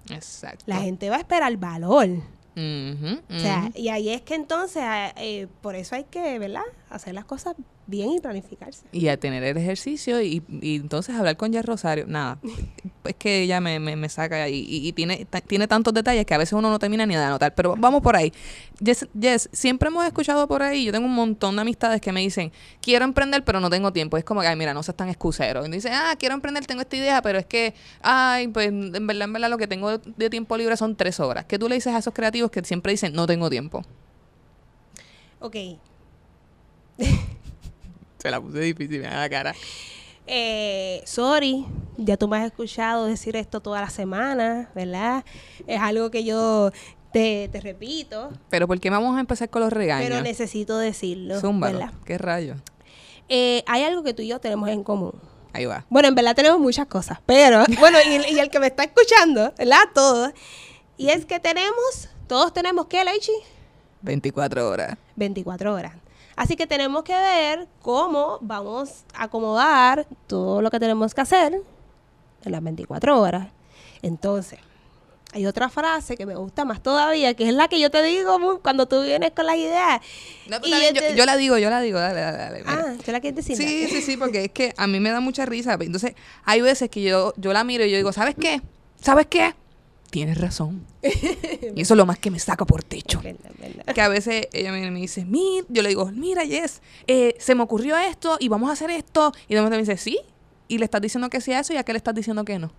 Exacto. 0.09 0.63
la 0.67 0.77
gente 0.81 1.09
va 1.09 1.17
a 1.17 1.19
esperar 1.19 1.55
valor. 1.57 2.07
Ujú, 2.55 3.19
O 3.35 3.39
sea, 3.39 3.71
y 3.73 3.89
ahí 3.89 4.09
es 4.09 4.21
que 4.21 4.35
entonces, 4.35 4.83
eh, 5.17 5.47
por 5.61 5.75
eso 5.75 5.95
hay 5.95 6.03
que, 6.03 6.37
¿verdad? 6.37 6.61
Hacer 6.93 7.15
las 7.15 7.25
cosas 7.25 7.55
bien 7.87 8.11
y 8.11 8.19
planificarse. 8.19 8.85
y 8.91 9.07
a 9.07 9.17
tener 9.19 9.43
el 9.43 9.57
ejercicio 9.57 10.21
y, 10.21 10.43
y 10.61 10.75
entonces 10.75 11.15
hablar 11.15 11.37
con 11.37 11.51
Jess 11.51 11.65
Rosario. 11.65 12.05
Nada, 12.07 12.37
es 13.03 13.15
que 13.15 13.41
ella 13.41 13.59
me, 13.59 13.79
me, 13.79 13.95
me 13.95 14.09
saca 14.09 14.47
y, 14.47 14.59
y, 14.59 14.87
y 14.87 14.93
tiene, 14.93 15.25
tiene 15.47 15.67
tantos 15.67 15.91
detalles 15.93 16.25
que 16.27 16.35
a 16.35 16.37
veces 16.37 16.53
uno 16.53 16.69
no 16.69 16.77
termina 16.77 17.07
ni 17.07 17.15
de 17.15 17.23
anotar. 17.23 17.55
Pero 17.55 17.75
vamos 17.77 18.03
por 18.03 18.15
ahí. 18.15 18.31
Jess, 18.83 19.07
Jess, 19.19 19.49
siempre 19.51 19.87
hemos 19.87 20.05
escuchado 20.05 20.47
por 20.47 20.61
ahí, 20.61 20.85
yo 20.85 20.91
tengo 20.91 21.07
un 21.07 21.15
montón 21.15 21.55
de 21.55 21.63
amistades 21.63 21.99
que 21.99 22.11
me 22.11 22.21
dicen, 22.21 22.51
quiero 22.79 23.05
emprender 23.05 23.43
pero 23.43 23.59
no 23.59 23.71
tengo 23.71 23.91
tiempo. 23.91 24.17
Es 24.17 24.23
como 24.23 24.41
que, 24.41 24.47
ay, 24.47 24.55
mira, 24.55 24.75
no 24.75 24.83
seas 24.83 24.95
tan 24.95 25.09
excusero. 25.09 25.65
Y 25.65 25.69
dicen, 25.71 25.93
ah, 25.95 26.15
quiero 26.19 26.35
emprender, 26.35 26.65
tengo 26.67 26.81
esta 26.81 26.95
idea, 26.95 27.21
pero 27.23 27.39
es 27.39 27.47
que, 27.47 27.73
ay, 28.03 28.49
pues 28.49 28.67
en 28.67 29.07
verdad, 29.07 29.23
en 29.23 29.33
verdad 29.33 29.49
lo 29.49 29.57
que 29.57 29.67
tengo 29.67 29.97
de 29.97 30.29
tiempo 30.29 30.55
libre 30.57 30.77
son 30.77 30.95
tres 30.95 31.19
horas. 31.19 31.45
¿Qué 31.45 31.57
tú 31.57 31.67
le 31.67 31.73
dices 31.75 31.93
a 31.93 31.97
esos 31.97 32.13
creativos 32.13 32.51
que 32.51 32.63
siempre 32.63 32.91
dicen, 32.91 33.13
no 33.13 33.25
tengo 33.25 33.49
tiempo? 33.49 33.81
Ok. 35.39 35.55
Se 38.19 38.31
la 38.31 38.39
puse 38.39 38.59
difícil, 38.59 39.01
me 39.01 39.07
da 39.07 39.21
la 39.21 39.29
cara. 39.29 39.53
Eh, 40.25 41.01
sorry, 41.05 41.65
ya 41.97 42.15
tú 42.15 42.27
me 42.29 42.37
has 42.37 42.45
escuchado 42.45 43.05
decir 43.05 43.35
esto 43.35 43.59
toda 43.59 43.81
la 43.81 43.89
semana, 43.89 44.69
¿verdad? 44.73 45.25
Es 45.67 45.81
algo 45.81 46.09
que 46.09 46.23
yo 46.23 46.71
te, 47.11 47.49
te 47.51 47.59
repito, 47.59 48.31
Pero 48.49 48.65
¿por 48.67 48.79
qué 48.79 48.89
vamos 48.89 49.17
a 49.17 49.19
empezar 49.19 49.49
con 49.49 49.61
los 49.61 49.73
regaños? 49.73 50.09
pero 50.09 50.21
necesito 50.23 50.77
decirlo, 50.77 51.39
Zúmbalo. 51.39 51.79
¿verdad? 51.79 51.93
¿Qué 52.05 52.17
rayo? 52.17 52.55
Eh, 53.27 53.63
hay 53.67 53.83
algo 53.83 54.03
que 54.03 54.13
tú 54.13 54.21
y 54.21 54.27
yo 54.29 54.39
tenemos 54.39 54.69
en 54.69 54.83
común. 54.83 55.13
Ahí 55.51 55.65
va. 55.65 55.85
Bueno, 55.89 56.07
en 56.07 56.15
verdad 56.15 56.35
tenemos 56.35 56.59
muchas 56.59 56.87
cosas, 56.87 57.19
pero 57.25 57.63
bueno, 57.79 57.97
y, 58.07 58.33
y 58.33 58.39
el 58.39 58.49
que 58.49 58.59
me 58.59 58.67
está 58.67 58.83
escuchando, 58.85 59.53
¿verdad? 59.57 59.83
Todos. 59.93 60.31
Y 60.97 61.09
es 61.09 61.25
que 61.25 61.39
tenemos, 61.39 62.09
todos 62.27 62.53
tenemos, 62.53 62.87
¿qué, 62.87 63.03
Leichi? 63.03 63.33
24 64.01 64.69
horas. 64.69 64.97
24 65.17 65.73
horas. 65.73 65.93
Así 66.35 66.55
que 66.55 66.67
tenemos 66.67 67.03
que 67.03 67.13
ver 67.13 67.67
cómo 67.81 68.37
vamos 68.41 69.03
a 69.13 69.23
acomodar 69.23 70.07
todo 70.27 70.61
lo 70.61 70.71
que 70.71 70.79
tenemos 70.79 71.13
que 71.13 71.21
hacer 71.21 71.61
en 72.45 72.51
las 72.51 72.63
24 72.63 73.19
horas. 73.19 73.47
Entonces, 74.01 74.59
hay 75.31 75.45
otra 75.47 75.69
frase 75.69 76.15
que 76.17 76.25
me 76.25 76.35
gusta 76.35 76.65
más 76.65 76.81
todavía, 76.83 77.33
que 77.33 77.47
es 77.47 77.53
la 77.53 77.67
que 77.67 77.79
yo 77.79 77.89
te 77.89 78.03
digo 78.03 78.59
cuando 78.61 78.87
tú 78.87 79.01
vienes 79.01 79.31
con 79.31 79.45
las 79.47 79.55
ideas. 79.55 80.01
No, 80.47 80.57
Y 80.63 80.71
bien, 80.73 80.93
yo, 80.93 81.01
este- 81.01 81.15
yo 81.15 81.25
la 81.25 81.35
digo, 81.35 81.57
yo 81.57 81.69
la 81.69 81.81
digo, 81.81 81.99
dale, 81.99 82.21
dale, 82.21 82.37
dale. 82.37 82.63
Ah, 82.67 82.93
¿tú 83.03 83.11
la 83.11 83.19
quieres 83.19 83.37
decir? 83.37 83.57
Sí, 83.57 83.87
sí, 83.89 84.01
sí, 84.01 84.17
porque 84.17 84.45
es 84.45 84.51
que 84.51 84.73
a 84.77 84.85
mí 84.87 84.99
me 84.99 85.09
da 85.11 85.19
mucha 85.21 85.45
risa. 85.45 85.73
Entonces, 85.79 86.13
hay 86.45 86.61
veces 86.61 86.89
que 86.89 87.01
yo, 87.01 87.33
yo 87.37 87.51
la 87.53 87.63
miro 87.63 87.83
y 87.85 87.89
yo 87.91 87.97
digo, 87.97 88.11
¿sabes 88.13 88.35
qué? 88.39 88.61
¿Sabes 89.01 89.25
qué? 89.27 89.55
Tienes 90.13 90.37
razón. 90.37 90.85
y 91.01 91.81
eso 91.81 91.95
es 91.95 91.97
lo 91.97 92.05
más 92.05 92.19
que 92.19 92.29
me 92.29 92.37
saca 92.37 92.65
por 92.65 92.83
techo. 92.83 93.19
Verdad, 93.23 93.49
verdad. 93.57 93.95
Que 93.95 93.99
a 93.99 94.07
veces 94.09 94.47
ella 94.53 94.71
me, 94.71 94.91
me 94.91 94.99
dice, 94.99 95.25
mira, 95.25 95.65
yo 95.69 95.81
le 95.81 95.89
digo, 95.89 96.05
mira, 96.13 96.45
Jess, 96.45 96.83
eh, 97.07 97.33
se 97.39 97.55
me 97.55 97.63
ocurrió 97.63 97.97
esto 97.97 98.37
y 98.39 98.47
vamos 98.47 98.69
a 98.69 98.73
hacer 98.73 98.91
esto. 98.91 99.31
Y 99.47 99.55
de 99.55 99.61
momento 99.61 99.77
me 99.77 99.81
dice, 99.81 99.97
sí. 99.97 100.19
Y 100.67 100.77
le 100.77 100.85
estás 100.85 101.01
diciendo 101.01 101.31
que 101.31 101.41
sea 101.41 101.61
eso 101.61 101.73
y 101.73 101.77
a 101.77 101.83
qué 101.83 101.93
le 101.93 101.97
estás 101.97 102.13
diciendo 102.13 102.45
que 102.45 102.59
no. 102.59 102.71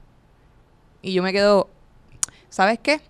Y 1.02 1.12
yo 1.12 1.24
me 1.24 1.32
quedo, 1.32 1.68
¿sabes 2.50 2.78
qué? 2.80 3.00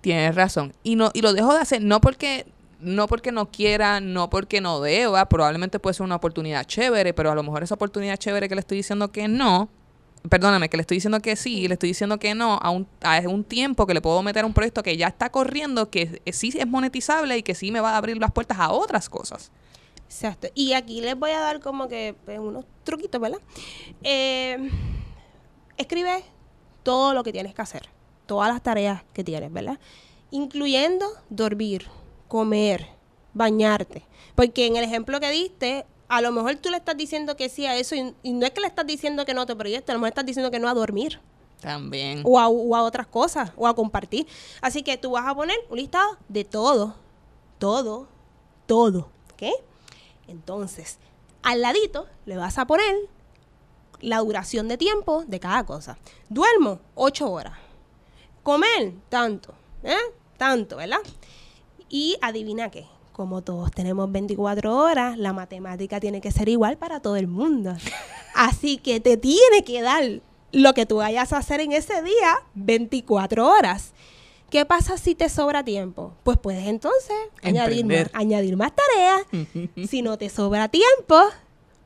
Tienes 0.00 0.34
razón. 0.34 0.72
Y 0.82 0.96
no 0.96 1.10
y 1.12 1.20
lo 1.20 1.34
dejo 1.34 1.52
de 1.52 1.60
hacer 1.60 1.82
no 1.82 2.00
porque 2.00 2.46
no 2.80 3.06
porque 3.06 3.32
no 3.32 3.50
quiera, 3.50 4.00
no 4.00 4.30
porque 4.30 4.62
no 4.62 4.80
deba, 4.80 5.28
probablemente 5.28 5.78
puede 5.78 5.92
ser 5.92 6.04
una 6.04 6.16
oportunidad 6.16 6.64
chévere, 6.64 7.12
pero 7.12 7.30
a 7.30 7.34
lo 7.34 7.42
mejor 7.42 7.62
esa 7.62 7.74
oportunidad 7.74 8.16
chévere 8.16 8.48
que 8.48 8.54
le 8.54 8.60
estoy 8.60 8.78
diciendo 8.78 9.12
que 9.12 9.28
no, 9.28 9.68
perdóname, 10.28 10.68
que 10.68 10.76
le 10.76 10.82
estoy 10.82 10.96
diciendo 10.96 11.20
que 11.20 11.36
sí 11.36 11.60
y 11.60 11.68
le 11.68 11.74
estoy 11.74 11.90
diciendo 11.90 12.18
que 12.18 12.34
no 12.34 12.54
a 12.54 12.70
un, 12.70 12.86
a 13.02 13.20
un 13.20 13.44
tiempo 13.44 13.86
que 13.86 13.94
le 13.94 14.00
puedo 14.00 14.22
meter 14.22 14.44
a 14.44 14.46
un 14.46 14.54
proyecto 14.54 14.82
que 14.82 14.96
ya 14.96 15.08
está 15.08 15.30
corriendo, 15.30 15.90
que 15.90 16.22
sí 16.32 16.52
es 16.56 16.66
monetizable 16.66 17.38
y 17.38 17.42
que 17.42 17.54
sí 17.54 17.70
me 17.70 17.80
va 17.80 17.92
a 17.92 17.96
abrir 17.96 18.18
las 18.18 18.32
puertas 18.32 18.58
a 18.58 18.70
otras 18.70 19.08
cosas. 19.08 19.50
Exacto. 20.04 20.48
Y 20.54 20.72
aquí 20.72 21.00
les 21.00 21.18
voy 21.18 21.32
a 21.32 21.40
dar 21.40 21.60
como 21.60 21.86
que 21.88 22.14
pues, 22.24 22.38
unos 22.38 22.64
truquitos, 22.84 23.20
¿verdad? 23.20 23.40
Eh, 24.02 24.70
escribe 25.76 26.24
todo 26.82 27.12
lo 27.12 27.22
que 27.22 27.32
tienes 27.32 27.54
que 27.54 27.62
hacer, 27.62 27.88
todas 28.26 28.48
las 28.50 28.62
tareas 28.62 29.02
que 29.12 29.22
tienes, 29.22 29.52
¿verdad? 29.52 29.78
Incluyendo 30.30 31.06
dormir, 31.28 31.86
comer, 32.26 32.86
bañarte. 33.34 34.04
Porque 34.34 34.66
en 34.66 34.76
el 34.76 34.84
ejemplo 34.84 35.20
que 35.20 35.30
diste, 35.30 35.84
a 36.08 36.20
lo 36.20 36.32
mejor 36.32 36.56
tú 36.56 36.70
le 36.70 36.78
estás 36.78 36.96
diciendo 36.96 37.36
que 37.36 37.48
sí 37.48 37.66
a 37.66 37.76
eso 37.76 37.94
y, 37.94 38.14
y 38.22 38.32
no 38.32 38.46
es 38.46 38.52
que 38.52 38.60
le 38.60 38.66
estás 38.66 38.86
diciendo 38.86 39.24
que 39.24 39.34
no 39.34 39.42
a 39.42 39.46
tu 39.46 39.56
proyecto, 39.56 39.92
a 39.92 39.94
lo 39.94 40.00
mejor 40.00 40.08
estás 40.08 40.26
diciendo 40.26 40.50
que 40.50 40.58
no 40.58 40.68
a 40.68 40.74
dormir 40.74 41.20
También. 41.60 42.22
o 42.24 42.38
a, 42.38 42.48
o 42.48 42.74
a 42.74 42.82
otras 42.82 43.06
cosas 43.06 43.52
o 43.56 43.66
a 43.66 43.74
compartir. 43.74 44.26
Así 44.60 44.82
que 44.82 44.96
tú 44.96 45.12
vas 45.12 45.26
a 45.26 45.34
poner 45.34 45.58
un 45.70 45.76
listado 45.76 46.16
de 46.28 46.44
todo, 46.44 46.94
todo, 47.58 48.08
todo, 48.66 49.10
¿ok? 49.34 49.42
Entonces, 50.28 50.98
al 51.42 51.62
ladito 51.62 52.06
le 52.26 52.36
vas 52.36 52.58
a 52.58 52.66
poner 52.66 52.94
la 54.00 54.18
duración 54.18 54.68
de 54.68 54.78
tiempo 54.78 55.24
de 55.26 55.40
cada 55.40 55.64
cosa. 55.64 55.98
Duermo 56.28 56.80
ocho 56.94 57.30
horas. 57.30 57.58
Comer 58.42 58.94
tanto, 59.08 59.54
¿eh? 59.82 59.96
Tanto, 60.36 60.76
¿verdad? 60.76 61.00
Y 61.88 62.16
adivina 62.20 62.70
qué. 62.70 62.86
Como 63.18 63.42
todos 63.42 63.72
tenemos 63.72 64.12
24 64.12 64.76
horas, 64.76 65.18
la 65.18 65.32
matemática 65.32 65.98
tiene 65.98 66.20
que 66.20 66.30
ser 66.30 66.48
igual 66.48 66.78
para 66.78 67.00
todo 67.00 67.16
el 67.16 67.26
mundo. 67.26 67.74
Así 68.36 68.76
que 68.78 69.00
te 69.00 69.16
tiene 69.16 69.64
que 69.64 69.82
dar 69.82 70.04
lo 70.52 70.72
que 70.72 70.86
tú 70.86 70.98
vayas 70.98 71.32
a 71.32 71.38
hacer 71.38 71.58
en 71.58 71.72
ese 71.72 72.00
día 72.04 72.36
24 72.54 73.44
horas. 73.44 73.92
¿Qué 74.50 74.64
pasa 74.64 74.96
si 74.98 75.16
te 75.16 75.28
sobra 75.28 75.64
tiempo? 75.64 76.12
Pues 76.22 76.38
puedes 76.38 76.68
entonces 76.68 77.16
añadir 77.42 77.84
más, 77.84 77.96
Emprender. 77.96 78.10
añadir 78.14 78.56
más 78.56 78.72
tareas. 78.76 79.22
si 79.90 80.00
no 80.00 80.16
te 80.16 80.28
sobra 80.28 80.68
tiempo, 80.68 81.20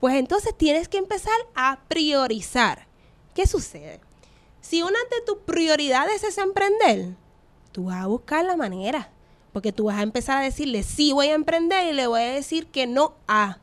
pues 0.00 0.16
entonces 0.16 0.54
tienes 0.54 0.86
que 0.86 0.98
empezar 0.98 1.38
a 1.54 1.80
priorizar. 1.88 2.86
¿Qué 3.34 3.46
sucede? 3.46 4.00
Si 4.60 4.82
una 4.82 4.98
de 5.10 5.24
tus 5.24 5.38
prioridades 5.46 6.24
es 6.24 6.36
emprender, 6.36 7.14
tú 7.72 7.86
vas 7.86 8.02
a 8.04 8.06
buscar 8.06 8.44
la 8.44 8.58
manera. 8.58 9.10
Porque 9.52 9.72
tú 9.72 9.84
vas 9.84 9.98
a 9.98 10.02
empezar 10.02 10.38
a 10.38 10.42
decirle, 10.42 10.82
sí 10.82 11.12
voy 11.12 11.28
a 11.28 11.34
emprender 11.34 11.86
y 11.88 11.92
le 11.92 12.06
voy 12.06 12.20
a 12.20 12.32
decir 12.32 12.66
que 12.66 12.86
no 12.86 13.14
a. 13.28 13.58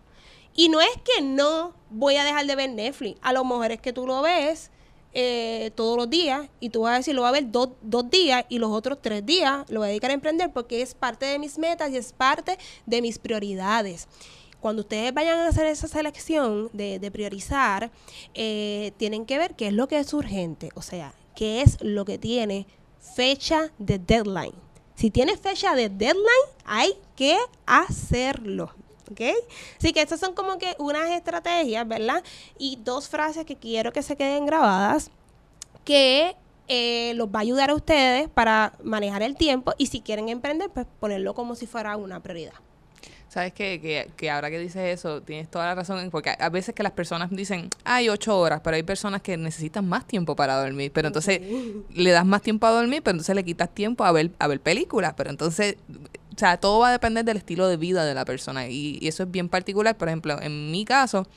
Y 0.56 0.70
no 0.70 0.82
es 0.82 0.90
que 1.04 1.22
no 1.22 1.74
voy 1.90 2.16
a 2.16 2.24
dejar 2.24 2.46
de 2.46 2.56
ver 2.56 2.70
Netflix. 2.70 3.20
A 3.22 3.34
lo 3.34 3.44
mejor 3.44 3.72
es 3.72 3.82
que 3.82 3.94
tú 3.94 4.06
lo 4.06 4.22
ves 4.22 4.72
eh, 5.12 5.72
todos 5.74 5.98
los 5.98 6.10
días 6.10 6.50
y 6.60 6.70
tú 6.70 6.82
vas 6.82 6.94
a 6.94 6.98
decir, 6.98 7.16
lo 7.16 7.22
voy 7.22 7.30
a 7.30 7.32
ver 7.32 7.52
dos, 7.52 7.72
días 8.12 8.46
y 8.48 8.60
los 8.60 8.70
otros 8.70 9.00
tres 9.02 9.26
días 9.26 9.66
lo 9.70 9.80
voy 9.80 9.88
a 9.88 9.90
dedicar 9.90 10.12
a 10.12 10.14
emprender 10.14 10.52
porque 10.54 10.84
es 10.84 10.94
parte 10.94 11.26
de 11.26 11.40
mis 11.40 11.58
metas 11.58 11.90
y 11.90 11.98
es 11.98 12.14
parte 12.14 12.60
de 12.86 13.02
mis 13.02 13.18
prioridades. 13.18 14.08
Cuando 14.60 14.82
ustedes 14.82 15.14
vayan 15.14 15.40
a 15.40 15.48
hacer 15.48 15.66
esa 15.66 15.88
selección 15.88 16.70
de, 16.74 17.00
de 17.00 17.12
priorizar, 17.12 17.92
eh, 18.34 18.92
tienen 18.98 19.26
que 19.26 19.38
ver 19.38 19.56
qué 19.56 19.68
es 19.68 19.74
lo 19.74 19.88
que 19.88 19.98
es 19.98 20.14
urgente, 20.14 20.70
o 20.76 20.82
sea, 20.82 21.14
qué 21.36 21.62
es 21.62 21.82
lo 21.82 22.06
que 22.06 22.18
tiene 22.18 22.68
fecha 23.00 23.72
de 23.80 23.98
deadline. 23.98 24.69
Si 25.00 25.12
tiene 25.12 25.38
fecha 25.38 25.76
de 25.76 25.88
deadline, 25.88 26.26
hay 26.66 26.92
que 27.16 27.38
hacerlo. 27.66 28.70
¿Ok? 29.10 29.22
Así 29.78 29.94
que 29.94 30.02
estas 30.02 30.20
son 30.20 30.36
como 30.36 30.58
que 30.58 30.76
unas 30.78 31.10
estrategias, 31.12 31.88
¿verdad? 31.88 32.22
Y 32.58 32.78
dos 32.84 33.08
frases 33.08 33.46
que 33.46 33.56
quiero 33.56 33.94
que 33.94 34.04
se 34.04 34.18
queden 34.18 34.46
grabadas 34.46 35.10
que 35.86 36.36
eh, 36.68 37.14
los 37.16 37.30
va 37.30 37.40
a 37.40 37.44
ayudar 37.44 37.70
a 37.70 37.76
ustedes 37.76 38.28
para 38.28 38.74
manejar 38.84 39.24
el 39.24 39.38
tiempo 39.38 39.74
y 39.78 39.86
si 39.86 40.02
quieren 40.02 40.28
emprender, 40.28 40.70
pues 40.70 40.86
ponerlo 41.00 41.34
como 41.34 41.56
si 41.56 41.66
fuera 41.66 41.96
una 41.96 42.20
prioridad. 42.20 42.56
¿Sabes 43.30 43.54
qué? 43.54 43.80
Que, 43.80 44.10
que 44.18 44.32
ahora 44.32 44.50
que 44.50 44.58
dices 44.58 45.00
eso, 45.00 45.22
tienes 45.22 45.52
toda 45.52 45.66
la 45.68 45.76
razón, 45.76 46.10
porque 46.10 46.36
a 46.38 46.50
veces 46.50 46.74
que 46.74 46.82
las 46.82 46.94
personas 46.94 47.30
dicen, 47.30 47.70
hay 47.84 48.10
ocho 48.10 48.38
horas, 48.40 48.62
pero 48.64 48.76
hay 48.76 48.82
personas 48.82 49.22
que 49.22 49.38
necesitan 49.38 49.88
más 49.88 50.08
tiempo 50.08 50.36
para 50.36 50.60
dormir, 50.60 50.92
pero 50.92 51.08
entonces 51.08 51.40
le 51.94 52.10
das 52.10 52.26
más 52.26 52.42
tiempo 52.42 52.66
a 52.66 52.72
dormir, 52.72 53.04
pero 53.04 53.14
entonces 53.14 53.36
le 53.36 53.46
quitas 53.46 53.70
tiempo 53.70 54.04
a 54.04 54.12
ver, 54.12 54.32
a 54.40 54.48
ver 54.48 54.60
películas, 54.62 55.14
pero 55.16 55.30
entonces, 55.30 55.76
o 56.36 56.40
sea, 56.40 56.58
todo 56.58 56.80
va 56.80 56.90
a 56.90 56.92
depender 56.92 57.24
del 57.24 57.38
estilo 57.38 57.68
de 57.68 57.78
vida 57.78 58.04
de 58.04 58.16
la 58.16 58.26
persona 58.26 58.68
y, 58.68 58.98
y 59.00 59.08
eso 59.08 59.22
es 59.22 59.32
bien 59.32 59.48
particular, 59.48 59.96
por 59.96 60.08
ejemplo, 60.08 60.42
en 60.42 60.72
mi 60.72 60.84
caso, 60.84 61.28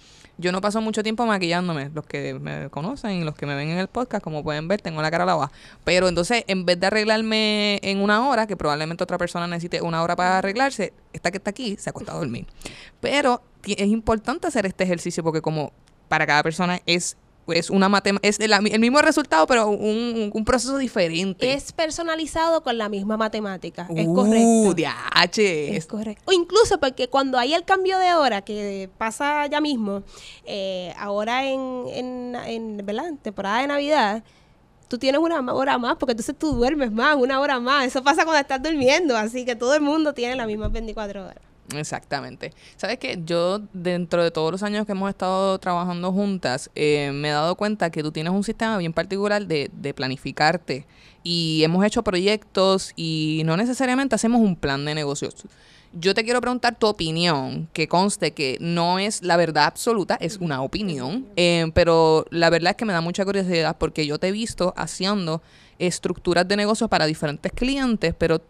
yo 0.43 0.53
no 0.53 0.61
paso 0.61 0.81
mucho 0.81 1.03
tiempo 1.03 1.25
maquillándome. 1.25 1.91
Los 1.95 2.05
que 2.05 2.35
me 2.35 2.69
conocen 2.69 3.13
y 3.13 3.25
los 3.25 3.35
que 3.35 3.47
me 3.47 3.55
ven 3.55 3.71
en 3.71 3.79
el 3.79 3.89
podcast, 3.89 4.23
como 4.23 4.43
pueden 4.43 4.69
ver, 4.69 4.83
tengo 4.83 5.01
la 5.01 5.11
cara 5.11 5.25
lavada. 5.25 5.51
Pero 5.85 6.09
entonces, 6.09 6.45
en 6.49 6.67
vez 6.67 6.79
de 6.79 6.89
arreglarme 6.89 7.79
en 7.83 7.99
una 7.99 8.29
hora, 8.29 8.47
que 8.47 8.57
probablemente 8.57 9.03
otra 9.05 9.17
persona 9.17 9.47
necesite 9.47 9.81
una 9.81 10.03
hora 10.03 10.17
para 10.17 10.39
arreglarse, 10.39 10.93
esta 11.13 11.31
que 11.31 11.39
está 11.39 11.51
aquí 11.51 11.77
se 11.79 11.89
acuesta 11.89 12.13
a 12.13 12.17
dormir. 12.17 12.47
Pero 13.01 13.43
es 13.65 13.87
importante 13.87 14.47
hacer 14.47 14.67
este 14.67 14.85
ejercicio 14.85 15.23
porque 15.23 15.41
como 15.41 15.73
para 16.09 16.27
cada 16.27 16.43
persona 16.43 16.81
es, 16.85 17.17
es 17.49 17.71
una 17.71 17.89
matema- 17.89 18.21
es 18.23 18.39
el, 18.41 18.53
el 18.53 18.79
mismo 18.81 19.01
resultado, 19.03 19.47
pero 19.47 19.69
un, 19.69 20.31
un- 20.33 20.45
proceso 20.45 20.79
diferente. 20.79 21.53
Es 21.53 21.73
personalizado 21.73 22.63
con 22.63 22.79
la 22.79 22.89
misma 22.89 23.17
matemática. 23.17 23.89
es 23.97 24.07
Uh, 24.07 24.15
correcto. 24.15 24.75
diache. 24.75 25.77
Es 25.77 25.87
correcto. 25.87 26.23
O 26.27 26.33
incluso 26.33 26.79
porque 26.79 27.09
cuando 27.09 27.39
hay 27.39 27.55
el 27.55 27.65
cambio 27.65 27.99
de 27.99 28.15
hora 28.15 28.43
que 28.43 28.89
pasa 28.99 29.47
ya 29.47 29.61
mismo, 29.61 30.03
eh, 30.45 30.93
ahora 30.99 31.45
en, 31.47 31.85
en, 31.89 32.37
en, 32.47 32.77
¿verdad? 32.87 33.09
en 33.09 33.17
temporada 33.19 33.61
de 33.63 33.67
Navidad, 33.67 34.23
tú 34.89 34.99
tienes 34.99 35.21
una 35.21 35.41
hora 35.55 35.79
más 35.79 35.97
porque 35.97 36.13
entonces 36.13 36.37
tú 36.39 36.53
duermes 36.53 36.93
más, 36.93 37.17
una 37.17 37.41
hora 37.41 37.59
más. 37.61 37.87
Eso 37.87 38.03
pasa 38.03 38.25
cuando 38.25 38.41
estás 38.41 38.63
durmiendo, 38.63 39.17
así 39.17 39.45
que 39.45 39.57
todo 39.57 39.75
el 39.75 39.81
mundo 39.81 40.13
tiene 40.13 40.37
las 40.37 40.47
mismas 40.47 40.71
24 40.71 41.23
horas. 41.25 41.43
Exactamente. 41.75 42.53
Sabes 42.77 42.99
que 42.99 43.21
yo, 43.25 43.61
dentro 43.73 44.23
de 44.23 44.31
todos 44.31 44.51
los 44.53 44.63
años 44.63 44.85
que 44.85 44.93
hemos 44.93 45.09
estado 45.09 45.59
trabajando 45.59 46.13
juntas, 46.13 46.71
eh, 46.75 47.11
me 47.15 47.29
he 47.29 47.33
dado 47.33 47.55
cuenta 47.55 47.91
que 47.91 48.03
tú 48.03 48.13
tienes 48.13 48.33
un 48.33 48.45
sistema 48.45 48.77
bien 48.79 48.93
particular 48.93 49.47
de, 49.47 49.71
de 49.73 49.95
planificarte. 49.95 50.87
Y 51.23 51.63
hemos 51.63 51.85
hecho 51.85 52.03
proyectos 52.03 52.93
y 52.97 53.43
no 53.45 53.57
necesariamente 53.57 54.15
hacemos 54.15 54.41
un 54.41 54.57
plan 54.57 54.85
de 54.85 54.95
negocios. 54.95 55.35
Yo 55.95 56.15
te 56.15 56.25
quiero 56.25 56.41
preguntar 56.41 56.79
tu 56.79 56.87
opinión, 56.87 57.69
que 57.75 57.87
conste 57.87 58.33
que 58.33 58.57
no 58.61 58.99
es 58.99 59.23
la 59.23 59.37
verdad 59.37 59.65
absoluta, 59.65 60.17
es 60.17 60.39
una 60.39 60.63
opinión, 60.63 61.27
eh, 61.37 61.71
pero 61.75 62.25
la 62.31 62.49
verdad 62.49 62.71
es 62.71 62.77
que 62.77 62.87
me 62.87 62.95
da 62.95 63.03
mucha 63.03 63.27
curiosidad 63.27 63.77
porque 63.79 64.07
yo 64.07 64.19
te 64.19 64.29
he 64.29 64.33
visto 64.33 64.73
haciendo 64.77 65.43
estructuras 65.79 66.49
de 66.49 66.57
negocios 66.57 66.89
para 66.89 67.05
diferentes 67.05 67.53
clientes, 67.53 68.15
pero 68.17 68.41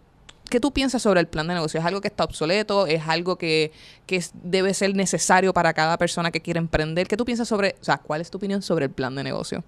¿Qué 0.53 0.61
tú 0.61 0.71
piensas 0.71 1.01
sobre 1.01 1.19
el 1.19 1.27
plan 1.29 1.47
de 1.49 1.55
negocio? 1.55 1.81
¿Es 1.81 1.87
algo 1.87 2.03
que 2.03 2.09
está 2.09 2.25
obsoleto? 2.25 2.87
¿Es 2.87 3.09
algo 3.09 3.37
que, 3.37 3.73
que 4.05 4.23
debe 4.43 4.75
ser 4.75 4.95
necesario 4.95 5.55
para 5.55 5.73
cada 5.73 5.97
persona 5.97 6.31
que 6.31 6.43
quiere 6.43 6.59
emprender? 6.59 7.09
¿Qué 7.09 7.17
tú 7.17 7.25
piensas 7.25 7.49
sobre, 7.49 7.75
o 7.81 7.85
sea, 7.85 7.97
cuál 7.97 8.21
es 8.21 8.31
tu 8.31 8.37
opinión 8.37 8.61
sobre 8.61 8.85
el 8.85 8.91
plan 8.91 9.15
de 9.15 9.25
negocio? 9.25 9.65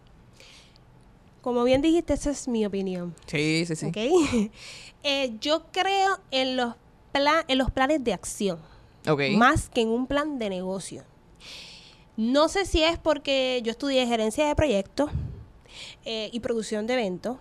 Como 1.41 1.65
bien 1.65 1.81
dijiste, 1.81 2.13
esa 2.13 2.31
es 2.33 2.49
mi 2.49 2.67
opinión. 2.67 3.15
Sí, 3.27 3.65
sí, 3.67 3.75
sí. 3.77 3.87
¿ok? 3.87 3.97
Eh, 5.07 5.37
yo 5.41 5.65
creo 5.73 6.19
en 6.31 6.57
los, 6.57 6.75
pla- 7.13 7.45
en 7.49 7.57
los 7.59 7.71
planes 7.71 8.05
de 8.05 8.13
acción. 8.13 8.59
Ok. 9.09 9.21
más 9.37 9.69
que 9.71 9.81
en 9.83 9.89
un 9.89 10.07
plan 10.07 10.39
de 10.39 10.49
negocio. 10.51 11.03
No 12.17 12.49
sé 12.49 12.65
si 12.67 12.83
es 12.83 12.99
porque 12.99 13.61
yo 13.65 13.71
estudié 13.71 14.07
gerencia 14.07 14.47
de 14.47 14.55
proyectos 14.55 15.11
eh, 16.05 16.29
y 16.33 16.41
producción 16.41 16.87
de 16.87 16.93
eventos, 16.95 17.37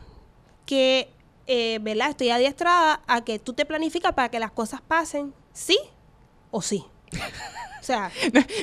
que 0.66 1.10
eh, 1.48 1.80
¿verdad? 1.82 2.10
estoy 2.10 2.30
adiestrada 2.30 3.02
a 3.08 3.24
que 3.24 3.40
tú 3.40 3.54
te 3.54 3.66
planificas 3.66 4.14
para 4.14 4.30
que 4.30 4.40
las 4.40 4.52
cosas 4.52 4.82
pasen 4.82 5.34
sí 5.54 5.78
o 6.52 6.62
sí. 6.62 6.84
O 7.84 7.86
sea, 7.86 8.10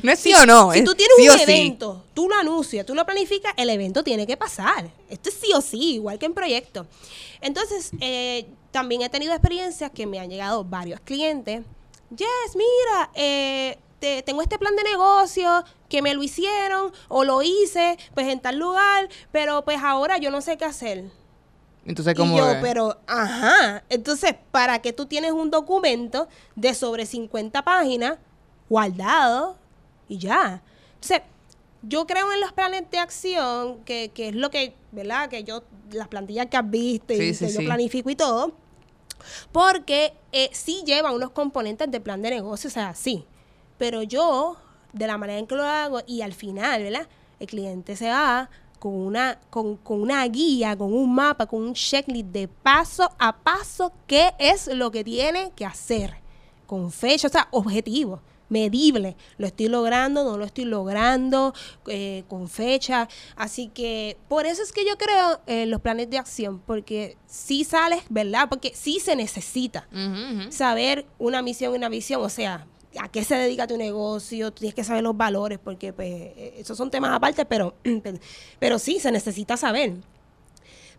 No 0.03 0.12
es 0.12 0.18
sí 0.18 0.33
o 0.33 0.47
no. 0.47 0.72
si 0.72 0.83
tú 0.83 0.95
tienes 0.95 1.14
sí 1.18 1.28
un 1.28 1.35
o 1.35 1.37
sí. 1.37 1.43
evento, 1.43 2.05
tú 2.14 2.26
lo 2.26 2.37
anuncias, 2.37 2.87
tú 2.87 2.95
lo 2.95 3.05
planificas, 3.05 3.53
el 3.59 3.68
evento 3.68 4.03
tiene 4.03 4.26
que 4.26 4.39
pasar. 4.39 4.91
Esto 5.11 5.28
es 5.28 5.35
sí 5.35 5.53
o 5.55 5.61
sí, 5.61 5.97
igual 5.97 6.18
que 6.18 6.24
en 6.24 6.33
proyecto. 6.33 6.87
Entonces, 7.43 7.91
eh, 8.01 8.47
también 8.70 9.03
he 9.03 9.11
tenido 9.11 9.35
experiencias 9.35 9.91
que 9.91 10.07
me 10.07 10.18
han 10.20 10.31
llegado 10.31 10.64
varios 10.64 11.01
clientes. 11.01 11.62
Yes, 12.16 12.57
mira, 12.57 13.11
eh, 13.12 13.76
te- 13.99 14.22
tengo 14.22 14.41
este 14.41 14.59
plan 14.59 14.74
de 14.74 14.85
negocio 14.85 15.64
que 15.91 16.01
me 16.01 16.14
lo 16.14 16.22
hicieron 16.22 16.91
o 17.09 17.22
lo 17.24 17.43
hice 17.43 17.99
pues 18.14 18.26
en 18.26 18.41
tal 18.41 18.57
lugar, 18.59 19.11
pero 19.33 19.66
pues 19.66 19.81
ahora 19.83 20.16
yo 20.16 20.31
no 20.31 20.41
sé 20.41 20.57
qué 20.57 20.64
hacer. 20.64 21.05
Entonces, 21.91 22.14
Y 22.14 22.16
como. 22.16 22.36
yo, 22.38 22.57
pero, 22.62 22.99
ajá. 23.07 23.84
Entonces, 23.88 24.34
¿para 24.51 24.80
qué 24.80 24.93
tú 24.93 25.07
tienes 25.07 25.32
un 25.32 25.51
documento 25.51 26.28
de 26.57 26.74
sobre 26.74 27.05
50 27.07 27.62
páginas 27.62 28.18
guardado 28.68 29.57
y 30.09 30.18
ya? 30.18 30.62
Entonces, 30.95 31.22
yo 31.82 32.07
creo 32.07 32.32
en 32.32 32.41
los 32.41 32.53
planes 32.53 32.84
de 32.91 32.99
acción, 32.99 33.84
que, 33.84 34.11
que 34.14 34.28
es 34.28 34.34
lo 34.34 34.51
que, 34.51 34.74
¿verdad? 34.93 35.28
Que 35.28 35.45
yo, 35.45 35.62
las 35.93 36.09
plantillas 36.09 36.47
que 36.47 36.57
has 36.57 36.70
visto 36.70 37.12
y 37.12 37.16
Sí, 37.16 37.45
que 37.45 37.51
sí, 37.51 37.59
yo 37.59 37.64
planifico 37.64 38.11
y 38.11 38.16
todo, 38.16 38.53
porque 39.53 40.14
eh, 40.32 40.51
sí 40.53 40.82
lleva 40.84 41.12
unos 41.12 41.30
componentes 41.30 41.91
de 41.91 42.01
plan 42.01 42.22
de 42.22 42.30
negocio, 42.30 42.68
o 42.68 42.70
sea, 42.72 42.95
sí. 42.95 43.24
Pero 43.78 44.03
yo, 44.03 44.57
de 44.93 45.07
la 45.07 45.18
manera 45.18 45.38
en 45.38 45.47
que 45.47 45.57
lo 45.57 45.64
hago, 45.64 46.01
y 46.07 46.22
al 46.22 46.34
final, 46.34 46.82
¿verdad? 46.82 47.09
El 47.38 47.47
cliente 47.47 47.97
se 47.97 48.09
va 48.11 48.51
con 48.81 48.95
una, 48.95 49.39
con, 49.51 49.76
con 49.76 50.01
una 50.01 50.26
guía, 50.26 50.76
con 50.76 50.93
un 50.93 51.14
mapa, 51.14 51.47
con 51.47 51.62
un 51.62 51.74
checklist 51.74 52.28
de 52.28 52.49
paso 52.49 53.09
a 53.18 53.37
paso 53.37 53.93
qué 54.07 54.33
es 54.39 54.66
lo 54.68 54.91
que 54.91 55.05
tiene 55.05 55.53
que 55.55 55.66
hacer. 55.66 56.16
Con 56.66 56.91
fecha, 56.91 57.28
o 57.28 57.31
sea, 57.31 57.47
objetivo, 57.51 58.20
medible. 58.49 59.16
Lo 59.37 59.47
estoy 59.47 59.68
logrando, 59.68 60.24
no 60.24 60.39
lo 60.39 60.47
estoy 60.47 60.64
logrando, 60.64 61.53
eh, 61.87 62.24
con 62.26 62.49
fecha. 62.49 63.07
Así 63.37 63.68
que 63.68 64.16
por 64.28 64.47
eso 64.47 64.62
es 64.62 64.72
que 64.72 64.87
yo 64.87 64.97
creo 64.97 65.41
en 65.47 65.70
los 65.70 65.83
planes 65.83 66.09
de 66.09 66.16
acción, 66.16 66.61
porque 66.66 67.18
sí 67.26 67.64
sales, 67.64 68.03
¿verdad? 68.09 68.49
Porque 68.49 68.72
sí 68.74 68.99
se 68.99 69.14
necesita 69.14 69.87
saber 70.51 71.07
una 71.18 71.43
misión 71.43 71.74
y 71.74 71.76
una 71.76 71.91
visión, 71.91 72.22
o 72.22 72.31
sea, 72.31 72.66
a 72.99 73.09
qué 73.09 73.24
se 73.24 73.36
dedica 73.36 73.66
tu 73.66 73.76
negocio, 73.76 74.53
tienes 74.53 74.74
que 74.74 74.84
saber 74.84 75.03
los 75.03 75.16
valores, 75.16 75.59
porque 75.62 75.93
pues 75.93 76.09
eh, 76.11 76.55
esos 76.59 76.76
son 76.76 76.91
temas 76.91 77.12
aparte, 77.12 77.45
pero, 77.45 77.74
pero 78.59 78.78
sí, 78.78 78.99
se 79.01 79.12
necesita 79.12 79.57
saber. 79.57 79.95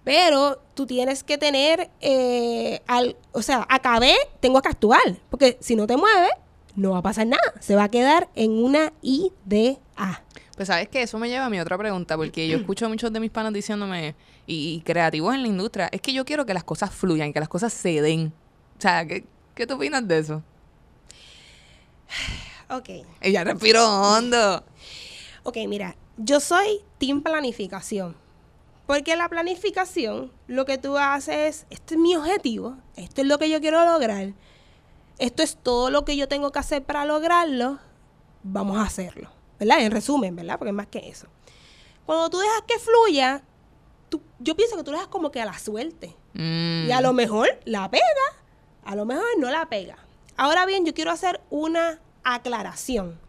Pero 0.04 0.60
tú 0.74 0.88
tienes 0.88 1.24
que 1.24 1.38
tener, 1.38 1.90
eh, 2.00 2.82
al, 2.88 3.16
o 3.34 3.42
sea, 3.42 3.68
acabé, 3.70 4.16
tengo 4.40 4.62
que 4.62 4.70
actuar, 4.70 5.20
porque 5.30 5.58
si 5.60 5.76
no 5.76 5.86
te 5.86 5.96
mueves, 5.98 6.32
no 6.76 6.92
va 6.92 7.00
a 7.00 7.04
pasar 7.04 7.28
nada, 7.28 7.54
se 7.60 7.76
va 7.76 7.84
a 7.84 7.90
quedar 7.90 8.30
en 8.36 8.52
una 8.52 8.94
idea. 9.02 9.78
Pues 10.56 10.68
sabes 10.68 10.90
que 10.90 11.04
eso 11.04 11.20
me 11.20 11.30
lleva 11.30 11.46
a 11.46 11.50
mi 11.50 11.60
otra 11.60 11.78
pregunta, 11.78 12.18
porque 12.18 12.48
yo 12.48 12.58
escucho 12.58 12.86
a 12.86 12.90
muchos 12.90 13.12
de 13.14 13.20
mis 13.20 13.32
panas 13.32 13.54
diciéndome, 13.54 14.16
y, 14.48 14.76
y 14.76 14.82
creativos 14.82 15.36
en 15.36 15.44
la 15.44 15.48
industria, 15.48 15.90
es 15.92 16.02
que 16.02 16.14
yo 16.14 16.26
quiero 16.26 16.46
que 16.46 16.54
las 16.54 16.64
cosas 16.64 16.92
fluyan, 16.92 17.32
que 17.34 17.40
las 17.40 17.50
cosas 17.50 17.72
se 17.74 18.02
den. 18.02 18.34
O 18.78 18.82
sea, 18.82 19.06
¿qué, 19.06 19.26
qué 19.54 19.68
tú 19.68 19.76
opinas 19.76 20.08
de 20.08 20.18
eso? 20.18 20.44
Ok. 22.70 22.90
Ella 23.20 23.44
respiró 23.44 23.86
hondo. 23.86 24.64
Ok, 25.44 25.58
mira, 25.68 25.96
yo 26.18 26.40
soy 26.40 26.80
team 27.00 27.22
planificación. 27.22 28.16
Porque 28.88 29.16
la 29.18 29.28
planificación, 29.28 30.32
lo 30.48 30.66
que 30.66 30.78
tú 30.78 30.98
haces 30.98 31.36
es, 31.36 31.66
este 31.70 31.96
es 31.96 32.00
mi 32.00 32.16
objetivo, 32.16 32.78
esto 32.96 33.22
es 33.22 33.28
lo 33.28 33.38
que 33.40 33.50
yo 33.50 33.60
quiero 33.62 33.84
lograr, 33.86 34.34
esto 35.18 35.44
es 35.44 35.56
todo 35.58 35.90
lo 35.90 36.04
que 36.06 36.16
yo 36.18 36.28
tengo 36.28 36.52
que 36.52 36.60
hacer 36.60 36.84
para 36.84 37.06
lograrlo, 37.06 37.80
vamos 38.44 38.78
a 38.78 38.84
hacerlo. 38.84 39.30
¿Verdad? 39.60 39.82
En 39.82 39.92
resumen, 39.92 40.36
¿verdad? 40.36 40.58
Porque 40.58 40.70
es 40.70 40.76
más 40.76 40.88
que 40.88 41.08
eso. 41.10 41.28
Cuando 42.06 42.30
tú 42.30 42.40
dejas 42.40 42.64
que 42.68 42.80
fluya, 42.80 43.44
tú- 44.10 44.22
yo 44.40 44.56
pienso 44.56 44.76
que 44.78 44.84
tú 44.84 44.92
lo 44.92 44.98
dejas 44.98 45.10
como 45.12 45.30
que 45.32 45.42
a 45.42 45.46
la 45.46 45.58
suerte. 45.60 46.16
Mm. 46.34 46.86
Y 46.88 46.92
a 46.92 47.02
lo 47.02 47.14
mejor 47.14 47.48
la 47.66 47.90
pega, 47.92 48.04
a 48.86 48.96
lo 48.96 49.06
mejor 49.06 49.26
no 49.40 49.50
la 49.52 49.68
pega. 49.70 49.98
Ahora 50.42 50.66
bien, 50.66 50.88
yo 50.88 50.96
quiero 50.96 51.12
hacer 51.12 51.40
una 51.52 52.00
aclaración. 52.24 53.20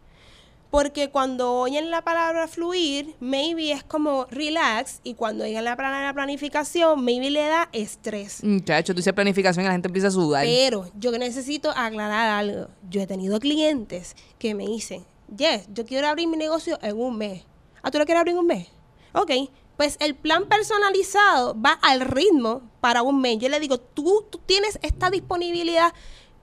Porque 0.70 1.10
cuando 1.10 1.52
oyen 1.52 1.90
la 1.90 2.00
palabra 2.00 2.48
fluir, 2.48 3.14
maybe 3.20 3.70
es 3.70 3.84
como 3.84 4.24
relax, 4.30 5.00
y 5.04 5.12
cuando 5.12 5.44
oyen 5.44 5.62
la 5.62 5.76
palabra 5.76 6.14
planificación, 6.14 7.04
maybe 7.04 7.28
le 7.28 7.42
da 7.42 7.68
estrés. 7.72 8.42
Muchacho, 8.42 8.94
tú 8.94 9.00
dices 9.00 9.12
planificación 9.12 9.62
y 9.62 9.66
la 9.66 9.72
gente 9.72 9.88
empieza 9.88 10.08
a 10.08 10.10
sudar. 10.10 10.46
Pero 10.46 10.90
yo 10.94 11.12
necesito 11.18 11.70
aclarar 11.76 12.30
algo. 12.30 12.68
Yo 12.88 13.02
he 13.02 13.06
tenido 13.06 13.38
clientes 13.40 14.16
que 14.38 14.54
me 14.54 14.64
dicen, 14.64 15.04
yes, 15.36 15.68
yo 15.70 15.84
quiero 15.84 16.08
abrir 16.08 16.28
mi 16.28 16.38
negocio 16.38 16.78
en 16.80 16.98
un 16.98 17.18
mes. 17.18 17.44
¿Ah, 17.82 17.90
tú 17.90 17.98
lo 17.98 18.06
quieres 18.06 18.20
abrir 18.20 18.32
en 18.32 18.38
un 18.38 18.46
mes? 18.46 18.68
Ok, 19.12 19.32
pues 19.76 19.98
el 20.00 20.14
plan 20.14 20.46
personalizado 20.48 21.60
va 21.60 21.72
al 21.82 22.00
ritmo 22.00 22.62
para 22.80 23.02
un 23.02 23.20
mes. 23.20 23.38
Yo 23.38 23.50
le 23.50 23.60
digo, 23.60 23.78
tú, 23.78 24.24
tú 24.30 24.40
tienes 24.46 24.78
esta 24.80 25.10
disponibilidad. 25.10 25.92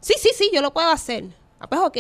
Sí, 0.02 0.14
sí, 0.20 0.30
sí, 0.36 0.50
yo 0.54 0.62
lo 0.62 0.74
puedo 0.74 0.90
hacer. 0.90 1.26
Ah, 1.60 1.68
pues 1.68 1.82
ok. 1.82 1.98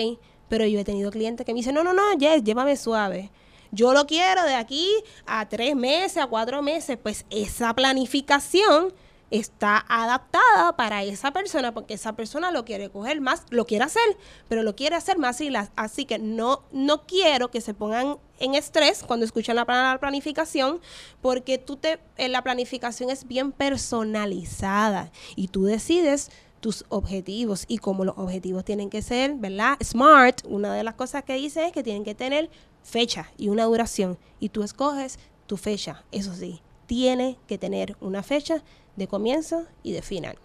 Pero 0.47 0.65
yo 0.65 0.79
he 0.79 0.83
tenido 0.83 1.11
clientes 1.11 1.45
que 1.45 1.53
me 1.53 1.59
dicen, 1.59 1.75
no, 1.75 1.83
no, 1.83 1.93
no, 1.93 2.13
yes, 2.17 2.43
llévame 2.43 2.75
suave. 2.75 3.31
Yo 3.71 3.93
lo 3.93 4.07
quiero 4.07 4.43
de 4.43 4.55
aquí 4.55 4.89
a 5.27 5.47
tres 5.47 5.75
meses, 5.75 6.17
a 6.17 6.27
cuatro 6.27 6.61
meses. 6.61 6.97
Pues 7.01 7.25
esa 7.29 7.73
planificación 7.75 8.93
está 9.31 9.85
adaptada 9.87 10.75
para 10.75 11.03
esa 11.03 11.31
persona 11.31 11.73
porque 11.73 11.93
esa 11.93 12.13
persona 12.13 12.51
lo 12.51 12.65
quiere 12.65 12.89
coger 12.89 13.21
más, 13.21 13.43
lo 13.49 13.65
quiere 13.65 13.85
hacer, 13.85 14.17
pero 14.47 14.63
lo 14.63 14.75
quiere 14.75 14.95
hacer 14.95 15.17
más 15.17 15.39
y 15.41 15.49
las, 15.49 15.69
así 15.75 16.05
que 16.05 16.17
no 16.17 16.63
no 16.71 17.05
quiero 17.05 17.51
que 17.51 17.61
se 17.61 17.73
pongan 17.73 18.17
en 18.39 18.55
estrés 18.55 19.03
cuando 19.03 19.25
escuchan 19.25 19.55
la 19.55 19.65
palabra 19.65 19.99
planificación 19.99 20.79
porque 21.21 21.57
tú 21.57 21.75
te 21.75 21.99
en 22.17 22.31
la 22.31 22.43
planificación 22.43 23.09
es 23.09 23.27
bien 23.27 23.51
personalizada 23.51 25.11
y 25.35 25.49
tú 25.49 25.65
decides 25.65 26.31
tus 26.59 26.85
objetivos 26.89 27.65
y 27.67 27.77
como 27.77 28.05
los 28.05 28.17
objetivos 28.17 28.65
tienen 28.65 28.89
que 28.89 29.01
ser, 29.01 29.35
¿verdad? 29.35 29.77
Smart, 29.83 30.41
una 30.47 30.73
de 30.73 30.83
las 30.83 30.95
cosas 30.95 31.23
que 31.23 31.35
dice 31.35 31.65
es 31.65 31.71
que 31.71 31.83
tienen 31.83 32.03
que 32.03 32.15
tener 32.15 32.49
fecha 32.83 33.31
y 33.37 33.49
una 33.49 33.65
duración 33.65 34.17
y 34.39 34.49
tú 34.49 34.63
escoges 34.63 35.19
tu 35.47 35.57
fecha, 35.57 36.03
eso 36.11 36.33
sí, 36.33 36.61
tiene 36.85 37.37
que 37.47 37.57
tener 37.57 37.95
una 38.01 38.23
fecha 38.23 38.63
de 38.95 39.07
comienzo 39.07 39.65
y 39.83 39.93
de 39.93 40.01
final. 40.01 40.37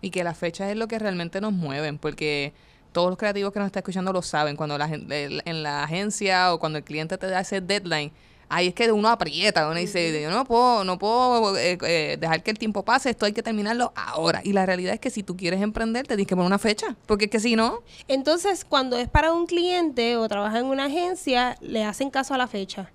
Y 0.00 0.10
que 0.10 0.22
las 0.22 0.36
fechas 0.36 0.70
es 0.70 0.76
lo 0.76 0.86
que 0.86 0.98
realmente 0.98 1.40
nos 1.40 1.52
mueven, 1.52 1.98
porque 1.98 2.52
todos 2.92 3.08
los 3.08 3.18
creativos 3.18 3.52
que 3.52 3.58
nos 3.58 3.66
están 3.66 3.80
escuchando 3.80 4.12
lo 4.12 4.22
saben. 4.22 4.56
Cuando 4.56 4.78
la 4.78 4.86
en 4.86 5.62
la 5.62 5.82
agencia 5.82 6.52
o 6.52 6.58
cuando 6.58 6.78
el 6.78 6.84
cliente 6.84 7.18
te 7.18 7.26
da 7.26 7.40
ese 7.40 7.60
deadline, 7.60 8.12
ahí 8.48 8.68
es 8.68 8.74
que 8.74 8.90
uno 8.90 9.08
aprieta, 9.08 9.68
uno 9.68 9.78
dice, 9.78 10.22
yo 10.22 10.30
no 10.30 10.44
puedo, 10.44 10.84
no 10.84 10.98
puedo 10.98 11.56
eh, 11.56 11.78
eh, 11.82 12.16
dejar 12.18 12.42
que 12.42 12.50
el 12.50 12.58
tiempo 12.58 12.84
pase, 12.84 13.10
esto 13.10 13.26
hay 13.26 13.32
que 13.32 13.42
terminarlo 13.42 13.92
ahora. 13.96 14.40
Y 14.44 14.52
la 14.52 14.66
realidad 14.66 14.94
es 14.94 15.00
que 15.00 15.10
si 15.10 15.22
tú 15.22 15.36
quieres 15.36 15.62
emprender, 15.62 16.06
te 16.06 16.14
tienes 16.14 16.26
que 16.26 16.36
poner 16.36 16.46
una 16.46 16.58
fecha, 16.58 16.96
porque 17.06 17.26
es 17.26 17.30
que 17.30 17.40
si 17.40 17.56
no, 17.56 17.82
Entonces, 18.08 18.64
cuando 18.64 18.96
es 18.96 19.08
para 19.08 19.32
un 19.32 19.46
cliente 19.46 20.16
o 20.16 20.28
trabaja 20.28 20.58
en 20.58 20.66
una 20.66 20.86
agencia, 20.86 21.56
le 21.60 21.84
hacen 21.84 22.10
caso 22.10 22.34
a 22.34 22.38
la 22.38 22.46
fecha. 22.46 22.90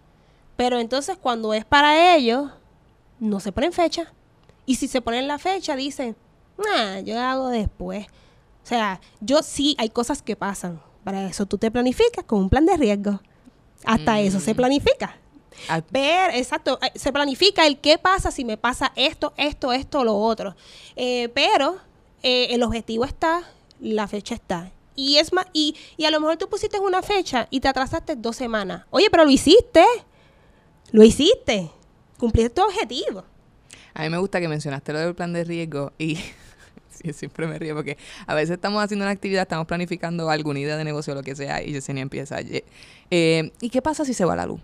Pero 0.55 0.79
entonces, 0.79 1.17
cuando 1.17 1.53
es 1.53 1.65
para 1.65 2.15
ellos, 2.15 2.51
no 3.19 3.39
se 3.39 3.51
ponen 3.51 3.73
fecha. 3.73 4.11
Y 4.65 4.75
si 4.75 4.87
se 4.87 5.01
ponen 5.01 5.27
la 5.27 5.39
fecha, 5.39 5.75
dicen, 5.75 6.15
nah, 6.57 6.99
yo 6.99 7.19
hago 7.19 7.49
después. 7.49 8.07
O 8.63 8.67
sea, 8.67 8.99
yo 9.19 9.41
sí, 9.41 9.75
hay 9.79 9.89
cosas 9.89 10.21
que 10.21 10.35
pasan. 10.35 10.81
Para 11.03 11.25
eso 11.27 11.45
tú 11.45 11.57
te 11.57 11.71
planificas 11.71 12.23
con 12.25 12.39
un 12.39 12.49
plan 12.49 12.65
de 12.65 12.77
riesgo. 12.77 13.19
Hasta 13.85 14.19
eso 14.19 14.39
se 14.39 14.53
planifica. 14.53 15.15
Ver, 15.91 16.35
exacto, 16.35 16.79
eh, 16.81 16.91
se 16.97 17.11
planifica 17.11 17.65
el 17.67 17.79
qué 17.79 17.97
pasa 17.97 18.31
si 18.31 18.45
me 18.45 18.57
pasa 18.57 18.91
esto, 18.95 19.33
esto, 19.37 19.71
esto, 19.73 20.03
lo 20.03 20.15
otro. 20.17 20.55
Eh, 20.95 21.29
pero 21.33 21.77
eh, 22.23 22.47
el 22.51 22.63
objetivo 22.63 23.05
está, 23.05 23.43
la 23.79 24.07
fecha 24.07 24.35
está. 24.35 24.71
Y 24.95 25.17
es 25.17 25.31
más, 25.31 25.45
y, 25.53 25.75
y 25.97 26.05
a 26.05 26.11
lo 26.11 26.19
mejor 26.19 26.37
tú 26.37 26.49
pusiste 26.49 26.79
una 26.79 27.01
fecha 27.01 27.47
y 27.49 27.61
te 27.61 27.67
atrasaste 27.69 28.15
dos 28.15 28.35
semanas. 28.35 28.85
Oye, 28.89 29.07
pero 29.09 29.23
lo 29.23 29.31
hiciste. 29.31 29.83
Lo 30.91 31.03
hiciste. 31.03 31.69
Cumpliste 32.17 32.49
tu 32.49 32.61
objetivo. 32.63 33.23
A 33.93 34.03
mí 34.03 34.09
me 34.09 34.17
gusta 34.17 34.39
que 34.41 34.47
mencionaste 34.47 34.91
lo 34.93 34.99
del 34.99 35.15
plan 35.15 35.31
de 35.33 35.43
riesgo 35.43 35.93
y 35.97 36.17
siempre 37.13 37.47
me 37.47 37.57
río 37.59 37.75
porque 37.75 37.97
a 38.27 38.33
veces 38.33 38.51
estamos 38.51 38.83
haciendo 38.83 39.05
una 39.05 39.11
actividad, 39.11 39.43
estamos 39.43 39.67
planificando 39.67 40.29
alguna 40.29 40.59
idea 40.59 40.75
de 40.77 40.83
negocio 40.83 41.13
o 41.13 41.15
lo 41.15 41.23
que 41.23 41.35
sea 41.35 41.63
y 41.63 41.71
Yesenia 41.73 42.01
empieza, 42.01 42.41
"Ye- 42.41 42.65
eh, 43.09 43.51
¿y 43.61 43.69
qué 43.69 43.81
pasa 43.81 44.03
si 44.05 44.13
se 44.13 44.25
va 44.25 44.35
la 44.35 44.45
luz? 44.45 44.59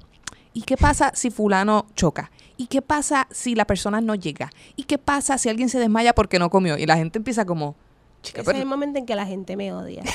¿Y 0.55 0.61
qué 0.61 0.77
pasa 0.77 1.11
si 1.13 1.31
fulano 1.31 1.85
choca? 1.95 2.31
¿Y 2.55 2.67
qué 2.67 2.81
pasa 2.81 3.27
si 3.29 3.55
la 3.55 3.65
persona 3.65 3.99
no 3.99 4.15
llega? 4.15 4.49
¿Y 4.77 4.83
qué 4.83 4.97
pasa 4.97 5.37
si 5.37 5.49
alguien 5.49 5.67
se 5.67 5.79
desmaya 5.79 6.15
porque 6.15 6.39
no 6.39 6.49
comió? 6.49 6.77
Y 6.77 6.85
la 6.85 6.95
gente 6.95 7.19
empieza 7.19 7.45
como, 7.45 7.75
chica, 8.23 8.39
Ese 8.39 8.51
es 8.51 8.55
el 8.55 8.61
pero, 8.61 8.69
momento 8.69 8.97
en 8.97 9.05
que 9.05 9.15
la 9.15 9.25
gente 9.25 9.55
me 9.57 9.71
odia. 9.73 10.01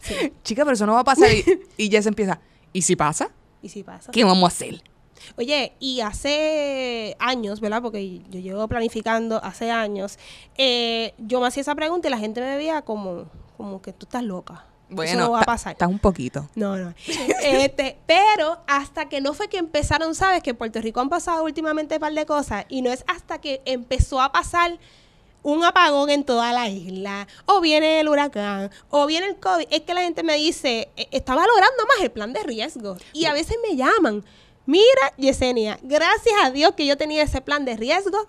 Sí. 0.00 0.32
chica, 0.42 0.64
pero 0.64 0.74
eso 0.74 0.84
no 0.84 0.94
va 0.94 1.00
a 1.00 1.04
pasar. 1.04 1.30
Y, 1.30 1.44
y 1.76 1.88
Jess 1.88 2.06
empieza, 2.06 2.40
¿y 2.72 2.82
si 2.82 2.96
pasa? 2.96 3.30
Y 3.62 3.68
si 3.68 3.84
pasa. 3.84 4.10
¿Qué 4.10 4.24
vamos 4.24 4.42
a 4.42 4.46
hacer? 4.48 4.82
Oye, 5.36 5.74
y 5.78 6.00
hace 6.00 7.14
años, 7.20 7.60
¿verdad? 7.60 7.82
Porque 7.82 8.20
yo 8.30 8.40
llevo 8.40 8.66
planificando 8.66 9.44
hace 9.44 9.70
años, 9.70 10.18
eh, 10.56 11.14
yo 11.18 11.40
me 11.40 11.46
hacía 11.46 11.60
esa 11.60 11.76
pregunta 11.76 12.08
y 12.08 12.10
la 12.10 12.18
gente 12.18 12.40
me 12.40 12.56
veía 12.56 12.82
como, 12.82 13.26
como 13.56 13.80
que 13.80 13.92
tú 13.92 14.06
estás 14.06 14.24
loca. 14.24 14.66
Bueno, 14.92 15.20
no 15.20 15.30
va 15.32 15.40
a 15.40 15.44
pasar. 15.44 15.72
Estás 15.72 15.88
un 15.88 15.98
poquito. 15.98 16.48
No, 16.54 16.76
no. 16.76 16.94
Este, 17.42 17.98
pero 18.06 18.58
hasta 18.66 19.08
que 19.08 19.20
no 19.20 19.34
fue 19.34 19.48
que 19.48 19.58
empezaron, 19.58 20.14
sabes 20.14 20.42
que 20.42 20.50
en 20.50 20.56
Puerto 20.56 20.80
Rico 20.80 21.00
han 21.00 21.08
pasado 21.08 21.44
últimamente 21.44 21.96
un 21.96 22.00
par 22.00 22.12
de 22.12 22.26
cosas 22.26 22.64
y 22.68 22.82
no 22.82 22.90
es 22.92 23.04
hasta 23.08 23.40
que 23.40 23.60
empezó 23.64 24.20
a 24.20 24.32
pasar 24.32 24.78
un 25.42 25.64
apagón 25.64 26.08
en 26.10 26.24
toda 26.24 26.52
la 26.52 26.68
isla, 26.68 27.26
o 27.46 27.60
viene 27.60 28.00
el 28.00 28.08
huracán, 28.08 28.70
o 28.90 29.06
viene 29.06 29.26
el 29.26 29.36
COVID, 29.36 29.66
es 29.70 29.80
que 29.80 29.92
la 29.94 30.02
gente 30.02 30.22
me 30.22 30.36
dice, 30.36 30.88
"Eh, 30.96 31.08
está 31.10 31.34
valorando 31.34 31.84
más 31.88 32.00
el 32.04 32.12
plan 32.12 32.32
de 32.32 32.42
riesgo. 32.44 32.96
Y 33.12 33.24
a 33.24 33.32
veces 33.32 33.56
me 33.68 33.76
llaman, 33.76 34.24
mira, 34.66 35.12
Yesenia, 35.16 35.78
gracias 35.82 36.34
a 36.44 36.50
Dios 36.50 36.74
que 36.76 36.86
yo 36.86 36.96
tenía 36.96 37.24
ese 37.24 37.40
plan 37.40 37.64
de 37.64 37.76
riesgo, 37.76 38.28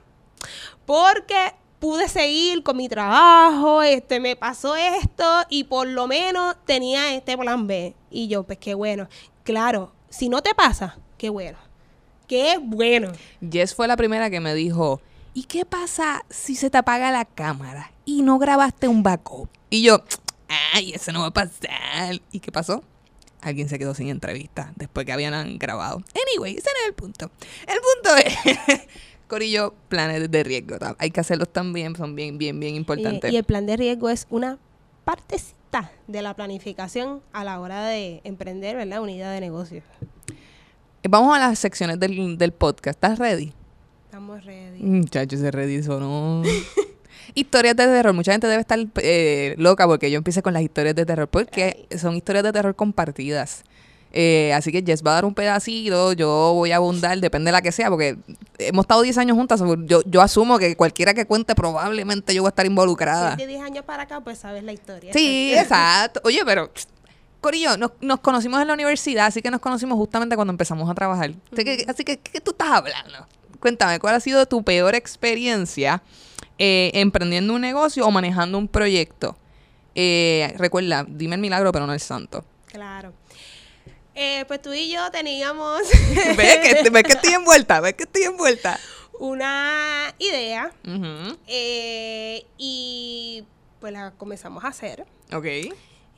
porque 0.86 1.54
pude 1.84 2.08
seguir 2.08 2.64
con 2.64 2.78
mi 2.78 2.88
trabajo, 2.88 3.82
este 3.84 4.22
me 4.22 4.38
pasó 4.38 4.74
esto 4.78 5.26
y 5.50 5.66
por 5.66 5.86
lo 5.86 6.08
menos 6.08 6.56
tenía 6.66 7.14
este 7.14 7.38
plan 7.38 7.68
B. 7.68 7.94
Y 8.10 8.30
yo, 8.30 8.44
pues 8.44 8.58
qué 8.58 8.74
bueno. 8.74 9.10
Claro, 9.44 9.92
si 10.10 10.30
no 10.30 10.42
te 10.42 10.56
pasa, 10.56 10.98
qué 11.18 11.28
bueno. 11.28 11.58
Qué 12.26 12.58
bueno. 12.58 13.12
Jess 13.52 13.76
fue 13.76 13.90
la 13.90 13.98
primera 13.98 14.30
que 14.30 14.40
me 14.40 14.56
dijo, 14.56 15.02
¿y 15.34 15.44
qué 15.44 15.66
pasa 15.66 16.24
si 16.30 16.56
se 16.56 16.70
te 16.70 16.78
apaga 16.78 17.12
la 17.12 17.26
cámara 17.26 17.92
y 18.06 18.22
no 18.22 18.40
grabaste 18.40 18.88
un 18.88 19.04
backup? 19.04 19.50
Y 19.70 19.84
yo, 19.84 20.06
ay, 20.74 20.94
eso 20.94 21.12
no 21.12 21.20
va 21.20 21.28
a 21.28 21.32
pasar. 21.32 22.22
¿Y 22.32 22.40
qué 22.40 22.50
pasó? 22.50 22.82
Alguien 23.42 23.68
se 23.68 23.78
quedó 23.78 23.94
sin 23.94 24.08
entrevista 24.08 24.72
después 24.78 25.06
que 25.06 25.12
habían 25.12 25.58
grabado. 25.58 26.02
Anyway, 26.16 26.56
ese 26.56 26.70
no 26.70 26.80
es 26.80 26.88
el 26.88 26.94
punto. 26.94 27.30
El 27.68 27.80
punto 27.82 28.16
es, 28.16 28.80
Corillo, 29.28 29.74
planes 29.90 30.30
de 30.30 30.44
riesgo. 30.44 30.78
Hay 30.98 31.12
que 31.12 31.20
hacerlos 31.20 31.50
también, 31.52 31.96
son 31.96 32.16
bien, 32.16 32.38
bien, 32.38 32.60
bien 32.60 32.76
importantes. 32.76 33.32
y 33.32 33.38
el 33.38 33.44
plan 33.44 33.66
de 33.66 33.78
riesgo 33.78 34.10
es 34.10 34.28
una 34.30 34.58
partecita 35.06 35.92
de 36.08 36.22
la 36.22 36.36
planificación 36.36 37.22
a 37.32 37.44
la 37.44 37.60
hora 37.60 37.86
de 37.86 38.22
emprender, 38.24 38.76
¿verdad? 38.76 39.02
Una 39.02 39.12
idea 39.12 39.32
de 39.32 39.42
negocio. 39.42 39.82
Vamos 41.10 41.36
a 41.36 41.40
las 41.40 41.60
secciones 41.60 42.00
del, 42.00 42.38
del 42.38 42.52
podcast. 42.54 42.96
¿Estás 42.96 43.20
ready? 43.20 43.54
Estamos 44.06 44.46
ready. 44.46 44.82
Muchachos, 44.84 45.40
ese 45.40 45.52
ready 45.52 45.82
no. 45.88 46.44
historias 47.36 47.76
de 47.76 47.86
terror. 47.86 48.14
Mucha 48.14 48.32
gente 48.32 48.48
debe 48.48 48.62
estar 48.62 48.80
eh, 48.98 49.56
loca 49.58 49.88
porque 49.88 50.12
yo 50.12 50.18
empiece 50.18 50.42
con 50.42 50.54
las 50.54 50.62
historias 50.62 50.96
de 50.96 51.06
terror. 51.06 51.28
Porque 51.28 51.88
son 51.98 52.16
historias 52.16 52.44
de 52.44 52.54
terror 52.54 52.76
compartidas. 52.76 53.64
Eh, 54.16 54.54
así 54.54 54.72
que 54.72 54.84
Jess 54.86 55.04
va 55.04 55.12
a 55.12 55.14
dar 55.16 55.26
un 55.26 55.34
pedacito, 55.34 56.14
yo 56.14 56.54
voy 56.54 56.72
a 56.72 56.76
abundar, 56.76 57.20
depende 57.20 57.48
de 57.50 57.54
la 57.54 57.64
que 57.64 57.72
sea, 57.72 57.90
porque 57.90 58.16
hemos 58.60 58.84
estado 58.84 59.02
10 59.02 59.18
años 59.18 59.36
juntas. 59.36 59.60
Yo, 59.86 60.02
yo 60.06 60.22
asumo 60.22 60.60
que 60.60 60.76
cualquiera 60.76 61.16
que 61.16 61.26
cuente 61.26 61.56
probablemente 61.56 62.34
yo 62.36 62.44
voy 62.44 62.50
a 62.50 62.52
estar 62.52 62.64
Si 62.66 62.70
involucrada. 62.70 63.32
es 63.32 63.38
de 63.38 63.48
10 63.48 63.62
años 63.64 63.86
para 63.86 64.04
acá, 64.04 64.22
pues 64.22 64.38
sabes 64.38 64.64
la 64.64 64.72
historia. 64.72 65.12
Sí, 65.14 65.54
exacto. 65.56 66.22
Oye, 66.26 66.44
pero 66.46 66.70
Corillo, 67.42 67.76
nos, 67.76 67.92
nos 68.02 68.20
conocimos 68.20 68.62
en 68.62 68.68
la 68.68 68.74
universidad, 68.76 69.26
así 69.26 69.42
que 69.42 69.50
nos 69.50 69.60
conocimos 69.60 69.98
justamente 69.98 70.36
cuando 70.36 70.52
empezamos 70.52 70.88
a 70.90 70.94
trabajar. 70.94 71.32
Así 71.52 71.64
que, 71.64 71.86
así 71.90 72.04
que, 72.04 72.18
¿qué 72.18 72.40
tú 72.40 72.52
estás 72.52 72.70
hablando? 72.70 73.26
Cuéntame, 73.60 74.00
¿cuál 74.00 74.14
ha 74.16 74.20
sido 74.20 74.46
tu 74.46 74.64
peor 74.64 74.94
experiencia 74.94 76.04
eh, 76.60 76.92
emprendiendo 76.94 77.54
un 77.56 77.62
negocio 77.62 78.06
o 78.06 78.12
manejando 78.12 78.60
un 78.60 78.68
proyecto? 78.68 79.36
Eh, 79.96 80.54
recuerda, 80.58 81.04
dime 81.08 81.36
el 81.36 81.42
milagro, 81.42 81.72
pero 81.72 81.88
no 81.88 81.94
el 81.94 82.00
santo. 82.00 82.46
Claro. 82.68 83.12
Eh, 84.16 84.46
pues 84.48 84.62
tú 84.62 84.72
y 84.74 84.92
yo 84.92 85.10
teníamos 85.12 85.82
¿Ves 86.38 86.58
que, 86.60 86.90
ves 86.90 87.04
que 87.04 87.14
estoy 87.14 87.34
envuelta? 87.34 87.80
¿Ves 87.82 87.94
que 87.96 88.04
estoy 88.04 88.24
envuelta? 88.24 88.80
una 89.20 90.14
idea 90.20 90.72
eh, 91.48 92.46
y 92.58 93.44
pues 93.80 93.94
la 93.94 94.12
comenzamos 94.12 94.64
a 94.64 94.68
hacer. 94.70 95.06
Ok. 95.32 95.46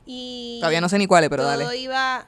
Y 0.06 0.58
Todavía 0.60 0.80
no 0.80 0.88
sé 0.88 0.98
ni 0.98 1.06
cuál 1.06 1.24
es, 1.24 1.30
pero 1.30 1.42
todo 1.42 1.56
dale. 1.58 1.76
iba 1.76 2.26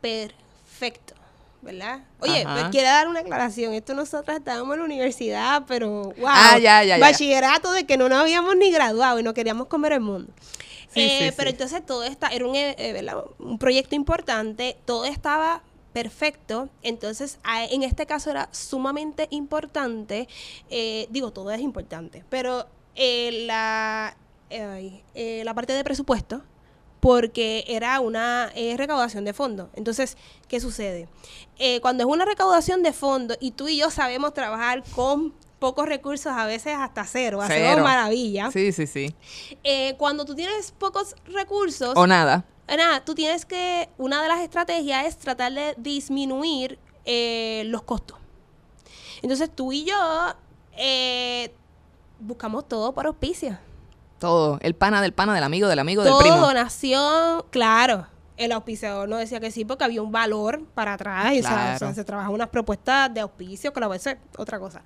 perfecto, 0.00 1.14
¿verdad? 1.62 2.00
Oye, 2.20 2.42
Ajá. 2.42 2.54
pues 2.54 2.64
quiero 2.70 2.88
dar 2.88 3.08
una 3.08 3.20
aclaración. 3.20 3.74
Esto 3.74 3.94
nosotras 3.94 4.38
estábamos 4.38 4.74
en 4.74 4.80
la 4.80 4.84
universidad, 4.84 5.62
pero 5.66 6.12
wow. 6.16 6.26
Ah, 6.28 6.58
ya, 6.58 6.82
ya, 6.84 6.96
ya. 6.96 6.98
Bachillerato 6.98 7.72
de 7.72 7.84
que 7.84 7.96
no 7.96 8.08
nos 8.08 8.18
habíamos 8.20 8.56
ni 8.56 8.70
graduado 8.70 9.18
y 9.18 9.22
no 9.22 9.34
queríamos 9.34 9.66
comer 9.66 9.92
el 9.92 10.00
mundo. 10.00 10.32
Sí, 10.96 11.02
Eh, 11.02 11.28
sí, 11.30 11.34
pero 11.36 11.50
sí. 11.50 11.54
entonces 11.54 11.84
todo 11.86 12.02
está, 12.04 12.28
era 12.28 12.46
un, 12.46 12.56
eh, 12.56 12.74
eh, 12.78 13.06
un 13.38 13.58
proyecto 13.58 13.94
importante, 13.94 14.76
todo 14.84 15.04
estaba 15.04 15.62
perfecto, 15.92 16.68
entonces 16.82 17.38
en 17.70 17.82
este 17.82 18.04
caso 18.04 18.30
era 18.30 18.48
sumamente 18.52 19.28
importante, 19.30 20.28
eh, 20.68 21.06
digo, 21.10 21.30
todo 21.32 21.50
es 21.50 21.60
importante, 21.60 22.22
pero 22.28 22.66
eh, 22.94 23.44
la, 23.46 24.16
eh, 24.50 25.02
eh, 25.14 25.42
la 25.44 25.54
parte 25.54 25.72
de 25.72 25.84
presupuesto, 25.84 26.42
porque 27.00 27.64
era 27.68 28.00
una 28.00 28.50
recaudación 28.76 29.24
de 29.24 29.32
fondos. 29.32 29.68
Entonces, 29.74 30.16
¿qué 30.48 30.60
sucede? 30.60 31.08
Cuando 31.80 32.02
es 32.04 32.10
una 32.10 32.24
recaudación 32.24 32.82
de 32.82 32.92
fondos 32.92 33.36
y 33.40 33.52
tú 33.52 33.68
y 33.68 33.76
yo 33.76 33.90
sabemos 33.90 34.34
trabajar 34.34 34.82
con 34.94 35.32
pocos 35.66 35.88
recursos, 35.88 36.32
a 36.32 36.46
veces 36.46 36.74
hasta 36.78 37.04
cero, 37.04 37.42
hacemos 37.42 37.70
Cero. 37.72 37.82
maravilla. 37.82 38.50
Sí, 38.52 38.70
sí, 38.70 38.86
sí. 38.86 39.14
Eh, 39.64 39.94
cuando 39.98 40.24
tú 40.24 40.36
tienes 40.36 40.70
pocos 40.70 41.16
recursos, 41.26 41.92
O 41.96 42.06
nada. 42.06 42.44
nada, 42.68 43.04
tú 43.04 43.16
tienes 43.16 43.44
que, 43.44 43.88
una 43.98 44.22
de 44.22 44.28
las 44.28 44.40
estrategias 44.40 45.06
es 45.06 45.16
tratar 45.18 45.52
de 45.52 45.74
disminuir 45.76 46.78
eh, 47.04 47.64
los 47.66 47.82
costos. 47.82 48.16
Entonces 49.22 49.50
tú 49.52 49.72
y 49.72 49.84
yo 49.84 49.96
eh, 50.76 51.52
buscamos 52.20 52.68
todo 52.68 52.92
por 52.92 53.06
auspicio. 53.06 53.58
Todo. 54.20 54.58
El 54.62 54.74
pana 54.76 55.02
del 55.02 55.12
pana, 55.12 55.34
del 55.34 55.42
amigo, 55.42 55.66
del 55.68 55.80
amigo, 55.80 56.04
Todo 56.04 56.18
del 56.20 56.28
primo. 56.30 56.46
donación, 56.46 57.44
claro. 57.50 58.06
El 58.36 58.52
auspiciador 58.52 59.08
no 59.08 59.16
decía 59.16 59.40
que 59.40 59.50
sí 59.50 59.64
porque 59.64 59.84
había 59.84 60.02
un 60.02 60.12
valor 60.12 60.64
para 60.74 60.92
atrás. 60.94 61.32
y, 61.34 61.40
o 61.40 61.42
sea, 61.42 61.50
Claro. 61.52 61.74
o 61.76 61.78
sea, 61.78 61.94
se 61.94 62.04
trabajan 62.04 62.32
unas 62.32 62.48
propuestas 62.48 63.12
de 63.12 63.20
auspicio, 63.20 63.72
que 63.72 63.80
la 63.80 63.88
vez 63.88 64.06
es 64.06 64.16
otra 64.36 64.58
cosa. 64.58 64.82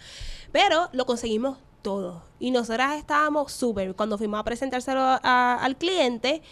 Pero 0.53 0.88
lo 0.92 1.05
conseguimos 1.07 1.59
todo. 1.82 2.22
Y 2.38 2.51
nosotras 2.51 2.96
estábamos 2.96 3.53
súper. 3.53 3.94
Cuando 3.96 4.18
fuimos 4.18 4.38
a 4.38 4.44
presentárselo 4.44 5.01
a- 5.01 5.59
al 5.62 5.76
cliente, 5.76 6.42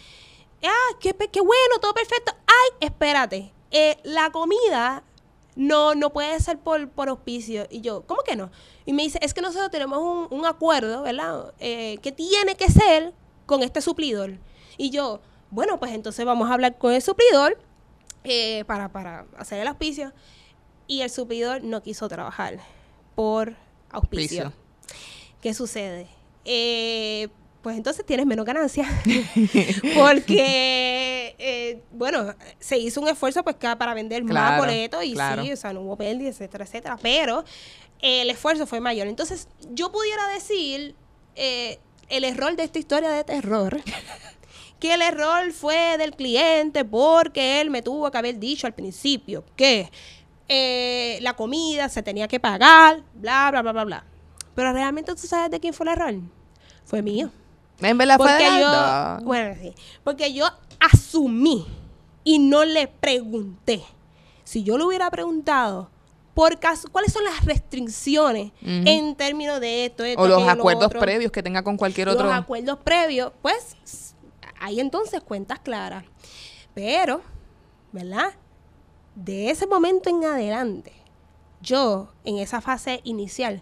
ah, 0.63 0.95
qué, 0.99 1.13
qué 1.13 1.39
bueno, 1.41 1.75
todo 1.81 1.93
perfecto. 1.93 2.33
Ay, 2.47 2.87
espérate. 2.87 3.53
eh, 3.71 3.97
la 4.03 4.31
comida 4.31 5.03
no, 5.55 5.93
no 5.93 6.09
puede 6.11 6.39
ser 6.39 6.57
por, 6.57 6.89
por 6.89 7.07
auspicio. 7.09 7.67
Y 7.69 7.81
yo, 7.81 8.01
¿cómo 8.07 8.23
que 8.23 8.35
no? 8.35 8.49
Y 8.85 8.93
me 8.93 9.03
dice, 9.03 9.19
es 9.21 9.33
que 9.35 9.41
nosotros 9.41 9.69
tenemos 9.69 9.99
un, 9.99 10.27
un 10.39 10.45
acuerdo, 10.47 11.03
¿verdad? 11.03 11.53
Eh, 11.59 11.99
que 12.01 12.11
tiene 12.11 12.55
que 12.55 12.69
ser 12.71 13.13
con 13.45 13.61
este 13.61 13.81
suplidor. 13.81 14.37
Y 14.77 14.89
yo, 14.89 15.19
bueno, 15.51 15.79
pues 15.79 15.91
entonces 15.93 16.25
vamos 16.25 16.49
a 16.49 16.53
hablar 16.53 16.77
con 16.77 16.93
el 16.93 17.01
suplidor 17.01 17.57
eh, 18.23 18.63
para, 18.65 18.89
para 18.89 19.25
hacer 19.37 19.59
el 19.59 19.67
auspicio. 19.67 20.13
Y 20.87 21.01
el 21.01 21.09
suplidor 21.09 21.63
no 21.63 21.83
quiso 21.83 22.07
trabajar 22.09 22.57
por 23.15 23.55
auspicio. 23.91 24.45
Auspicio. 24.45 24.53
¿Qué 25.41 25.53
sucede? 25.53 26.07
Eh, 26.45 27.27
pues 27.61 27.77
entonces 27.77 28.05
tienes 28.05 28.25
menos 28.25 28.45
ganancia. 28.45 28.87
Porque, 29.95 31.35
eh, 31.37 31.81
bueno, 31.91 32.33
se 32.59 32.77
hizo 32.77 33.01
un 33.01 33.07
esfuerzo 33.07 33.43
pues 33.43 33.55
para 33.57 33.93
vender 33.93 34.23
más 34.23 34.31
Claro, 34.31 34.63
boletos 34.63 35.03
y 35.03 35.13
claro. 35.13 35.43
sí, 35.43 35.51
o 35.51 35.55
sea, 35.57 35.73
no 35.73 35.81
hubo 35.81 35.95
pérdida, 35.97 36.29
etcétera, 36.29 36.65
etcétera. 36.65 36.97
Pero 37.01 37.43
eh, 38.01 38.21
el 38.21 38.29
esfuerzo 38.29 38.65
fue 38.65 38.79
mayor. 38.79 39.07
Entonces, 39.07 39.47
yo 39.71 39.91
pudiera 39.91 40.27
decir 40.29 40.95
eh, 41.35 41.79
el 42.09 42.23
error 42.23 42.55
de 42.55 42.63
esta 42.63 42.79
historia 42.79 43.09
de 43.09 43.23
terror. 43.23 43.81
Que 44.79 44.93
el 44.93 45.01
error 45.01 45.51
fue 45.51 45.97
del 45.97 46.15
cliente 46.15 46.85
porque 46.85 47.61
él 47.61 47.69
me 47.69 47.81
tuvo 47.81 48.09
que 48.09 48.17
haber 48.17 48.39
dicho 48.39 48.65
al 48.65 48.73
principio 48.73 49.43
que 49.55 49.91
eh, 50.47 51.19
la 51.21 51.35
comida 51.35 51.89
se 51.89 52.01
tenía 52.01 52.27
que 52.27 52.39
pagar, 52.39 53.03
bla, 53.13 53.51
bla, 53.51 53.61
bla, 53.61 53.71
bla, 53.71 53.83
bla. 53.83 54.05
Pero 54.55 54.73
realmente 54.73 55.13
tú 55.13 55.27
sabes 55.27 55.51
de 55.51 55.59
quién 55.59 55.73
fue 55.73 55.85
el 55.85 55.93
error. 55.93 56.15
Fue 56.85 57.01
mío. 57.01 57.29
En 57.81 57.97
verdad 57.97 58.17
fue 58.17 58.27
Porque 58.27 58.51
de 58.51 58.59
yo, 58.59 59.25
bueno, 59.25 59.55
sí, 59.61 59.73
porque 60.03 60.33
yo 60.33 60.45
asumí 60.79 61.65
y 62.23 62.39
no 62.39 62.65
le 62.65 62.87
pregunté. 62.87 63.83
Si 64.43 64.63
yo 64.63 64.77
le 64.77 64.85
hubiera 64.85 65.09
preguntado, 65.11 65.89
por 66.33 66.59
caso, 66.59 66.89
¿cuáles 66.91 67.13
son 67.13 67.23
las 67.23 67.45
restricciones 67.45 68.51
en 68.61 69.15
términos 69.15 69.59
de 69.59 69.85
esto, 69.85 70.03
esto 70.03 70.21
O 70.21 70.27
los 70.27 70.41
aquello, 70.41 70.61
acuerdos 70.61 70.91
previos 70.91 71.31
que 71.31 71.43
tenga 71.43 71.63
con 71.63 71.77
cualquier 71.77 72.09
otro. 72.09 72.25
Los 72.25 72.33
acuerdos 72.33 72.79
previos, 72.83 73.31
pues 73.41 73.75
hay 74.59 74.79
entonces 74.79 75.21
cuentas 75.21 75.59
claras. 75.59 76.05
Pero, 76.73 77.21
¿verdad? 77.91 78.33
De 79.15 79.49
ese 79.49 79.67
momento 79.67 80.09
en 80.09 80.23
adelante, 80.23 80.93
yo 81.61 82.09
en 82.23 82.37
esa 82.37 82.61
fase 82.61 83.01
inicial 83.03 83.61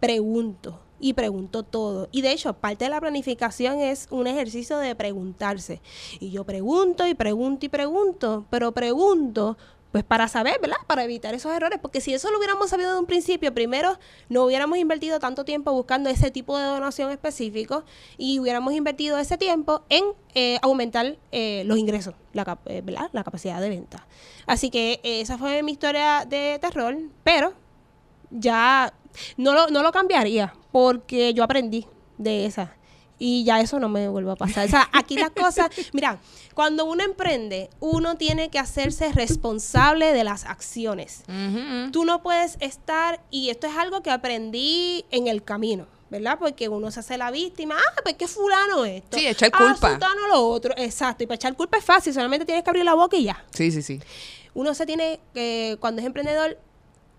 pregunto 0.00 0.80
y 0.98 1.12
pregunto 1.12 1.62
todo. 1.62 2.08
Y 2.10 2.22
de 2.22 2.32
hecho, 2.32 2.54
parte 2.54 2.84
de 2.84 2.90
la 2.90 3.00
planificación 3.00 3.80
es 3.80 4.08
un 4.10 4.26
ejercicio 4.26 4.78
de 4.78 4.94
preguntarse. 4.94 5.80
Y 6.20 6.30
yo 6.30 6.44
pregunto 6.44 7.06
y 7.06 7.14
pregunto 7.14 7.66
y 7.66 7.68
pregunto, 7.68 8.46
pero 8.50 8.72
pregunto 8.72 9.56
pues 9.96 10.04
para 10.04 10.28
saber, 10.28 10.60
¿verdad? 10.60 10.76
Para 10.86 11.04
evitar 11.04 11.34
esos 11.34 11.50
errores, 11.54 11.78
porque 11.80 12.02
si 12.02 12.12
eso 12.12 12.30
lo 12.30 12.36
hubiéramos 12.36 12.68
sabido 12.68 12.92
de 12.92 12.98
un 12.98 13.06
principio, 13.06 13.54
primero 13.54 13.98
no 14.28 14.44
hubiéramos 14.44 14.76
invertido 14.76 15.18
tanto 15.20 15.46
tiempo 15.46 15.72
buscando 15.72 16.10
ese 16.10 16.30
tipo 16.30 16.58
de 16.58 16.66
donación 16.66 17.10
específico 17.12 17.82
y 18.18 18.38
hubiéramos 18.38 18.74
invertido 18.74 19.16
ese 19.16 19.38
tiempo 19.38 19.84
en 19.88 20.04
eh, 20.34 20.58
aumentar 20.60 21.16
eh, 21.32 21.62
los 21.64 21.78
ingresos, 21.78 22.12
la, 22.34 22.58
eh, 22.66 22.82
¿verdad? 22.84 23.08
La 23.14 23.24
capacidad 23.24 23.58
de 23.58 23.70
venta. 23.70 24.06
Así 24.44 24.68
que 24.68 25.00
esa 25.02 25.38
fue 25.38 25.62
mi 25.62 25.72
historia 25.72 26.26
de 26.28 26.58
terror, 26.60 26.94
pero 27.24 27.54
ya 28.30 28.92
no 29.38 29.66
lo 29.70 29.92
cambiaría 29.92 30.52
porque 30.72 31.32
yo 31.32 31.42
aprendí 31.42 31.86
de 32.18 32.44
esa. 32.44 32.75
Y 33.18 33.44
ya 33.44 33.60
eso 33.60 33.78
no 33.78 33.88
me 33.88 34.08
vuelve 34.08 34.32
a 34.32 34.36
pasar. 34.36 34.66
O 34.66 34.68
sea, 34.68 34.88
aquí 34.92 35.16
las 35.16 35.30
cosas, 35.30 35.70
mira, 35.94 36.18
cuando 36.54 36.84
uno 36.84 37.02
emprende, 37.02 37.70
uno 37.80 38.16
tiene 38.16 38.50
que 38.50 38.58
hacerse 38.58 39.10
responsable 39.12 40.12
de 40.12 40.22
las 40.22 40.44
acciones. 40.44 41.22
Tú 41.92 42.04
no 42.04 42.22
puedes 42.22 42.58
estar, 42.60 43.20
y 43.30 43.48
esto 43.48 43.66
es 43.68 43.76
algo 43.76 44.02
que 44.02 44.10
aprendí 44.10 45.06
en 45.10 45.28
el 45.28 45.42
camino, 45.42 45.86
¿verdad? 46.10 46.38
Porque 46.38 46.68
uno 46.68 46.90
se 46.90 47.00
hace 47.00 47.16
la 47.16 47.30
víctima, 47.30 47.76
ah, 47.78 48.00
pues 48.02 48.16
que 48.16 48.28
fulano 48.28 48.84
esto. 48.84 49.16
Sí, 49.16 49.26
echar 49.26 49.50
Ah, 49.54 49.58
culpa. 49.58 49.94
fulano 49.94 50.28
lo 50.28 50.46
otro. 50.48 50.74
Exacto, 50.76 51.24
y 51.24 51.26
para 51.26 51.36
echar 51.36 51.56
culpa 51.56 51.78
es 51.78 51.84
fácil, 51.84 52.12
solamente 52.12 52.44
tienes 52.44 52.62
que 52.64 52.68
abrir 52.70 52.84
la 52.84 52.94
boca 52.94 53.16
y 53.16 53.24
ya 53.24 53.42
Sí, 53.50 53.70
sí, 53.72 53.80
sí. 53.82 53.98
uno 54.52 54.74
se 54.74 54.84
tiene 54.84 55.20
que, 55.32 55.78
cuando 55.80 56.00
es 56.02 56.06
emprendedor, 56.06 56.58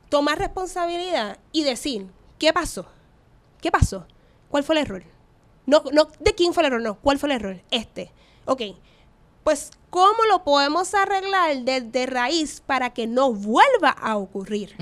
tomar 0.09 0.37
responsabilidad 0.37 1.39
y 1.51 1.63
decir, 1.63 2.05
¿qué 2.37 2.53
pasó? 2.53 2.85
¿Qué 3.61 3.71
pasó? 3.71 4.05
¿Cuál 4.49 4.63
fue 4.63 4.75
el 4.75 4.81
error? 4.83 5.03
No, 5.68 5.84
no, 5.93 6.07
¿de 6.20 6.34
quién 6.34 6.53
fue 6.53 6.63
el 6.63 6.68
error? 6.68 6.82
No, 6.82 6.95
¿cuál 6.95 7.20
fue 7.20 7.30
el 7.30 7.36
error? 7.36 7.61
Este. 7.70 8.11
Ok. 8.45 8.61
Pues, 9.43 9.72
¿cómo 9.89 10.26
lo 10.30 10.43
podemos 10.43 10.93
arreglar 10.93 11.55
desde 11.59 12.05
raíz 12.05 12.61
para 12.65 12.89
que 12.89 13.05
no 13.07 13.32
vuelva 13.34 13.89
a 13.91 14.18
ocurrir? 14.18 14.76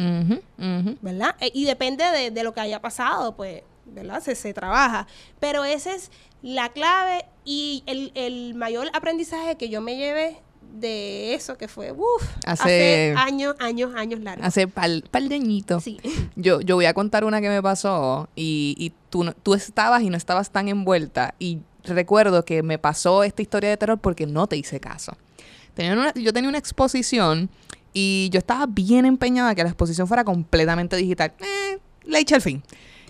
¿verdad? 1.01 1.35
E- 1.39 1.51
Y 1.53 1.65
depende 1.65 2.03
de, 2.05 2.31
de 2.31 2.43
lo 2.43 2.53
que 2.53 2.61
haya 2.61 2.81
pasado, 2.81 3.35
pues, 3.35 3.61
¿verdad? 3.85 4.21
Se, 4.23 4.33
se 4.35 4.53
trabaja. 4.53 5.05
Pero 5.39 5.65
esa 5.65 5.93
es 5.93 6.09
la 6.41 6.69
clave 6.69 7.25
y 7.43 7.83
el, 7.85 8.11
el 8.15 8.55
mayor 8.55 8.89
aprendizaje 8.93 9.55
que 9.55 9.69
yo 9.69 9.81
me 9.81 9.97
llevé 9.97 10.37
de 10.79 11.33
eso, 11.33 11.57
que 11.57 11.67
fue, 11.67 11.91
uff, 11.91 12.23
Hace- 12.45 13.13
hace, 13.13 13.15
años, 13.17 13.55
años, 13.59 13.93
años 13.95 14.19
largos. 14.19 14.45
Hace 14.45 14.67
par, 14.67 14.89
par 15.11 15.23
de. 15.23 15.39
Sí. 15.81 15.97
Yo, 16.35 16.61
yo 16.61 16.75
voy 16.75 16.85
a 16.85 16.93
contar 16.93 17.23
una 17.23 17.41
que 17.41 17.49
me 17.49 17.61
pasó 17.61 18.29
y, 18.35 18.75
y 18.77 18.91
tú, 19.09 19.25
tú 19.43 19.53
estabas 19.53 20.01
y 20.03 20.09
no 20.09 20.17
estabas 20.17 20.49
tan 20.51 20.67
envuelta. 20.67 21.33
Y 21.39 21.59
recuerdo 21.83 22.43
que 22.45 22.63
me 22.63 22.77
pasó 22.77 23.23
esta 23.23 23.41
historia 23.41 23.69
de 23.69 23.77
terror 23.77 23.99
porque 23.99 24.25
no 24.25 24.47
te 24.47 24.57
hice 24.57 24.79
caso. 24.79 25.15
Tenía 25.73 25.93
una- 25.93 26.13
yo 26.13 26.31
tenía 26.33 26.49
una 26.49 26.57
exposición 26.57 27.49
y 27.93 28.29
yo 28.31 28.39
estaba 28.39 28.65
bien 28.65 29.05
empeñada 29.05 29.55
que 29.55 29.63
la 29.63 29.69
exposición 29.69 30.07
fuera 30.07 30.23
completamente 30.23 30.95
digital. 30.97 31.33
Eh, 31.39 31.79
le 32.05 32.19
eché 32.19 32.35
el 32.35 32.41
fin. 32.41 32.63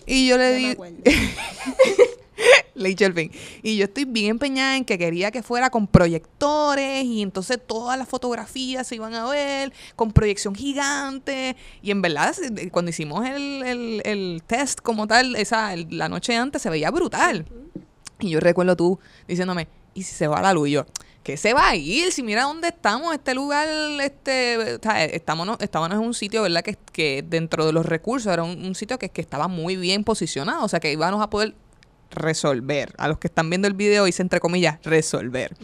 Y 0.05 0.27
yo 0.27 0.37
le 0.37 0.75
No 0.75 0.81
me 0.83 0.91
di, 0.91 1.03
acuerdo. 2.35 2.65
le 2.75 2.89
eché 2.89 3.05
el 3.05 3.13
fin. 3.13 3.31
Y 3.63 3.77
yo 3.77 3.85
estoy 3.85 4.05
bien 4.05 4.31
empeñada 4.31 4.75
en 4.77 4.85
que 4.85 4.97
quería 4.97 5.31
que 5.31 5.41
fuera 5.43 5.69
con 5.69 5.87
proyectores 5.87 7.03
y 7.05 7.21
entonces 7.21 7.59
todas 7.65 7.97
las 7.97 8.07
fotografías 8.07 8.85
se 8.87 8.95
iban 8.95 9.13
a 9.13 9.29
ver 9.29 9.71
con 9.95 10.11
proyección 10.11 10.55
gigante. 10.55 11.55
Y 11.81 11.91
en 11.91 12.01
verdad, 12.01 12.35
cuando 12.71 12.89
hicimos 12.89 13.25
el, 13.27 14.01
el- 14.03 14.43
test 14.45 14.79
como 14.81 15.07
tal, 15.07 15.35
esa, 15.35 15.75
la 15.75 16.09
noche 16.09 16.35
antes 16.35 16.61
se 16.61 16.69
veía 16.69 16.91
brutal. 16.91 17.45
Y 18.19 18.29
yo 18.29 18.39
recuerdo 18.39 18.75
tú 18.75 18.99
diciéndome, 19.27 19.67
¿y 19.93 20.03
si 20.03 20.13
se 20.13 20.27
va 20.27 20.41
la 20.41 20.53
luz? 20.53 20.69
Y 20.69 20.71
yo, 20.71 20.85
¿qué 21.23 21.37
se 21.37 21.53
va 21.53 21.69
a 21.69 21.75
ir? 21.75 22.11
Si 22.11 22.23
mira 22.23 22.43
dónde 22.43 22.69
estamos, 22.69 23.13
este 23.13 23.33
lugar, 23.33 23.67
este, 24.01 24.75
estábamos, 25.15 25.57
estábamos 25.59 25.97
en 25.97 26.05
un 26.05 26.13
sitio, 26.13 26.41
¿verdad? 26.43 26.61
Que, 26.63 26.77
que 26.91 27.23
dentro 27.27 27.65
de 27.65 27.73
los 27.73 27.85
recursos 27.85 28.31
era 28.31 28.43
un, 28.43 28.65
un 28.65 28.75
sitio 28.75 28.97
que, 28.99 29.09
que 29.09 29.21
estaba 29.21 29.47
muy 29.47 29.75
bien 29.75 30.03
posicionado, 30.03 30.63
o 30.63 30.67
sea, 30.67 30.79
que 30.79 30.91
íbamos 30.91 31.21
a 31.21 31.29
poder 31.29 31.55
resolver. 32.11 32.93
A 32.97 33.07
los 33.07 33.17
que 33.19 33.27
están 33.27 33.49
viendo 33.49 33.67
el 33.67 33.73
video, 33.73 34.07
hice 34.07 34.21
entre 34.21 34.39
comillas, 34.39 34.79
resolver. 34.83 35.55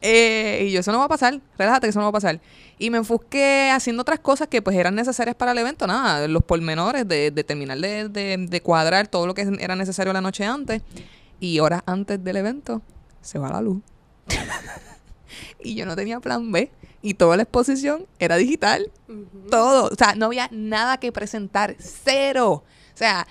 Eh, 0.00 0.66
y 0.68 0.72
yo, 0.72 0.80
eso 0.80 0.92
no 0.92 0.98
va 0.98 1.04
a 1.04 1.08
pasar, 1.08 1.40
relájate 1.58 1.86
que 1.86 1.90
eso 1.90 1.98
no 1.98 2.04
va 2.04 2.10
a 2.10 2.12
pasar. 2.12 2.40
Y 2.78 2.90
me 2.90 2.98
enfusqué 2.98 3.70
haciendo 3.72 4.02
otras 4.02 4.18
cosas 4.20 4.48
que 4.48 4.60
pues 4.62 4.76
eran 4.76 4.94
necesarias 4.94 5.36
para 5.36 5.52
el 5.52 5.58
evento, 5.58 5.86
nada, 5.86 6.26
los 6.28 6.42
pormenores 6.42 7.06
de, 7.06 7.30
de 7.30 7.44
terminar 7.44 7.78
de, 7.78 8.08
de- 8.08 8.36
de 8.48 8.60
cuadrar 8.60 9.06
todo 9.08 9.26
lo 9.26 9.34
que 9.34 9.42
era 9.60 9.76
necesario 9.76 10.12
la 10.12 10.20
noche 10.20 10.44
antes. 10.44 10.82
Y 11.40 11.60
horas 11.60 11.82
antes 11.86 12.22
del 12.22 12.36
evento, 12.36 12.82
se 13.20 13.38
va 13.38 13.50
la 13.50 13.60
luz. 13.60 13.82
y 15.62 15.74
yo 15.74 15.86
no 15.86 15.96
tenía 15.96 16.20
plan 16.20 16.50
B. 16.52 16.70
Y 17.02 17.14
toda 17.14 17.36
la 17.36 17.42
exposición 17.42 18.06
era 18.18 18.36
digital. 18.36 18.90
Todo. 19.50 19.90
O 19.92 19.94
sea, 19.94 20.14
no 20.14 20.26
había 20.26 20.48
nada 20.52 20.96
que 20.98 21.12
presentar. 21.12 21.76
Cero. 21.78 22.64
O 22.94 22.96
sea, 22.96 23.26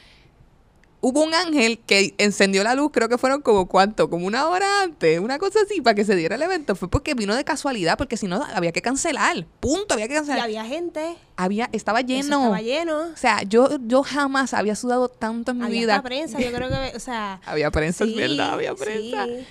hubo 1.06 1.22
un 1.22 1.34
ángel 1.34 1.80
que 1.86 2.16
encendió 2.18 2.64
la 2.64 2.76
luz, 2.76 2.92
creo 2.94 3.10
que 3.10 3.18
fueron 3.18 3.42
como 3.42 3.68
cuánto, 3.68 4.10
como 4.10 4.26
una 4.26 4.48
hora 4.48 4.82
antes, 4.84 5.20
una 5.20 5.38
cosa 5.38 5.60
así, 5.66 5.82
para 5.82 5.96
que 5.96 6.06
se 6.06 6.16
diera 6.16 6.36
el 6.36 6.42
evento. 6.42 6.76
Fue 6.76 6.90
porque 6.90 7.14
vino 7.14 7.36
de 7.36 7.44
casualidad, 7.44 7.98
porque 7.98 8.16
si 8.16 8.26
no 8.28 8.42
había 8.56 8.72
que 8.72 8.82
cancelar. 8.82 9.46
Punto, 9.60 9.94
había 9.96 10.08
que 10.08 10.14
Y 10.14 10.18
cancelar. 10.18 10.40
había 10.46 10.64
gente. 10.64 11.16
Había, 11.36 11.70
estaba 11.74 12.00
eso 12.00 12.08
lleno. 12.08 12.38
Estaba 12.44 12.62
lleno. 12.62 12.98
O 13.14 13.18
sea, 13.18 13.44
yo, 13.44 13.78
yo 13.86 14.02
jamás 14.04 14.54
había 14.54 14.76
sudado 14.76 15.10
tanto 15.10 15.52
en 15.52 15.58
mi 15.58 15.66
Había 15.66 15.82
vida. 15.82 15.96
hasta 15.98 16.08
prensa, 16.08 16.40
yo 16.40 16.52
creo 16.54 16.70
que, 16.70 16.96
o 16.96 17.00
sea... 17.00 17.42
Había 17.46 17.70
prensa, 17.70 18.06
es 18.06 18.16
verdad, 18.16 18.54
había 18.54 18.74
prensa. 18.74 19.26
sí. 19.26 19.46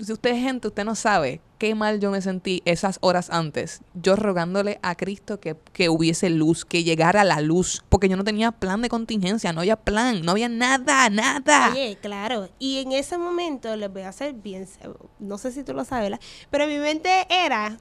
Si 0.00 0.12
usted 0.12 0.30
es 0.30 0.42
gente, 0.42 0.68
usted 0.68 0.84
no 0.84 0.94
sabe 0.94 1.40
qué 1.58 1.74
mal 1.74 2.00
yo 2.00 2.10
me 2.10 2.20
sentí 2.20 2.62
esas 2.64 2.98
horas 3.00 3.30
antes. 3.30 3.80
Yo 3.94 4.16
rogándole 4.16 4.78
a 4.82 4.94
Cristo 4.96 5.40
que, 5.40 5.56
que 5.72 5.88
hubiese 5.88 6.28
luz, 6.30 6.64
que 6.64 6.84
llegara 6.84 7.24
la 7.24 7.40
luz, 7.40 7.82
porque 7.88 8.08
yo 8.08 8.16
no 8.16 8.24
tenía 8.24 8.52
plan 8.52 8.82
de 8.82 8.88
contingencia, 8.88 9.52
no 9.52 9.60
había 9.60 9.76
plan, 9.76 10.22
no 10.22 10.32
había 10.32 10.48
nada, 10.48 11.08
nada. 11.10 11.70
Oye, 11.72 11.96
claro. 12.00 12.48
Y 12.58 12.80
en 12.80 12.92
ese 12.92 13.16
momento 13.18 13.74
les 13.76 13.92
voy 13.92 14.02
a 14.02 14.10
hacer 14.10 14.34
bien, 14.34 14.68
no 15.18 15.38
sé 15.38 15.52
si 15.52 15.64
tú 15.64 15.72
lo 15.72 15.84
sabes, 15.84 16.10
¿verdad? 16.10 16.26
pero 16.50 16.64
en 16.64 16.70
mi 16.70 16.78
mente 16.78 17.26
era, 17.30 17.78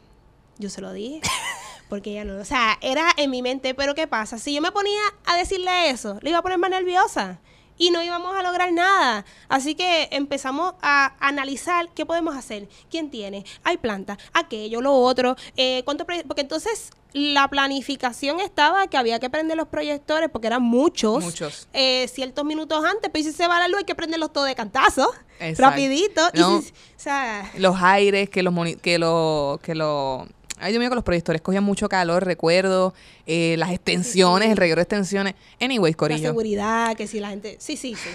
yo 0.58 0.70
se 0.70 0.82
lo 0.82 0.94
dije, 0.94 1.22
porque 1.90 2.12
ella 2.12 2.26
no, 2.26 2.40
o 2.40 2.46
sea, 2.46 2.78
era 2.82 3.10
en 3.18 3.32
mi 3.32 3.42
mente, 3.42 3.74
pero 3.74 3.96
¿qué 3.96 4.08
pasa? 4.08 4.38
Si 4.38 4.54
yo 4.54 4.62
me 4.62 4.72
ponía 4.72 5.02
a 5.26 5.36
decirle 5.36 5.90
eso, 5.90 6.20
le 6.22 6.30
iba 6.30 6.40
a 6.40 6.44
poner 6.44 6.58
más 6.58 6.70
nerviosa 6.70 7.40
y 7.78 7.92
no 7.92 8.02
íbamos 8.04 8.36
a 8.36 8.44
lograr 8.44 8.72
nada. 8.72 9.26
Así 9.50 9.76
que 9.76 10.08
empezamos 10.12 10.74
a 10.82 11.14
analizar 11.20 11.90
qué 11.96 12.06
podemos 12.06 12.36
hacer, 12.36 12.68
quién 12.90 13.10
tiene, 13.10 13.46
hay 13.64 13.78
planta, 13.78 14.18
aquello, 14.34 14.82
lo 14.82 14.94
otro, 14.94 15.36
eh, 15.58 15.82
cuánto 15.86 16.06
porque 16.06 16.42
entonces 16.42 16.92
la 17.14 17.48
planificación 17.48 18.40
estaba 18.40 18.88
que 18.88 18.98
había 18.98 19.20
que 19.20 19.30
prender 19.30 19.56
los 19.56 19.68
proyectores 19.68 20.30
porque 20.32 20.48
eran 20.48 20.64
muchos, 20.64 21.24
Muchos. 21.24 21.68
eh, 21.74 22.08
ciertos 22.08 22.44
minutos 22.44 22.84
antes, 22.84 23.10
pero 23.14 23.24
si 23.26 23.32
se 23.32 23.48
va 23.48 23.60
la 23.60 23.68
luz 23.68 23.80
hay 23.80 23.84
que 23.84 23.94
prenderlos 23.96 24.34
todos 24.34 24.48
de 24.48 24.56
cantazo, 24.56 25.12
Exacto. 25.40 25.62
rapidito. 25.72 26.22
y 26.34 26.40
No. 26.40 26.62
si- 26.62 26.70
o 26.72 26.74
sea, 27.00 27.52
Los 27.58 27.76
aires, 27.82 28.30
que 28.32 28.42
los 28.42 28.54
que 28.82 28.98
lo, 28.98 29.60
que 29.62 29.76
lo 29.76 30.28
Ay, 30.64 30.72
Dios 30.72 30.80
mío, 30.80 30.90
que 30.90 30.96
los 30.96 31.04
proyectores 31.04 31.42
cogían 31.42 31.64
mucho 31.64 31.88
calor, 31.90 32.26
recuerdo. 32.26 32.94
eh, 33.26 33.56
las 33.58 33.72
extensiones, 33.72 34.50
el 34.50 34.58
reguero 34.58 34.80
de 34.80 34.84
extensiones. 34.84 35.36
Anyways, 35.62 35.94
la 35.94 35.98
Corillo. 35.98 36.28
seguridad, 36.30 36.96
que 36.96 37.08
si 37.08 37.20
la 37.20 37.30
gente... 37.30 37.58
Sí, 37.60 37.78
sí, 37.78 37.96
sí. 37.96 38.10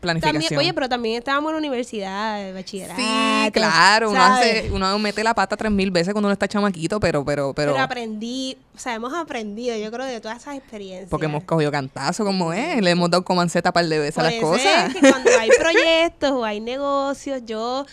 Planificación. 0.00 0.42
También, 0.42 0.58
oye, 0.58 0.74
pero 0.74 0.88
también 0.88 1.18
estábamos 1.18 1.50
en 1.50 1.54
la 1.54 1.58
universidad, 1.58 2.52
bachillerato. 2.54 3.00
Sí, 3.00 3.50
claro, 3.52 4.10
uno, 4.10 4.20
hace, 4.20 4.68
uno 4.72 4.98
mete 4.98 5.22
la 5.22 5.32
pata 5.32 5.56
tres 5.56 5.70
mil 5.70 5.92
veces 5.92 6.12
cuando 6.12 6.26
uno 6.26 6.32
está 6.32 6.48
chamaquito, 6.48 6.98
pero, 6.98 7.24
pero, 7.24 7.54
pero, 7.54 7.72
Pero, 7.74 7.84
aprendí, 7.84 8.58
o 8.74 8.78
sea, 8.80 8.94
hemos 8.94 9.14
aprendido, 9.14 9.76
yo 9.76 9.92
creo, 9.92 10.04
de 10.04 10.20
todas 10.20 10.42
esas 10.42 10.56
experiencias. 10.56 11.08
porque 11.08 11.26
hemos 11.26 11.44
cogido 11.44 11.70
cantazo 11.70 12.24
como 12.24 12.52
es, 12.52 12.82
le 12.82 12.90
hemos 12.90 13.10
dado 13.10 13.24
comanceta 13.24 13.70
par 13.72 13.86
de 13.86 14.00
veces 14.00 14.18
a 14.18 14.22
Por 14.22 14.24
las 14.24 14.34
eso 14.34 14.46
cosas. 14.48 14.88
es 14.88 14.94
que 15.00 15.08
cuando 15.08 15.30
hay 15.38 15.50
proyectos 15.60 16.30
o 16.32 16.44
hay 16.44 16.58
negocios, 16.60 17.42
yo 17.46 17.86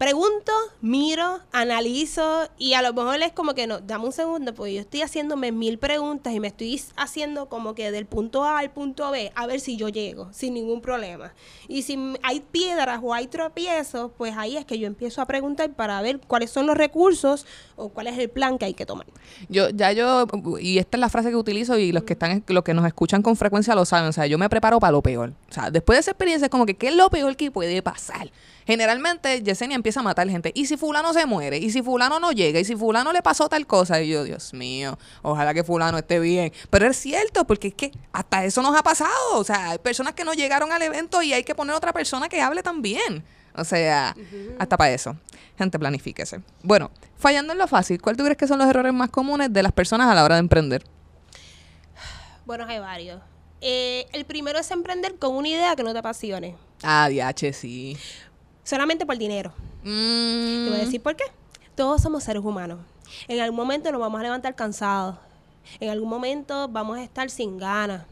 pregunto, 0.00 0.50
miro, 0.80 1.40
analizo 1.52 2.48
y 2.56 2.72
a 2.72 2.80
lo 2.80 2.94
mejor 2.94 3.20
es 3.20 3.32
como 3.32 3.52
que 3.52 3.66
no, 3.66 3.80
dame 3.80 4.06
un 4.06 4.12
segundo, 4.12 4.54
porque 4.54 4.72
yo 4.72 4.80
estoy 4.80 5.02
haciéndome 5.02 5.52
mil 5.52 5.78
preguntas 5.78 6.32
y 6.32 6.40
me 6.40 6.48
estoy 6.48 6.80
haciendo 6.96 7.50
como 7.50 7.74
que 7.74 7.90
del 7.90 8.06
punto 8.06 8.42
A 8.44 8.60
al 8.60 8.70
punto 8.70 9.10
B, 9.10 9.30
a 9.34 9.46
ver 9.46 9.60
si 9.60 9.76
yo 9.76 9.90
llego 9.90 10.32
sin 10.32 10.54
ningún 10.54 10.80
problema. 10.80 11.34
Y 11.68 11.82
si 11.82 11.98
hay 12.22 12.40
piedras 12.40 13.00
o 13.02 13.12
hay 13.12 13.26
tropiezos, 13.26 14.10
pues 14.16 14.34
ahí 14.38 14.56
es 14.56 14.64
que 14.64 14.78
yo 14.78 14.86
empiezo 14.86 15.20
a 15.20 15.26
preguntar 15.26 15.70
para 15.74 16.00
ver 16.00 16.18
cuáles 16.26 16.50
son 16.50 16.66
los 16.66 16.78
recursos 16.78 17.44
o 17.76 17.90
cuál 17.90 18.06
es 18.06 18.16
el 18.16 18.30
plan 18.30 18.56
que 18.56 18.64
hay 18.64 18.74
que 18.74 18.86
tomar. 18.86 19.06
Yo, 19.50 19.68
ya 19.68 19.92
yo, 19.92 20.26
y 20.60 20.78
esta 20.78 20.96
es 20.96 21.00
la 21.02 21.10
frase 21.10 21.28
que 21.28 21.36
utilizo 21.36 21.76
y 21.76 21.92
los 21.92 22.04
que 22.04 22.14
están, 22.14 22.42
los 22.48 22.64
que 22.64 22.72
nos 22.72 22.86
escuchan 22.86 23.20
con 23.20 23.36
frecuencia 23.36 23.74
lo 23.74 23.84
saben, 23.84 24.08
o 24.08 24.12
sea, 24.12 24.24
yo 24.26 24.38
me 24.38 24.48
preparo 24.48 24.80
para 24.80 24.92
lo 24.92 25.02
peor. 25.02 25.34
O 25.50 25.52
sea, 25.52 25.70
después 25.70 25.98
de 25.98 26.00
esa 26.00 26.12
experiencia 26.12 26.46
es 26.46 26.50
como 26.50 26.64
que, 26.64 26.74
¿qué 26.74 26.88
es 26.88 26.96
lo 26.96 27.10
peor 27.10 27.36
que 27.36 27.50
puede 27.50 27.82
pasar? 27.82 28.30
Generalmente 28.66 29.42
Yesenia 29.42 29.74
empieza 29.74 30.00
a 30.00 30.02
matar 30.02 30.28
gente. 30.28 30.52
¿Y 30.54 30.66
si 30.66 30.76
fulano 30.76 31.12
se 31.12 31.26
muere? 31.26 31.58
¿Y 31.58 31.70
si 31.70 31.82
fulano 31.82 32.20
no 32.20 32.32
llega? 32.32 32.60
¿Y 32.60 32.64
si 32.64 32.76
fulano 32.76 33.12
le 33.12 33.22
pasó 33.22 33.48
tal 33.48 33.66
cosa? 33.66 34.00
Y 34.00 34.10
yo, 34.10 34.24
Dios 34.24 34.54
mío, 34.54 34.98
ojalá 35.22 35.54
que 35.54 35.64
fulano 35.64 35.98
esté 35.98 36.20
bien. 36.20 36.52
Pero 36.70 36.86
es 36.86 36.96
cierto, 36.96 37.46
porque 37.46 37.68
es 37.68 37.74
que 37.74 37.92
hasta 38.12 38.44
eso 38.44 38.62
nos 38.62 38.76
ha 38.76 38.82
pasado. 38.82 39.10
O 39.34 39.44
sea, 39.44 39.70
hay 39.70 39.78
personas 39.78 40.14
que 40.14 40.24
no 40.24 40.34
llegaron 40.34 40.72
al 40.72 40.82
evento 40.82 41.22
y 41.22 41.32
hay 41.32 41.44
que 41.44 41.54
poner 41.54 41.74
otra 41.74 41.92
persona 41.92 42.28
que 42.28 42.40
hable 42.40 42.62
también. 42.62 43.24
O 43.56 43.64
sea, 43.64 44.14
hasta 44.58 44.76
para 44.76 44.92
eso. 44.92 45.16
Gente, 45.58 45.78
planifíquese. 45.78 46.40
Bueno, 46.62 46.90
fallando 47.18 47.52
en 47.52 47.58
lo 47.58 47.66
fácil, 47.66 48.00
¿cuál 48.00 48.16
tú 48.16 48.24
crees 48.24 48.38
que 48.38 48.46
son 48.46 48.58
los 48.58 48.68
errores 48.68 48.92
más 48.92 49.10
comunes 49.10 49.52
de 49.52 49.62
las 49.62 49.72
personas 49.72 50.08
a 50.08 50.14
la 50.14 50.24
hora 50.24 50.36
de 50.36 50.40
emprender? 50.40 50.84
Bueno, 52.46 52.64
hay 52.66 52.78
varios. 52.78 53.20
Eh, 53.60 54.06
el 54.12 54.24
primero 54.24 54.58
es 54.58 54.70
emprender 54.70 55.16
con 55.16 55.36
una 55.36 55.48
idea 55.48 55.76
que 55.76 55.82
no 55.82 55.92
te 55.92 55.98
apasione. 55.98 56.56
Ah, 56.82 57.08
DH, 57.10 57.52
sí. 57.52 57.96
Solamente 58.70 59.04
por 59.04 59.18
dinero. 59.18 59.52
Mm, 59.82 60.64
Te 60.64 60.70
voy 60.70 60.78
a 60.80 60.84
decir 60.84 61.02
por 61.02 61.16
qué. 61.16 61.24
Todos 61.74 62.00
somos 62.00 62.22
seres 62.22 62.44
humanos. 62.44 62.78
En 63.26 63.40
algún 63.40 63.56
momento 63.56 63.90
nos 63.90 64.00
vamos 64.00 64.20
a 64.20 64.22
levantar 64.22 64.54
cansados. 64.54 65.16
En 65.80 65.90
algún 65.90 66.08
momento 66.08 66.68
vamos 66.68 66.96
a 66.96 67.02
estar 67.02 67.28
sin 67.30 67.58
ganas. 67.58 68.04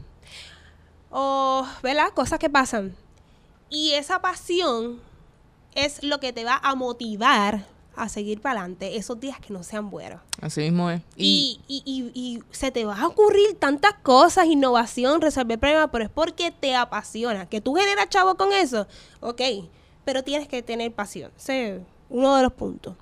O, 1.11 1.65
¿verdad? 1.81 2.09
Cosas 2.13 2.39
que 2.39 2.49
pasan. 2.49 2.93
Y 3.69 3.91
esa 3.93 4.19
pasión 4.19 4.99
es 5.75 6.03
lo 6.03 6.19
que 6.19 6.33
te 6.33 6.43
va 6.43 6.59
a 6.61 6.75
motivar 6.75 7.65
a 7.95 8.09
seguir 8.09 8.41
para 8.41 8.59
adelante 8.59 8.97
esos 8.97 9.17
días 9.17 9.39
que 9.39 9.53
no 9.53 9.63
sean 9.63 9.89
buenos. 9.89 10.19
Así 10.41 10.59
mismo 10.59 10.89
es. 10.89 11.01
Y, 11.15 11.61
Y, 11.69 11.83
y, 11.85 12.11
y, 12.13 12.43
se 12.51 12.71
te 12.71 12.83
van 12.83 12.99
a 12.99 13.07
ocurrir 13.07 13.57
tantas 13.57 13.93
cosas, 14.03 14.45
innovación, 14.47 15.21
resolver 15.21 15.57
problemas, 15.57 15.87
pero 15.89 16.03
es 16.03 16.09
porque 16.09 16.51
te 16.51 16.75
apasiona. 16.75 17.45
Que 17.45 17.61
tú 17.61 17.75
generas 17.75 18.09
chavo 18.09 18.35
con 18.35 18.51
eso, 18.51 18.87
ok, 19.21 19.41
pero 20.09 20.23
tienes 20.23 20.47
que 20.47 20.63
tener 20.63 20.91
pasión. 20.91 21.31
Ese 21.37 21.75
es 21.75 21.81
uno 22.09 22.35
de 22.35 22.41
los 22.41 22.53
puntos. 22.53 22.95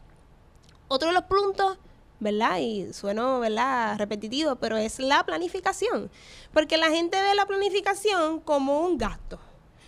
Otro 0.90 1.08
de 1.08 1.14
los 1.14 1.24
puntos, 1.24 1.78
¿verdad? 2.20 2.58
Y 2.60 2.92
sueno, 2.92 3.40
¿verdad? 3.40 3.98
Repetitivo, 3.98 4.58
pero 4.58 4.76
es 4.76 5.00
la 5.00 5.26
planificación. 5.26 6.12
Porque 6.52 6.76
la 6.76 6.90
gente 6.90 7.18
ve 7.22 7.34
la 7.34 7.46
planificación 7.46 8.42
como 8.42 8.82
un 8.82 8.98
gasto. 8.98 9.40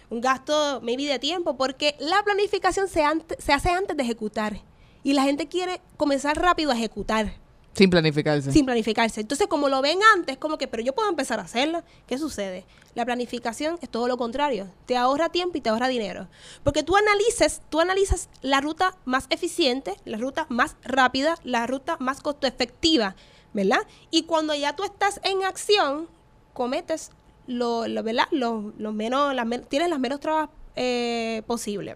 Un 0.10 0.22
gasto, 0.22 0.80
maybe, 0.82 1.08
de 1.08 1.20
tiempo, 1.20 1.58
porque 1.58 1.98
la 2.00 2.24
planificación 2.24 2.88
se, 2.88 3.04
hace 3.04 3.70
antes 3.70 3.98
de 3.98 4.04
ejecutar. 4.04 4.62
Y 5.04 5.12
la 5.12 5.24
gente 5.24 5.50
quiere 5.50 5.82
comenzar 5.98 6.42
rápido 6.42 6.72
a 6.72 6.76
ejecutar 6.76 7.34
sin 7.74 7.90
planificarse. 7.90 8.52
sin 8.52 8.66
planificarse. 8.66 9.22
Entonces, 9.22 9.48
como 9.48 9.70
lo 9.70 9.82
ven 9.82 10.00
antes, 10.16 10.38
como 10.38 10.58
que, 10.58 10.68
pero 10.68 10.84
yo 10.84 10.94
puedo 10.94 11.10
empezar 11.10 11.40
a 11.40 11.44
hacerlo. 11.44 11.84
¿Qué 12.08 12.18
sucede? 12.18 12.66
La 12.96 13.06
planificación 13.06 13.78
es 13.82 13.90
todo 13.90 14.08
lo 14.08 14.18
contrario. 14.18 14.68
Te 14.86 14.98
ahorra 14.98 15.30
tiempo 15.30 15.58
y 15.58 15.62
te 15.62 15.70
ahorra 15.70 15.88
dinero. 15.88 16.28
Porque 16.64 16.84
tú 16.84 16.98
analices, 16.98 17.62
tú 17.70 17.80
analizas 17.80 18.30
la 18.42 18.62
ruta 18.62 18.98
más 19.06 19.28
eficiente, 19.30 19.96
la 20.06 20.18
ruta 20.18 20.46
más 20.50 20.76
rápida, 20.84 21.36
la 21.44 21.68
ruta 21.68 21.98
más 22.00 22.22
costo 22.22 22.48
efectiva, 22.48 23.16
¿verdad? 23.54 23.82
Y 24.12 24.24
cuando 24.24 24.54
ya 24.56 24.76
tú 24.76 24.84
estás 24.84 25.20
en 25.24 25.44
acción, 25.44 26.08
cometes 26.54 27.12
lo, 27.48 27.82
¿verdad? 28.04 28.28
Lo, 28.32 28.74
menos, 28.92 29.34
las 29.34 29.48
tienes 29.70 29.90
las 29.90 30.00
menos 30.00 30.20
trabas 30.20 30.50
eh, 30.76 31.44
posibles. 31.48 31.96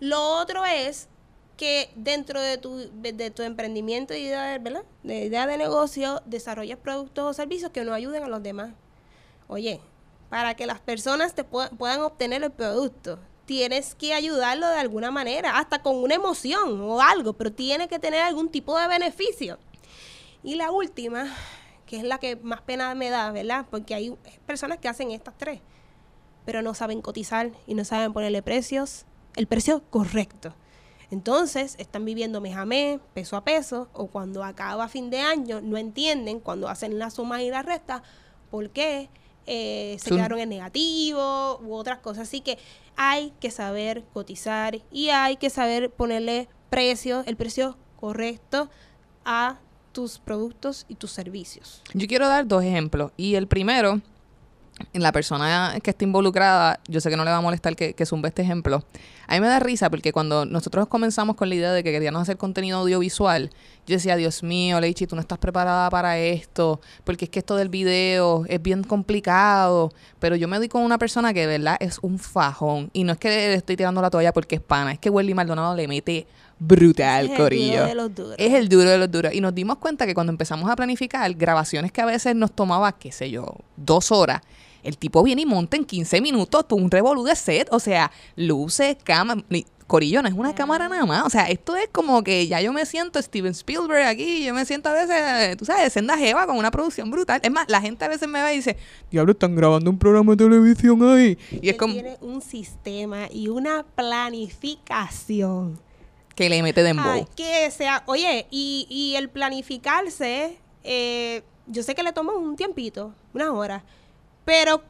Lo 0.00 0.38
otro 0.38 0.64
es 0.64 1.08
que 1.56 1.90
dentro 1.94 2.40
de 2.40 2.58
tu, 2.58 2.76
de- 2.92 3.30
tu 3.30 3.42
emprendimiento 3.42 4.14
y 4.14 4.18
idea, 4.18 4.58
de- 4.58 5.24
idea 5.24 5.46
de 5.46 5.56
negocio, 5.56 6.22
desarrolles 6.26 6.76
productos 6.76 7.24
o 7.24 7.32
servicios 7.32 7.70
que 7.70 7.82
nos 7.84 7.94
ayuden 7.94 8.24
a 8.24 8.28
los 8.28 8.42
demás. 8.42 8.72
Oye, 9.48 9.80
para 10.28 10.54
que 10.54 10.66
las 10.66 10.80
personas 10.80 11.34
te 11.34 11.48
pue- 11.48 11.70
puedan 11.76 12.00
obtener 12.02 12.42
el 12.42 12.50
producto, 12.50 13.18
tienes 13.46 13.94
que 13.94 14.12
ayudarlo 14.12 14.66
de 14.68 14.78
alguna 14.78 15.10
manera, 15.10 15.56
hasta 15.58 15.80
con 15.80 15.96
una 15.96 16.14
emoción 16.16 16.80
o 16.82 17.00
algo, 17.00 17.32
pero 17.34 17.52
tiene 17.52 17.88
que 17.88 17.98
tener 17.98 18.20
algún 18.22 18.48
tipo 18.50 18.76
de 18.78 18.88
beneficio. 18.88 19.58
Y 20.42 20.56
la 20.56 20.70
última, 20.72 21.32
que 21.86 21.96
es 21.98 22.02
la 22.02 22.18
que 22.18 22.36
más 22.36 22.60
pena 22.62 22.94
me 22.94 23.08
da, 23.08 23.30
¿verdad? 23.30 23.66
Porque 23.70 23.94
hay 23.94 24.10
personas 24.46 24.78
que 24.78 24.88
hacen 24.88 25.10
estas 25.12 25.38
tres, 25.38 25.60
pero 26.44 26.60
no 26.60 26.74
saben 26.74 27.00
cotizar 27.00 27.52
y 27.66 27.74
no 27.74 27.84
saben 27.84 28.12
ponerle 28.12 28.42
precios, 28.42 29.06
el 29.36 29.46
precio 29.46 29.82
correcto. 29.90 30.54
Entonces, 31.10 31.76
están 31.78 32.04
viviendo 32.04 32.40
mes 32.40 32.56
a 32.56 32.64
mes, 32.64 33.00
peso 33.14 33.36
a 33.36 33.44
peso, 33.44 33.88
o 33.92 34.08
cuando 34.08 34.42
acaba 34.42 34.88
fin 34.88 35.10
de 35.10 35.20
año, 35.20 35.60
no 35.60 35.76
entienden 35.76 36.40
cuando 36.40 36.68
hacen 36.68 36.98
la 36.98 37.10
suma 37.10 37.42
y 37.42 37.50
la 37.50 37.62
resta, 37.62 38.02
por 38.50 38.70
qué 38.70 39.08
eh, 39.46 39.96
se 40.00 40.10
quedaron 40.10 40.40
en 40.40 40.48
negativo 40.48 41.60
u 41.62 41.74
otras 41.74 41.98
cosas. 41.98 42.28
Así 42.28 42.40
que 42.40 42.58
hay 42.96 43.32
que 43.40 43.50
saber 43.50 44.04
cotizar 44.12 44.80
y 44.90 45.10
hay 45.10 45.36
que 45.36 45.50
saber 45.50 45.90
ponerle 45.90 46.48
precio, 46.70 47.22
el 47.26 47.36
precio 47.36 47.76
correcto 48.00 48.68
a 49.24 49.58
tus 49.92 50.18
productos 50.18 50.84
y 50.88 50.96
tus 50.96 51.12
servicios. 51.12 51.82
Yo 51.94 52.06
quiero 52.06 52.28
dar 52.28 52.46
dos 52.46 52.62
ejemplos. 52.64 53.12
Y 53.16 53.36
el 53.36 53.46
primero, 53.46 54.00
la 54.92 55.12
persona 55.12 55.74
que 55.82 55.90
está 55.90 56.04
involucrada, 56.04 56.80
yo 56.88 57.00
sé 57.00 57.10
que 57.10 57.16
no 57.16 57.24
le 57.24 57.30
va 57.30 57.36
a 57.38 57.40
molestar 57.40 57.76
que, 57.76 57.94
que 57.94 58.06
zumbe 58.06 58.28
este 58.28 58.42
ejemplo. 58.42 58.84
A 59.28 59.34
mí 59.34 59.40
me 59.40 59.48
da 59.48 59.58
risa 59.58 59.90
porque 59.90 60.12
cuando 60.12 60.44
nosotros 60.46 60.86
comenzamos 60.88 61.36
con 61.36 61.48
la 61.48 61.54
idea 61.54 61.72
de 61.72 61.82
que 61.82 61.92
queríamos 61.92 62.22
hacer 62.22 62.36
contenido 62.36 62.78
audiovisual, 62.78 63.50
yo 63.86 63.94
decía, 63.94 64.16
Dios 64.16 64.42
mío, 64.42 64.80
Leichi, 64.80 65.06
tú 65.06 65.14
no 65.16 65.20
estás 65.20 65.38
preparada 65.38 65.90
para 65.90 66.18
esto, 66.18 66.80
porque 67.04 67.24
es 67.26 67.30
que 67.30 67.38
esto 67.40 67.56
del 67.56 67.68
video 67.68 68.44
es 68.48 68.62
bien 68.62 68.84
complicado. 68.84 69.92
Pero 70.18 70.36
yo 70.36 70.48
me 70.48 70.58
doy 70.58 70.68
con 70.68 70.82
una 70.82 70.98
persona 70.98 71.32
que 71.34 71.40
de 71.40 71.58
verdad 71.58 71.76
es 71.80 71.98
un 72.02 72.18
fajón. 72.18 72.90
Y 72.92 73.04
no 73.04 73.12
es 73.12 73.18
que 73.18 73.28
le 73.28 73.54
estoy 73.54 73.76
tirando 73.76 74.00
la 74.00 74.10
toalla 74.10 74.32
porque 74.32 74.56
es 74.56 74.60
pana, 74.60 74.92
es 74.92 74.98
que 74.98 75.10
Welly 75.10 75.34
Maldonado 75.34 75.74
le 75.74 75.88
mete 75.88 76.26
brutal, 76.58 77.26
Ese 77.26 77.26
es 77.26 77.30
el 77.30 77.36
duro 77.36 77.44
corillo. 77.44 77.86
de 77.86 77.94
los 77.94 78.14
duros. 78.14 78.34
Es 78.38 78.54
el 78.54 78.68
duro 78.68 78.90
de 78.90 78.98
los 78.98 79.10
duros. 79.10 79.34
Y 79.34 79.40
nos 79.40 79.54
dimos 79.54 79.78
cuenta 79.78 80.06
que 80.06 80.14
cuando 80.14 80.30
empezamos 80.30 80.70
a 80.70 80.76
planificar 80.76 81.32
grabaciones 81.34 81.92
que 81.92 82.00
a 82.00 82.06
veces 82.06 82.34
nos 82.34 82.52
tomaba, 82.52 82.92
qué 82.92 83.12
sé 83.12 83.30
yo, 83.30 83.56
dos 83.76 84.10
horas, 84.12 84.40
el 84.86 84.98
tipo 84.98 85.22
viene 85.22 85.42
y 85.42 85.46
monta 85.46 85.76
en 85.76 85.84
15 85.84 86.20
minutos 86.20 86.66
tú 86.68 86.76
un 86.76 86.90
revolú 86.90 87.24
de 87.24 87.34
set. 87.36 87.68
O 87.70 87.80
sea, 87.80 88.10
luces, 88.36 88.96
cámara. 89.02 89.42
Corillo, 89.86 90.20
no 90.20 90.28
es 90.28 90.34
una 90.34 90.52
cámara 90.54 90.88
nada 90.88 91.06
más. 91.06 91.24
O 91.24 91.30
sea, 91.30 91.48
esto 91.48 91.76
es 91.76 91.88
como 91.92 92.24
que 92.24 92.48
ya 92.48 92.60
yo 92.60 92.72
me 92.72 92.84
siento 92.86 93.22
Steven 93.22 93.52
Spielberg 93.52 94.04
aquí. 94.04 94.44
Yo 94.44 94.52
me 94.52 94.64
siento 94.64 94.88
a 94.88 94.92
veces, 94.92 95.56
tú 95.56 95.64
sabes, 95.64 95.92
senda 95.92 96.18
jeva 96.18 96.46
con 96.46 96.56
una 96.56 96.72
producción 96.72 97.08
brutal. 97.10 97.40
Es 97.42 97.52
más, 97.52 97.68
la 97.68 97.80
gente 97.80 98.04
a 98.04 98.08
veces 98.08 98.28
me 98.28 98.40
va 98.40 98.52
y 98.52 98.56
dice, 98.56 98.76
diablo, 99.10 99.32
están 99.32 99.54
grabando 99.54 99.88
un 99.90 99.98
programa 99.98 100.32
de 100.32 100.38
televisión 100.38 101.00
ahí. 101.08 101.38
Y 101.62 101.68
es 101.68 101.76
como 101.76 101.94
tiene 101.94 102.16
un 102.20 102.42
sistema 102.42 103.28
y 103.30 103.46
una 103.48 103.84
planificación. 103.94 105.78
que 106.34 106.48
le 106.48 106.62
mete 106.64 106.82
dembow. 106.82 107.12
Ay, 107.12 107.26
que 107.36 107.70
sea, 107.70 108.02
oye, 108.06 108.46
y, 108.50 108.88
y 108.90 109.14
el 109.14 109.28
planificarse, 109.28 110.58
eh, 110.82 111.42
yo 111.68 111.84
sé 111.84 111.94
que 111.94 112.02
le 112.02 112.12
toma 112.12 112.34
un 112.34 112.56
tiempito, 112.56 113.14
unas 113.32 113.50
horas, 113.50 113.84
pero 114.46 114.80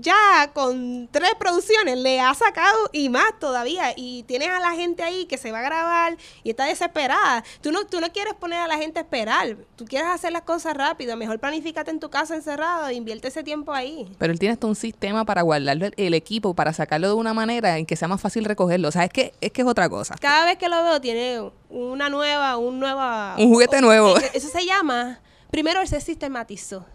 ya 0.00 0.50
con 0.54 1.06
tres 1.12 1.32
producciones 1.38 1.98
le 1.98 2.18
ha 2.18 2.32
sacado 2.32 2.88
y 2.92 3.10
más 3.10 3.38
todavía. 3.38 3.92
Y 3.94 4.22
tienes 4.22 4.48
a 4.48 4.58
la 4.58 4.72
gente 4.72 5.02
ahí 5.02 5.26
que 5.26 5.36
se 5.36 5.52
va 5.52 5.58
a 5.58 5.62
grabar 5.62 6.16
y 6.42 6.48
está 6.48 6.64
desesperada. 6.64 7.44
Tú 7.60 7.72
no, 7.72 7.84
tú 7.84 8.00
no 8.00 8.10
quieres 8.10 8.32
poner 8.32 8.60
a 8.60 8.66
la 8.66 8.78
gente 8.78 8.98
a 8.98 9.02
esperar, 9.02 9.58
tú 9.76 9.84
quieres 9.84 10.08
hacer 10.08 10.32
las 10.32 10.42
cosas 10.42 10.74
rápido. 10.74 11.14
Mejor 11.18 11.38
planifícate 11.38 11.90
en 11.90 12.00
tu 12.00 12.08
casa 12.08 12.34
encerrado 12.34 12.88
e 12.88 12.94
invierte 12.94 13.28
ese 13.28 13.44
tiempo 13.44 13.74
ahí. 13.74 14.10
Pero 14.18 14.32
él 14.32 14.38
tiene 14.38 14.54
hasta 14.54 14.66
un 14.66 14.76
sistema 14.76 15.26
para 15.26 15.42
guardarlo 15.42 15.84
el, 15.84 15.94
el 15.98 16.14
equipo, 16.14 16.54
para 16.54 16.72
sacarlo 16.72 17.08
de 17.08 17.14
una 17.14 17.34
manera 17.34 17.76
en 17.76 17.84
que 17.84 17.96
sea 17.96 18.08
más 18.08 18.20
fácil 18.20 18.46
recogerlo. 18.46 18.88
O 18.88 18.92
sea, 18.92 19.04
es 19.04 19.10
que 19.10 19.34
es, 19.42 19.52
que 19.52 19.60
es 19.60 19.68
otra 19.68 19.90
cosa. 19.90 20.14
Cada 20.22 20.46
vez 20.46 20.56
que 20.56 20.70
lo 20.70 20.82
veo 20.82 21.02
tiene 21.02 21.50
una 21.68 22.08
nueva, 22.08 22.56
un 22.56 22.80
nueva... 22.80 23.34
Un 23.38 23.50
juguete 23.50 23.82
nuevo. 23.82 24.16
Eso 24.32 24.48
se 24.48 24.64
llama, 24.64 25.20
primero 25.50 25.82
él 25.82 25.88
se 25.88 26.00
sistematizó 26.00 26.86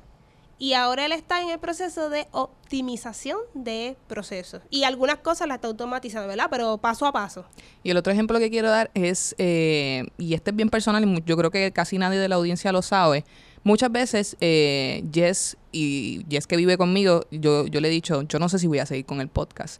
y 0.59 0.73
ahora 0.73 1.05
él 1.05 1.11
está 1.11 1.41
en 1.41 1.49
el 1.49 1.59
proceso 1.59 2.09
de 2.09 2.27
optimización 2.31 3.37
de 3.53 3.95
procesos. 4.07 4.61
Y 4.69 4.83
algunas 4.83 5.17
cosas 5.17 5.47
las 5.47 5.55
está 5.55 5.67
automatizando, 5.67 6.27
¿verdad? 6.27 6.47
Pero 6.49 6.77
paso 6.77 7.05
a 7.05 7.11
paso. 7.11 7.45
Y 7.83 7.91
el 7.91 7.97
otro 7.97 8.11
ejemplo 8.11 8.39
que 8.39 8.49
quiero 8.49 8.69
dar 8.69 8.89
es, 8.93 9.35
eh, 9.37 10.05
y 10.17 10.33
este 10.33 10.51
es 10.51 10.55
bien 10.55 10.69
personal, 10.69 11.03
y 11.03 11.23
yo 11.25 11.37
creo 11.37 11.51
que 11.51 11.71
casi 11.71 11.97
nadie 11.97 12.19
de 12.19 12.27
la 12.27 12.35
audiencia 12.35 12.71
lo 12.71 12.81
sabe. 12.81 13.23
Muchas 13.63 13.91
veces 13.91 14.37
eh, 14.39 15.03
Jess, 15.13 15.57
y 15.71 16.25
Jess 16.29 16.47
que 16.47 16.57
vive 16.57 16.77
conmigo, 16.77 17.25
yo, 17.31 17.67
yo 17.67 17.79
le 17.79 17.89
he 17.89 17.91
dicho, 17.91 18.23
yo 18.23 18.39
no 18.39 18.49
sé 18.49 18.59
si 18.59 18.67
voy 18.67 18.79
a 18.79 18.85
seguir 18.85 19.05
con 19.05 19.21
el 19.21 19.27
podcast. 19.27 19.79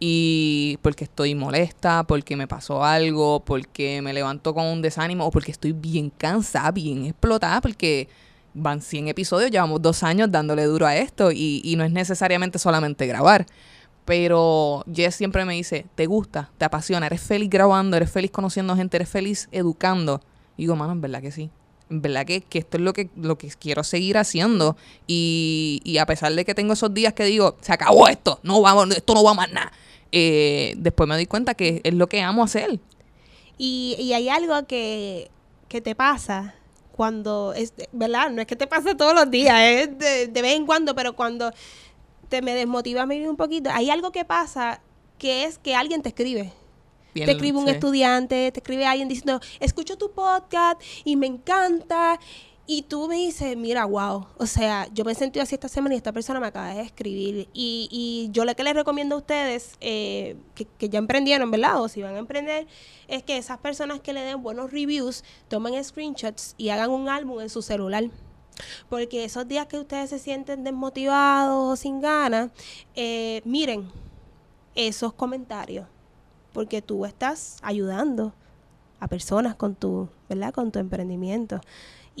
Y 0.00 0.78
porque 0.82 1.04
estoy 1.04 1.34
molesta, 1.34 2.04
porque 2.04 2.36
me 2.36 2.46
pasó 2.46 2.84
algo, 2.84 3.40
porque 3.40 4.00
me 4.02 4.12
levanto 4.12 4.54
con 4.54 4.66
un 4.66 4.82
desánimo, 4.82 5.26
o 5.26 5.30
porque 5.30 5.50
estoy 5.50 5.72
bien 5.72 6.10
cansada, 6.10 6.70
bien 6.70 7.06
explotada, 7.06 7.60
porque 7.60 8.08
van 8.58 8.80
100 8.80 9.08
episodios, 9.08 9.50
llevamos 9.50 9.80
dos 9.82 10.02
años 10.02 10.30
dándole 10.30 10.64
duro 10.64 10.86
a 10.86 10.96
esto, 10.96 11.30
y, 11.32 11.74
no 11.76 11.84
es 11.84 11.90
necesariamente 11.92 12.58
solamente 12.58 13.06
grabar. 13.06 13.46
Pero 14.04 14.84
Jess 14.92 15.16
siempre 15.16 15.44
me 15.44 15.54
dice, 15.54 15.86
te 15.94 16.06
gusta, 16.06 16.50
te 16.58 16.64
apasiona, 16.64 17.06
eres 17.06 17.20
feliz 17.20 17.50
grabando, 17.50 17.96
eres 17.96 18.10
feliz 18.10 18.30
conociendo 18.30 18.74
gente, 18.74 18.96
eres 18.96 19.08
feliz 19.08 19.48
educando. 19.52 20.22
Y 20.56 20.62
digo, 20.62 20.76
mano, 20.76 20.92
en 20.92 21.00
verdad 21.00 21.20
que 21.20 21.30
sí. 21.30 21.50
En 21.90 22.00
verdad 22.02 22.24
que, 22.24 22.40
que 22.40 22.58
esto 22.58 22.78
es 22.78 22.82
lo 22.82 22.92
que, 22.92 23.10
lo 23.16 23.36
que 23.36 23.48
quiero 23.58 23.84
seguir 23.84 24.16
haciendo. 24.16 24.76
Y, 25.06 25.82
y 25.84 25.98
a 25.98 26.06
pesar 26.06 26.32
de 26.32 26.44
que 26.44 26.54
tengo 26.54 26.72
esos 26.72 26.92
días 26.94 27.12
que 27.12 27.24
digo, 27.24 27.56
se 27.60 27.72
acabó 27.72 28.08
esto, 28.08 28.40
no 28.42 28.62
vamos, 28.62 28.96
esto 28.96 29.14
no 29.14 29.22
va 29.22 29.34
más 29.34 29.52
nada. 29.52 29.72
eh, 30.10 30.74
después 30.78 31.06
me 31.08 31.14
doy 31.14 31.26
cuenta 31.26 31.54
que 31.54 31.82
es 31.84 31.94
lo 31.94 32.08
que 32.08 32.22
amo 32.22 32.42
hacer. 32.42 32.80
Y, 33.58 33.96
y 33.98 34.14
hay 34.14 34.28
algo 34.28 34.66
que, 34.66 35.30
que 35.68 35.80
te 35.80 35.94
pasa 35.94 36.54
cuando, 36.98 37.52
es, 37.52 37.74
¿verdad? 37.92 38.28
No 38.28 38.40
es 38.40 38.48
que 38.48 38.56
te 38.56 38.66
pase 38.66 38.96
todos 38.96 39.14
los 39.14 39.30
días, 39.30 39.56
es 39.60 39.98
de, 40.00 40.26
de 40.26 40.42
vez 40.42 40.56
en 40.56 40.66
cuando, 40.66 40.96
pero 40.96 41.14
cuando 41.14 41.52
te 42.28 42.42
me 42.42 42.56
desmotivas 42.56 43.06
maybe 43.06 43.30
un 43.30 43.36
poquito, 43.36 43.70
hay 43.72 43.88
algo 43.88 44.10
que 44.10 44.24
pasa 44.24 44.80
que 45.16 45.44
es 45.44 45.58
que 45.58 45.76
alguien 45.76 46.02
te 46.02 46.08
escribe. 46.08 46.52
Bien, 47.14 47.26
te 47.26 47.32
escribe 47.34 47.56
un 47.56 47.66
sí. 47.66 47.70
estudiante, 47.70 48.50
te 48.50 48.58
escribe 48.58 48.84
alguien 48.84 49.06
diciendo, 49.06 49.38
escucho 49.60 49.96
tu 49.96 50.10
podcast 50.10 50.82
y 51.04 51.14
me 51.14 51.28
encanta. 51.28 52.18
Y 52.70 52.82
tú 52.82 53.08
me 53.08 53.16
dices, 53.16 53.56
mira, 53.56 53.86
wow, 53.86 54.26
o 54.36 54.44
sea, 54.44 54.88
yo 54.92 55.02
me 55.02 55.12
he 55.12 55.14
sentido 55.14 55.42
así 55.42 55.54
esta 55.54 55.68
semana 55.68 55.94
y 55.94 55.96
esta 55.96 56.12
persona 56.12 56.38
me 56.38 56.48
acaba 56.48 56.74
de 56.74 56.82
escribir. 56.82 57.48
Y, 57.54 57.88
y 57.90 58.28
yo 58.30 58.44
lo 58.44 58.54
que 58.54 58.62
les 58.62 58.74
recomiendo 58.74 59.14
a 59.14 59.18
ustedes, 59.18 59.72
eh, 59.80 60.36
que, 60.54 60.90
ya 60.90 60.98
emprendieron, 60.98 61.50
¿verdad? 61.50 61.80
O 61.80 61.88
si 61.88 62.02
van 62.02 62.14
a 62.16 62.18
emprender, 62.18 62.66
es 63.08 63.22
que 63.22 63.38
esas 63.38 63.56
personas 63.56 64.00
que 64.00 64.12
le 64.12 64.20
den 64.20 64.42
buenos 64.42 64.70
reviews, 64.70 65.24
tomen 65.48 65.82
screenshots 65.82 66.54
y 66.58 66.68
hagan 66.68 66.90
un 66.90 67.08
álbum 67.08 67.40
en 67.40 67.48
su 67.48 67.62
celular. 67.62 68.04
Porque 68.90 69.24
esos 69.24 69.48
días 69.48 69.66
que 69.66 69.78
ustedes 69.78 70.10
se 70.10 70.18
sienten 70.18 70.62
desmotivados 70.62 71.72
o 71.72 71.74
sin 71.74 72.02
ganas, 72.02 72.50
eh, 72.94 73.40
miren 73.46 73.90
esos 74.74 75.14
comentarios. 75.14 75.86
Porque 76.52 76.82
tú 76.82 77.06
estás 77.06 77.56
ayudando 77.62 78.34
a 79.00 79.08
personas 79.08 79.54
con 79.54 79.74
tu, 79.74 80.10
¿verdad? 80.28 80.52
Con 80.52 80.70
tu 80.70 80.78
emprendimiento. 80.78 81.62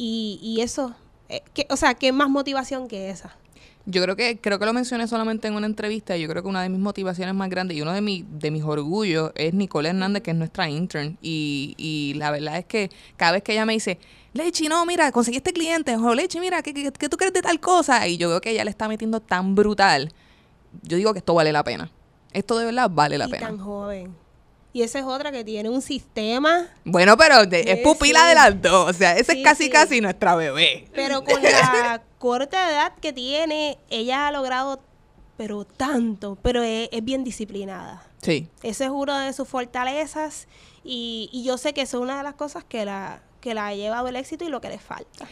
Y, 0.00 0.38
y 0.40 0.60
eso, 0.60 0.94
eh, 1.28 1.42
que, 1.54 1.66
o 1.70 1.76
sea, 1.76 1.94
¿qué 1.94 2.12
más 2.12 2.30
motivación 2.30 2.86
que 2.86 3.10
esa? 3.10 3.36
Yo 3.84 4.00
creo 4.00 4.14
que 4.14 4.38
creo 4.38 4.60
que 4.60 4.64
lo 4.64 4.72
mencioné 4.72 5.08
solamente 5.08 5.48
en 5.48 5.54
una 5.54 5.66
entrevista. 5.66 6.16
Yo 6.16 6.28
creo 6.28 6.40
que 6.44 6.48
una 6.48 6.62
de 6.62 6.68
mis 6.68 6.78
motivaciones 6.78 7.34
más 7.34 7.50
grandes 7.50 7.76
y 7.76 7.82
uno 7.82 7.92
de, 7.92 8.00
mi, 8.00 8.24
de 8.30 8.52
mis 8.52 8.62
orgullos 8.62 9.32
es 9.34 9.54
Nicole 9.54 9.88
Hernández, 9.88 10.22
que 10.22 10.30
es 10.30 10.36
nuestra 10.36 10.70
intern. 10.70 11.18
Y, 11.20 11.74
y 11.78 12.14
la 12.14 12.30
verdad 12.30 12.58
es 12.58 12.64
que 12.66 12.90
cada 13.16 13.32
vez 13.32 13.42
que 13.42 13.54
ella 13.54 13.66
me 13.66 13.72
dice, 13.72 13.98
Lechi, 14.34 14.68
no, 14.68 14.86
mira, 14.86 15.10
conseguí 15.10 15.38
este 15.38 15.52
cliente, 15.52 15.96
o 15.96 16.14
Lechi, 16.14 16.38
mira, 16.38 16.62
¿qué, 16.62 16.72
qué, 16.72 16.92
qué 16.92 17.08
tú 17.08 17.16
crees 17.16 17.32
de 17.32 17.42
tal 17.42 17.58
cosa? 17.58 18.06
Y 18.06 18.18
yo 18.18 18.28
veo 18.28 18.40
que 18.40 18.50
ella 18.50 18.62
le 18.62 18.70
está 18.70 18.86
metiendo 18.86 19.18
tan 19.18 19.56
brutal. 19.56 20.12
Yo 20.82 20.96
digo 20.96 21.12
que 21.12 21.18
esto 21.18 21.34
vale 21.34 21.50
la 21.50 21.64
pena. 21.64 21.90
Esto 22.32 22.56
de 22.56 22.66
verdad 22.66 22.88
vale 22.88 23.18
la 23.18 23.26
y 23.26 23.30
pena. 23.32 23.48
tan 23.48 23.58
joven. 23.58 24.14
Y 24.78 24.82
esa 24.84 25.00
es 25.00 25.04
otra 25.06 25.32
que 25.32 25.42
tiene 25.42 25.68
un 25.68 25.82
sistema, 25.82 26.68
Bueno, 26.84 27.16
pero 27.16 27.46
de- 27.46 27.62
es 27.72 27.78
pupila 27.80 28.20
sí. 28.20 28.28
de 28.28 28.34
las 28.36 28.62
dos. 28.62 28.90
O 28.90 28.92
sea, 28.92 29.16
esa 29.16 29.32
Sí, 29.32 29.40
es 29.40 29.44
casi, 29.44 29.64
sí. 29.64 29.70
casi 29.70 30.00
nuestra 30.00 30.36
bebé. 30.36 30.86
pero 30.94 31.24
con 31.24 31.42
la 31.42 32.00
corta 32.18 32.70
edad 32.70 32.92
que 33.00 33.12
tiene, 33.12 33.76
ella 33.90 34.28
ha 34.28 34.30
logrado, 34.30 34.80
pero 35.36 35.64
tanto, 35.64 36.38
pero 36.42 36.62
es, 36.62 36.88
es 36.92 37.04
bien 37.04 37.24
disciplinada. 37.24 38.06
Sí. 38.22 38.46
Ese 38.62 38.84
es 38.84 38.90
uno 38.90 39.18
de 39.18 39.32
sus 39.32 39.48
fortalezas 39.48 40.46
y, 40.84 41.28
y 41.32 41.42
yo 41.42 41.58
sé 41.58 41.72
que 41.74 41.82
eso 41.82 41.96
es 41.98 42.02
una 42.04 42.16
de 42.16 42.22
las 42.22 42.34
cosas 42.34 42.62
que 42.62 42.84
la, 42.84 43.20
que 43.40 43.54
la 43.54 43.66
ha 43.66 43.74
llevado 43.74 44.06
el 44.06 44.14
éxito 44.14 44.44
y 44.44 44.48
lo 44.48 44.60
que 44.60 44.68
le 44.68 44.78
falta. 44.78 45.26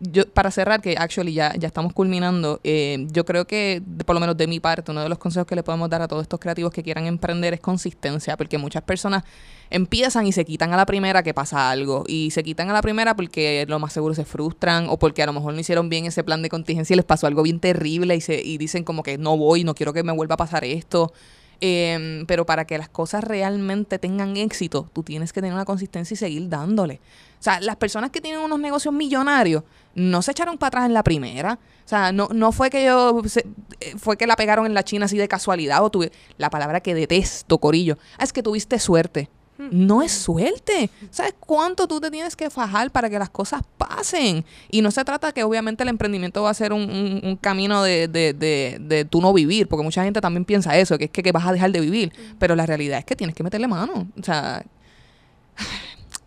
Yo 0.00 0.28
para 0.28 0.50
cerrar, 0.50 0.80
que 0.80 0.94
actually 0.96 1.32
ya, 1.32 1.54
ya 1.56 1.66
estamos 1.66 1.92
culminando, 1.92 2.60
eh, 2.64 3.06
yo 3.10 3.24
creo 3.24 3.46
que, 3.46 3.82
por 4.06 4.14
lo 4.14 4.20
menos 4.20 4.36
de 4.36 4.46
mi 4.46 4.60
parte, 4.60 4.90
uno 4.90 5.02
de 5.02 5.08
los 5.08 5.18
consejos 5.18 5.46
que 5.46 5.56
le 5.56 5.62
podemos 5.62 5.90
dar 5.90 6.02
a 6.02 6.08
todos 6.08 6.22
estos 6.22 6.38
creativos 6.38 6.72
que 6.72 6.82
quieran 6.82 7.06
emprender 7.06 7.54
es 7.54 7.60
consistencia, 7.60 8.36
porque 8.36 8.58
muchas 8.58 8.82
personas 8.82 9.24
empiezan 9.70 10.26
y 10.26 10.32
se 10.32 10.44
quitan 10.44 10.72
a 10.72 10.76
la 10.76 10.86
primera 10.86 11.22
que 11.22 11.34
pasa 11.34 11.70
algo, 11.70 12.04
y 12.06 12.30
se 12.30 12.42
quitan 12.42 12.70
a 12.70 12.72
la 12.72 12.82
primera 12.82 13.16
porque 13.16 13.64
lo 13.68 13.78
más 13.78 13.92
seguro 13.92 14.14
se 14.14 14.24
frustran, 14.24 14.86
o 14.88 14.98
porque 14.98 15.22
a 15.22 15.26
lo 15.26 15.32
mejor 15.32 15.54
no 15.54 15.60
hicieron 15.60 15.88
bien 15.88 16.06
ese 16.06 16.22
plan 16.22 16.42
de 16.42 16.48
contingencia 16.48 16.94
y 16.94 16.96
les 16.96 17.06
pasó 17.06 17.26
algo 17.26 17.42
bien 17.42 17.60
terrible 17.60 18.14
y, 18.14 18.20
se, 18.20 18.40
y 18.40 18.58
dicen 18.58 18.84
como 18.84 19.02
que 19.02 19.18
no 19.18 19.36
voy, 19.36 19.64
no 19.64 19.74
quiero 19.74 19.92
que 19.92 20.02
me 20.02 20.12
vuelva 20.12 20.34
a 20.34 20.38
pasar 20.38 20.64
esto. 20.64 21.12
Em, 21.60 22.24
pero 22.26 22.46
para 22.46 22.66
que 22.66 22.78
las 22.78 22.88
cosas 22.88 23.24
realmente 23.24 23.98
tengan 23.98 24.36
éxito, 24.36 24.88
tú 24.92 25.02
tienes 25.02 25.32
que 25.32 25.40
tener 25.40 25.54
una 25.54 25.64
consistencia 25.64 26.14
y 26.14 26.16
seguir 26.16 26.48
dándole. 26.48 27.00
O 27.38 27.42
sea, 27.42 27.60
las 27.60 27.76
personas 27.76 28.10
que 28.10 28.20
tienen 28.20 28.40
unos 28.40 28.58
negocios 28.58 28.92
millonarios 28.92 29.62
no 29.94 30.22
se 30.22 30.32
echaron 30.32 30.58
para 30.58 30.68
atrás 30.68 30.86
en 30.86 30.94
la 30.94 31.02
primera. 31.02 31.58
O 31.84 31.88
sea, 31.88 32.12
no, 32.12 32.28
no 32.32 32.52
fue 32.52 32.68
que 32.70 32.84
yo 32.84 33.22
se- 33.26 33.46
eh, 33.80 33.94
fue 33.96 34.16
que 34.16 34.26
la 34.26 34.36
pegaron 34.36 34.66
en 34.66 34.74
la 34.74 34.82
China 34.84 35.06
así 35.06 35.16
de 35.16 35.28
casualidad 35.28 35.82
o 35.82 35.90
tuve 35.90 36.12
la 36.36 36.50
palabra 36.50 36.80
que 36.80 36.94
detesto, 36.94 37.58
Corillo. 37.58 37.96
Ah, 38.18 38.24
es 38.24 38.32
que 38.32 38.42
tuviste 38.42 38.78
suerte. 38.78 39.28
No 39.72 40.02
es 40.02 40.12
suerte. 40.12 40.88
¿Sabes 41.10 41.34
cuánto 41.40 41.88
tú 41.88 42.00
te 42.00 42.12
tienes 42.12 42.36
que 42.36 42.48
fajar 42.48 42.92
para 42.92 43.10
que 43.10 43.18
las 43.18 43.28
cosas 43.28 43.62
pasen? 43.76 44.44
Y 44.70 44.82
no 44.82 44.92
se 44.92 45.04
trata 45.04 45.32
que 45.32 45.42
obviamente 45.42 45.82
el 45.82 45.88
emprendimiento 45.88 46.44
va 46.44 46.50
a 46.50 46.54
ser 46.54 46.72
un, 46.72 46.82
un- 46.82 47.20
un 47.24 47.36
camino 47.36 47.82
de, 47.82 48.06
de, 48.06 48.34
de, 48.34 48.78
de 48.80 49.04
tú 49.04 49.20
no 49.20 49.32
vivir, 49.32 49.66
porque 49.66 49.82
mucha 49.82 50.04
gente 50.04 50.20
también 50.20 50.44
piensa 50.44 50.76
eso, 50.78 50.96
que 50.96 51.06
es 51.06 51.10
que, 51.10 51.24
que 51.24 51.32
vas 51.32 51.44
a 51.46 51.52
dejar 51.52 51.72
de 51.72 51.80
vivir. 51.80 52.12
Pero 52.38 52.54
la 52.54 52.66
realidad 52.66 53.00
es 53.00 53.04
que 53.04 53.16
tienes 53.16 53.34
que 53.34 53.42
meterle 53.42 53.66
mano. 53.66 54.06
O 54.20 54.22
sea, 54.22 54.64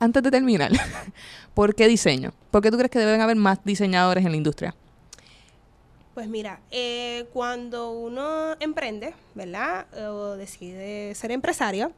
antes 0.02 0.24
de 0.24 0.32
terminar, 0.32 0.72
¿por 1.54 1.76
qué 1.76 1.88
diseño? 1.88 2.34
¿Por 2.50 2.62
qué 2.62 2.72
tú 2.72 2.78
crees 2.78 2.92
que 2.92 3.00
deben 3.00 3.22
haber 3.22 3.36
más 3.36 3.64
diseñadores 3.64 4.26
en 4.26 4.32
la 4.32 4.38
industria? 4.38 4.76
Pues 6.16 6.28
mira, 6.28 6.60
eh, 6.72 7.28
cuando 7.32 7.92
uno 7.92 8.56
emprende, 8.60 9.14
¿verdad? 9.36 9.86
O 10.10 10.36
decide 10.36 11.14
ser 11.16 11.32
empresario, 11.32 11.92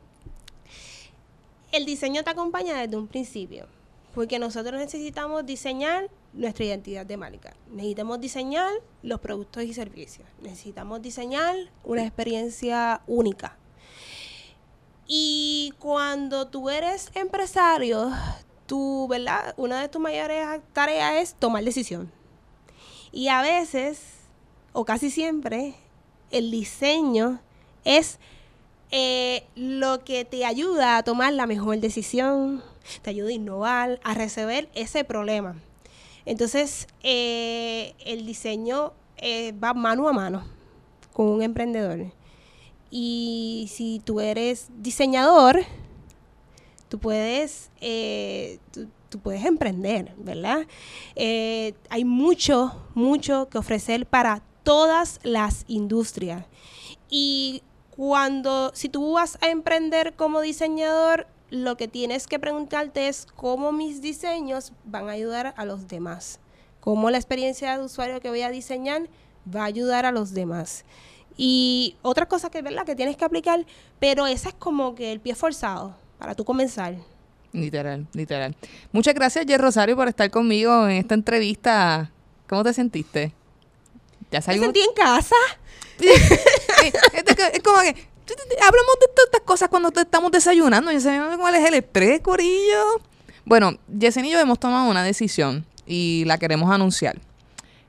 el 1.71 1.85
diseño 1.85 2.23
te 2.23 2.29
acompaña 2.29 2.77
desde 2.79 2.97
un 2.97 3.07
principio. 3.07 3.67
Porque 4.13 4.37
nosotros 4.37 4.79
necesitamos 4.79 5.43
diseñar 5.45 6.07
nuestra 6.33 6.65
identidad 6.65 7.05
de 7.05 7.17
marca. 7.17 7.55
Necesitamos 7.71 8.19
diseñar 8.19 8.71
los 9.01 9.19
productos 9.21 9.63
y 9.63 9.73
servicios. 9.73 10.27
Necesitamos 10.41 11.01
diseñar 11.01 11.55
una 11.83 12.03
experiencia 12.03 13.01
única. 13.07 13.57
Y 15.07 15.73
cuando 15.79 16.47
tú 16.47 16.69
eres 16.69 17.11
empresario, 17.13 18.11
tú, 18.65 19.07
¿verdad? 19.07 19.53
Una 19.57 19.81
de 19.81 19.89
tus 19.89 20.01
mayores 20.01 20.45
tareas 20.73 21.15
es 21.15 21.35
tomar 21.35 21.63
decisión. 21.63 22.11
Y 23.11 23.27
a 23.27 23.41
veces, 23.41 23.99
o 24.71 24.85
casi 24.85 25.11
siempre, 25.11 25.75
el 26.31 26.49
diseño 26.49 27.39
es 27.83 28.17
eh, 28.91 29.43
lo 29.55 30.03
que 30.03 30.25
te 30.25 30.45
ayuda 30.45 30.97
a 30.97 31.03
tomar 31.03 31.33
la 31.33 31.47
mejor 31.47 31.79
decisión, 31.79 32.63
te 33.01 33.09
ayuda 33.09 33.29
a 33.29 33.33
innovar, 33.33 33.99
a 34.03 34.13
resolver 34.13 34.69
ese 34.73 35.03
problema. 35.03 35.55
Entonces, 36.25 36.87
eh, 37.03 37.93
el 38.05 38.25
diseño 38.25 38.93
eh, 39.17 39.51
va 39.53 39.73
mano 39.73 40.07
a 40.07 40.13
mano 40.13 40.43
con 41.11 41.27
un 41.27 41.43
emprendedor. 41.43 42.11
Y 42.95 43.71
si 43.73 43.99
tú 44.05 44.19
eres 44.19 44.67
diseñador, 44.77 45.61
tú 46.89 46.99
puedes, 46.99 47.71
eh, 47.81 48.59
tú, 49.09 49.17
puedes 49.17 49.43
emprender, 49.45 50.13
¿verdad? 50.19 50.67
Eh, 51.15 51.73
hay 51.89 52.05
mucho, 52.05 52.85
mucho 52.93 53.49
que 53.49 53.57
ofrecer 53.57 54.05
para 54.05 54.43
todas 54.61 55.19
las 55.23 55.65
industrias. 55.67 56.45
Y 57.09 57.63
cuando, 57.89 58.69
si 58.75 58.89
tú 58.89 59.13
vas 59.13 59.39
a 59.41 59.49
emprender 59.49 60.13
como 60.13 60.41
diseñador, 60.41 61.25
lo 61.49 61.77
que 61.77 61.87
tienes 61.87 62.27
que 62.27 62.37
preguntarte 62.37 63.07
es 63.07 63.25
cómo 63.35 63.71
mis 63.71 64.03
diseños 64.03 64.71
van 64.85 65.09
a 65.09 65.13
ayudar 65.13 65.55
a 65.57 65.65
los 65.65 65.87
demás. 65.87 66.39
Cómo 66.79 67.09
la 67.09 67.17
experiencia 67.17 67.75
de 67.75 67.85
usuario 67.85 68.21
que 68.21 68.29
voy 68.29 68.43
a 68.43 68.51
diseñar 68.51 69.09
va 69.43 69.61
a 69.63 69.65
ayudar 69.65 70.05
a 70.05 70.11
los 70.11 70.35
demás. 70.35 70.85
Y 71.37 71.95
otra 72.01 72.27
cosa 72.27 72.49
que, 72.49 72.61
¿verdad? 72.61 72.85
que 72.85 72.95
tienes 72.95 73.17
que 73.17 73.25
aplicar, 73.25 73.65
pero 73.99 74.27
esa 74.27 74.49
es 74.49 74.55
como 74.55 74.95
que 74.95 75.11
el 75.11 75.19
pie 75.19 75.35
forzado 75.35 75.95
para 76.19 76.35
tú 76.35 76.45
comenzar. 76.45 76.95
Literal, 77.51 78.07
literal. 78.13 78.55
Muchas 78.91 79.13
gracias, 79.13 79.45
Jer 79.45 79.61
Rosario, 79.61 79.95
por 79.95 80.07
estar 80.07 80.29
conmigo 80.31 80.87
en 80.87 80.97
esta 80.97 81.13
entrevista. 81.13 82.11
¿Cómo 82.47 82.63
te 82.63 82.73
sentiste? 82.73 83.31
¿Ya 84.31 84.39
Me 84.39 84.41
salgo? 84.43 84.63
sentí 84.63 84.81
en 84.81 84.93
casa. 84.95 85.35
Es, 85.99 87.61
como 87.63 87.79
que 87.81 87.95
hablamos 88.61 88.95
de 88.99 89.07
todas 89.13 89.25
estas 89.25 89.41
cosas 89.45 89.69
cuando 89.69 89.91
te 89.91 90.01
estamos 90.01 90.31
desayunando. 90.31 90.91
Yo 90.91 90.99
sé 90.99 91.19
cuál 91.37 91.55
es 91.55 91.65
el 91.67 91.75
estrés, 91.75 92.21
Corillo. 92.21 93.01
Bueno, 93.45 93.77
Yesenia 93.87 94.29
y 94.29 94.33
yo 94.33 94.39
hemos 94.39 94.59
tomado 94.59 94.89
una 94.89 95.03
decisión 95.03 95.65
y 95.85 96.23
la 96.25 96.37
queremos 96.37 96.71
anunciar. 96.71 97.19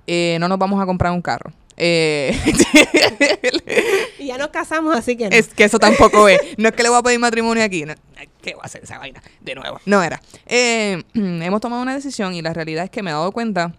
Eh, 0.06 0.36
no 0.40 0.48
nos 0.48 0.58
vamos 0.58 0.82
a 0.82 0.86
comprar 0.86 1.12
un 1.12 1.22
carro. 1.22 1.52
Eh, 1.76 2.36
Y 4.18 4.26
ya 4.28 4.38
nos 4.38 4.48
casamos, 4.48 4.96
así 4.96 5.16
que 5.16 5.28
no. 5.28 5.36
es 5.36 5.48
que 5.48 5.64
eso 5.64 5.78
tampoco 5.78 6.28
es. 6.28 6.38
No 6.56 6.68
es 6.68 6.74
que 6.74 6.82
le 6.82 6.88
voy 6.88 6.98
a 6.98 7.02
pedir 7.02 7.18
matrimonio 7.18 7.62
aquí. 7.64 7.84
no. 7.84 7.94
¿Qué 8.40 8.54
va 8.54 8.62
a 8.62 8.66
hacer 8.66 8.82
esa 8.84 8.98
vaina? 8.98 9.22
De 9.40 9.54
nuevo. 9.54 9.80
No 9.86 10.02
era. 10.02 10.20
Eh, 10.46 11.02
hemos 11.14 11.60
tomado 11.60 11.82
una 11.82 11.94
decisión 11.94 12.34
y 12.34 12.42
la 12.42 12.52
realidad 12.52 12.84
es 12.84 12.90
que 12.90 13.02
me 13.02 13.10
he 13.10 13.12
dado 13.12 13.32
cuenta 13.32 13.74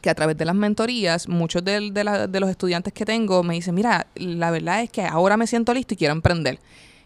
que 0.00 0.08
a 0.10 0.14
través 0.14 0.36
de 0.38 0.44
las 0.46 0.54
mentorías, 0.54 1.28
muchos 1.28 1.62
de, 1.64 1.80
la- 2.02 2.26
de 2.26 2.40
los 2.40 2.48
estudiantes 2.50 2.92
que 2.94 3.04
tengo 3.04 3.42
me 3.42 3.54
dicen, 3.54 3.74
mira, 3.74 4.06
la 4.14 4.50
verdad 4.50 4.82
es 4.82 4.90
que 4.90 5.02
ahora 5.02 5.36
me 5.36 5.46
siento 5.46 5.74
listo 5.74 5.94
y 5.94 5.96
quiero 5.98 6.12
emprender. 6.12 6.58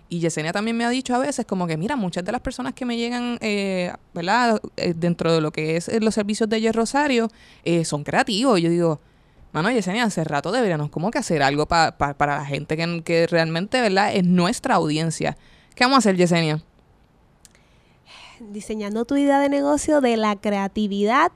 Y 0.08 0.20
Yesenia 0.20 0.52
también 0.52 0.76
me 0.76 0.84
ha 0.84 0.90
dicho 0.90 1.12
a 1.16 1.18
veces 1.18 1.44
como 1.46 1.66
que, 1.66 1.76
mira, 1.76 1.96
muchas 1.96 2.24
de 2.24 2.30
las 2.30 2.40
personas 2.40 2.74
que 2.74 2.84
me 2.84 2.96
llegan, 2.96 3.38
eh, 3.40 3.92
¿verdad? 4.14 4.60
Eh, 4.76 4.94
dentro 4.96 5.32
de 5.34 5.40
lo 5.40 5.50
que 5.50 5.76
es 5.76 5.88
eh, 5.88 5.98
los 6.00 6.14
servicios 6.14 6.48
de 6.48 6.60
Yer 6.60 6.74
Rosario, 6.76 7.28
eh, 7.64 7.84
son 7.84 8.04
creativos. 8.04 8.60
Yo 8.60 8.70
digo, 8.70 9.00
mano, 9.56 9.70
Yesenia, 9.70 10.04
hace 10.04 10.22
rato 10.22 10.52
deberíamos 10.52 10.90
como 10.90 11.10
que 11.10 11.18
hacer 11.18 11.42
algo 11.42 11.64
pa- 11.66 11.96
pa- 11.96 12.12
para 12.14 12.36
la 12.36 12.44
gente 12.44 12.76
que, 12.76 13.02
que 13.02 13.26
realmente, 13.26 13.80
¿verdad? 13.80 14.14
Es 14.14 14.22
nuestra 14.24 14.74
audiencia. 14.74 15.36
¿Qué 15.74 15.84
vamos 15.84 15.96
a 15.96 15.98
hacer, 16.00 16.16
Yesenia? 16.16 16.62
Diseñando 18.38 19.06
tu 19.06 19.16
idea 19.16 19.40
de 19.40 19.48
negocio 19.48 20.00
de 20.02 20.16
la 20.18 20.36
creatividad 20.36 21.32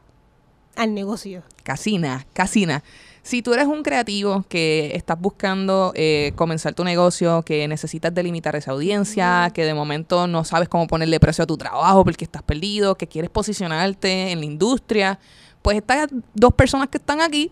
al 0.77 0.93
negocio. 0.95 1.43
Casina, 1.63 2.27
casina. 2.35 2.83
Si 3.23 3.41
tú 3.43 3.55
eres 3.55 3.67
un 3.67 3.83
creativo 3.83 4.45
que 4.49 4.93
estás 4.95 5.19
buscando 5.19 5.93
eh, 5.95 6.33
comenzar 6.37 6.75
tu 6.75 6.85
negocio, 6.85 7.43
que 7.43 7.67
necesitas 7.69 8.13
delimitar 8.15 8.55
esa 8.57 8.73
audiencia, 8.73 9.51
que 9.55 9.65
de 9.65 9.73
momento 9.75 10.27
no 10.27 10.45
sabes 10.45 10.69
cómo 10.69 10.87
ponerle 10.87 11.21
precio 11.21 11.45
a 11.45 11.47
tu 11.47 11.57
trabajo 11.57 12.05
porque 12.05 12.25
estás 12.25 12.43
perdido, 12.43 12.97
que 12.97 13.07
quieres 13.07 13.31
posicionarte 13.31 14.31
en 14.33 14.41
la 14.41 14.45
industria, 14.47 15.19
pues 15.63 15.79
estas 15.79 16.09
dos 16.35 16.53
personas 16.55 16.89
que 16.89 16.99
están 16.99 17.21
aquí, 17.21 17.51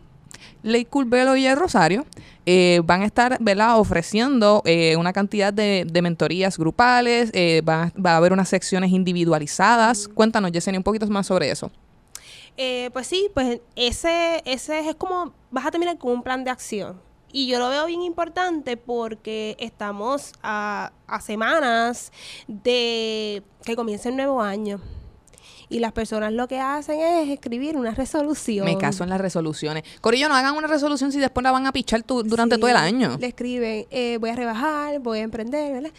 Ley 0.62 0.84
Curvelo 0.84 1.36
y 1.36 1.46
el 1.46 1.56
Rosario, 1.56 2.06
eh, 2.46 2.80
van 2.84 3.02
a 3.02 3.04
estar 3.04 3.36
¿verdad? 3.40 3.78
ofreciendo 3.78 4.62
eh, 4.64 4.96
una 4.96 5.12
cantidad 5.12 5.52
de, 5.52 5.86
mentorías 6.02 6.56
grupales, 6.56 7.30
eh, 7.34 7.62
va, 7.68 7.92
va 7.94 8.12
a 8.12 8.16
haber 8.16 8.32
unas 8.32 8.48
secciones 8.48 8.90
individualizadas. 8.90 10.08
Cuéntanos, 10.08 10.52
Yesenia, 10.52 10.78
un 10.78 10.84
poquito 10.84 11.06
más 11.08 11.26
sobre 11.26 11.50
eso. 11.50 11.70
Pues 12.92 13.06
sí, 13.06 13.30
pues 13.34 13.60
ese, 13.76 14.42
ese 14.44 14.88
es 14.88 14.96
como, 14.96 15.32
vas 15.50 15.66
a 15.66 15.70
terminar 15.70 15.96
con 15.96 16.10
un 16.10 16.22
plan 16.22 16.42
de 16.42 16.50
acción. 16.50 17.00
Y 17.30 17.46
yo 17.46 17.58
lo 17.58 17.68
veo 17.68 17.86
bien 17.86 18.02
importante 18.02 18.76
porque 18.76 19.56
estamos 19.60 20.32
a 20.42 20.90
semanas 21.20 22.10
de 22.48 23.42
que 23.64 23.76
comience 23.76 24.08
el 24.08 24.16
nuevo 24.16 24.40
año. 24.40 24.80
Y 25.70 25.80
las 25.80 25.92
personas 25.92 26.32
lo 26.32 26.48
que 26.48 26.58
hacen 26.60 26.98
es 26.98 27.28
escribir 27.28 27.76
una 27.76 27.90
resolución. 27.90 28.64
Me 28.64 28.78
caso 28.78 29.04
en 29.04 29.10
las 29.10 29.20
resoluciones. 29.20 29.82
Corillo, 30.00 30.28
no 30.28 30.34
hagan 30.34 30.56
una 30.56 30.66
resolución 30.66 31.12
si 31.12 31.18
después 31.18 31.44
la 31.44 31.50
van 31.50 31.66
a 31.66 31.72
pichar 31.72 32.02
tu- 32.02 32.22
durante 32.22 32.54
Sí, 32.54 32.60
todo 32.60 32.70
el 32.70 32.76
año. 32.76 33.18
Le 33.20 33.26
escriben, 33.26 33.86
eh, 33.90 34.16
voy 34.18 34.30
a 34.30 34.34
rebajar, 34.36 34.98
voy 35.00 35.18
a 35.18 35.22
emprender, 35.22 35.74
¿verdad? 35.74 35.90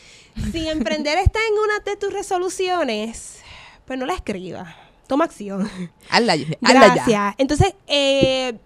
Si 0.52 0.68
emprender 0.68 1.18
está 1.24 1.40
en 1.48 1.54
una 1.64 1.80
de 1.86 1.96
tus 1.98 2.12
resoluciones, 2.12 3.42
pues 3.86 4.00
no 4.00 4.06
la 4.06 4.14
escribas. 4.16 4.74
Toma 5.08 5.26
acción. 5.26 5.70
Hazla, 6.10 6.36
ya-. 7.08 7.36
Entonces, 7.38 7.74
eh, 7.88 8.58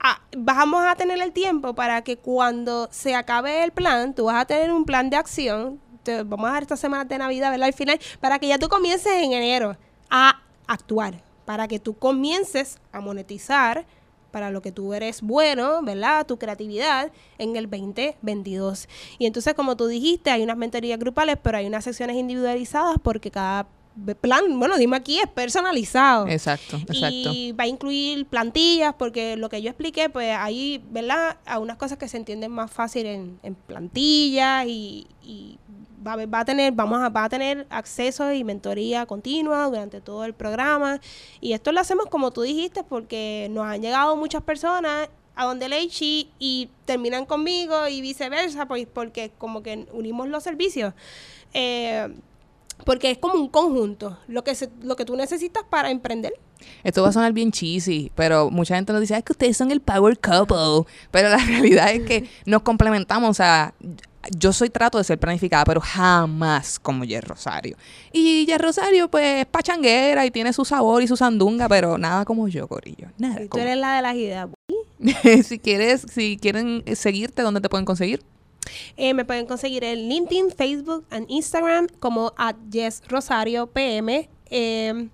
ah, 0.00 0.20
vamos 0.36 0.84
a 0.86 0.94
tener 0.96 1.18
el 1.20 1.32
tiempo 1.32 1.74
para 1.74 2.02
que 2.02 2.16
cuando 2.18 2.88
se 2.90 3.14
acabe 3.14 3.62
el 3.64 3.72
plan, 3.72 4.14
tú 4.14 4.24
vas 4.26 4.36
a 4.36 4.44
tener 4.44 4.70
un 4.72 4.84
plan 4.84 5.08
de 5.10 5.16
acción. 5.16 5.80
Te- 6.02 6.22
vamos 6.22 6.48
a 6.48 6.52
dar 6.52 6.62
estas 6.62 6.80
semanas 6.80 7.08
de 7.08 7.18
Navidad, 7.18 7.50
¿verdad? 7.50 7.66
Al 7.66 7.74
final, 7.74 7.98
para 8.20 8.38
que 8.38 8.48
ya 8.48 8.58
tú 8.58 8.68
comiences 8.68 9.12
en 9.14 9.32
enero 9.32 9.76
a 10.10 10.40
actuar, 10.66 11.22
para 11.44 11.68
que 11.68 11.78
tú 11.78 11.94
comiences 11.94 12.78
a 12.92 13.00
monetizar 13.00 13.86
para 14.30 14.50
lo 14.50 14.60
que 14.60 14.70
tú 14.70 14.92
eres 14.92 15.22
bueno, 15.22 15.82
¿verdad? 15.82 16.26
Tu 16.26 16.38
creatividad 16.38 17.10
en 17.38 17.56
el 17.56 17.70
2022. 17.70 18.86
Y 19.18 19.24
entonces, 19.24 19.54
como 19.54 19.76
tú 19.76 19.86
dijiste, 19.86 20.30
hay 20.30 20.42
unas 20.42 20.58
mentorías 20.58 20.98
grupales, 20.98 21.38
pero 21.42 21.56
hay 21.56 21.66
unas 21.66 21.84
secciones 21.84 22.16
individualizadas 22.16 22.96
porque 23.02 23.30
cada 23.30 23.66
plan, 24.20 24.58
bueno, 24.58 24.76
dime 24.76 24.96
aquí, 24.96 25.20
es 25.20 25.28
personalizado. 25.28 26.26
Exacto, 26.28 26.76
exacto. 26.76 27.32
Y 27.32 27.52
va 27.52 27.64
a 27.64 27.66
incluir 27.66 28.26
plantillas, 28.26 28.94
porque 28.98 29.36
lo 29.36 29.48
que 29.48 29.62
yo 29.62 29.70
expliqué, 29.70 30.10
pues 30.10 30.36
ahí, 30.36 30.84
¿verdad? 30.90 31.38
A 31.46 31.58
unas 31.58 31.78
cosas 31.78 31.96
que 31.96 32.08
se 32.08 32.18
entienden 32.18 32.52
más 32.52 32.70
fácil 32.70 33.06
en, 33.06 33.40
en 33.42 33.54
plantillas 33.54 34.66
y, 34.66 35.06
y 35.22 35.58
va, 36.06 36.40
a, 36.40 36.44
tener, 36.44 36.72
vamos 36.72 37.00
a, 37.02 37.08
va 37.08 37.24
a 37.24 37.28
tener 37.28 37.66
acceso 37.70 38.32
y 38.32 38.44
mentoría 38.44 39.06
continua 39.06 39.64
durante 39.64 40.00
todo 40.00 40.24
el 40.24 40.34
programa. 40.34 41.00
Y 41.40 41.52
esto 41.52 41.72
lo 41.72 41.80
hacemos 41.80 42.06
como 42.06 42.30
tú 42.30 42.42
dijiste, 42.42 42.84
porque 42.84 43.48
nos 43.50 43.66
han 43.66 43.82
llegado 43.82 44.16
muchas 44.16 44.42
personas 44.42 45.08
a 45.34 45.44
donde 45.44 45.68
Leichi 45.68 46.30
y 46.38 46.70
terminan 46.86 47.26
conmigo 47.26 47.88
y 47.88 48.00
viceversa, 48.00 48.66
pues 48.66 48.86
porque 48.92 49.32
como 49.36 49.62
que 49.62 49.86
unimos 49.92 50.28
los 50.28 50.42
servicios. 50.42 50.94
Eh, 51.52 52.08
porque 52.84 53.10
es 53.10 53.18
como 53.18 53.34
un 53.34 53.48
conjunto, 53.48 54.18
lo 54.28 54.44
que 54.44 54.54
se, 54.54 54.70
lo 54.82 54.96
que 54.96 55.04
tú 55.04 55.16
necesitas 55.16 55.64
para 55.68 55.90
emprender. 55.90 56.34
Esto 56.84 57.02
va 57.02 57.08
a 57.08 57.12
sonar 57.12 57.32
bien 57.32 57.52
cheesy, 57.52 58.10
pero 58.14 58.50
mucha 58.50 58.76
gente 58.76 58.92
nos 58.92 59.00
dice, 59.00 59.14
"Ay, 59.14 59.20
es 59.20 59.24
que 59.24 59.32
ustedes 59.32 59.56
son 59.56 59.70
el 59.70 59.80
power 59.80 60.18
couple. 60.18 60.90
Pero 61.10 61.28
la 61.28 61.36
realidad 61.46 61.90
es 61.92 62.02
que 62.06 62.28
nos 62.44 62.62
complementamos. 62.62 63.30
O 63.30 63.34
sea, 63.34 63.74
yo 64.36 64.52
soy 64.52 64.70
trato 64.70 64.98
de 64.98 65.04
ser 65.04 65.18
planificada, 65.18 65.64
pero 65.64 65.80
jamás 65.80 66.78
como 66.78 67.04
Jer 67.04 67.24
Rosario. 67.24 67.76
Y 68.12 68.44
Jer 68.46 68.60
Rosario, 68.60 69.10
pues, 69.10 69.40
es 69.42 69.46
pachanguera 69.46 70.24
y 70.26 70.30
tiene 70.30 70.52
su 70.52 70.64
sabor 70.64 71.02
y 71.02 71.06
su 71.08 71.16
sandunga, 71.16 71.68
pero 71.68 71.98
nada 71.98 72.24
como 72.24 72.48
yo, 72.48 72.66
Corillo. 72.68 73.08
Nada 73.18 73.40
Y 73.40 73.44
tú 73.44 73.50
como- 73.50 73.62
eres 73.64 73.76
la 73.78 73.96
de 73.96 74.02
las 74.02 74.14
ideas. 74.16 74.48
si 75.46 75.58
quieres, 75.58 76.06
si 76.12 76.38
quieren 76.40 76.82
seguirte, 76.94 77.42
¿dónde 77.42 77.60
te 77.60 77.68
pueden 77.68 77.84
conseguir? 77.84 78.22
Eh, 78.96 79.14
me 79.14 79.24
pueden 79.24 79.46
conseguir 79.46 79.84
en 79.84 80.08
LinkedIn, 80.08 80.50
Facebook 80.50 81.04
e 81.10 81.24
Instagram 81.28 81.86
como 82.00 82.32
at 82.36 82.56
yesrosario.pm 82.70 84.28
eh, 84.50 85.08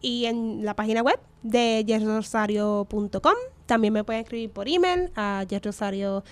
y 0.00 0.24
en 0.24 0.64
la 0.64 0.74
página 0.74 1.02
web 1.02 1.18
de 1.42 1.84
yesrosario.com. 1.86 3.34
También 3.66 3.92
me 3.92 4.04
pueden 4.04 4.22
escribir 4.22 4.50
por 4.50 4.68
email 4.68 5.10
a 5.16 5.44
yesrosariopm 5.48 6.22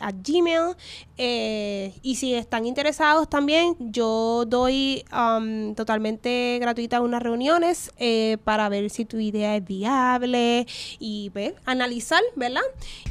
at 0.00 0.14
gmail. 0.22 0.74
Eh, 1.18 1.94
y 2.02 2.16
si 2.16 2.34
están 2.34 2.66
interesados 2.66 3.28
también, 3.28 3.74
yo 3.78 4.44
doy 4.46 5.04
um, 5.12 5.74
totalmente 5.74 6.58
gratuita 6.60 7.00
unas 7.00 7.22
reuniones 7.22 7.90
eh, 7.98 8.38
para 8.44 8.68
ver 8.68 8.90
si 8.90 9.04
tu 9.04 9.18
idea 9.18 9.56
es 9.56 9.64
viable 9.64 10.66
y 10.98 11.30
pues, 11.30 11.52
analizar, 11.64 12.20
¿verdad? 12.34 12.62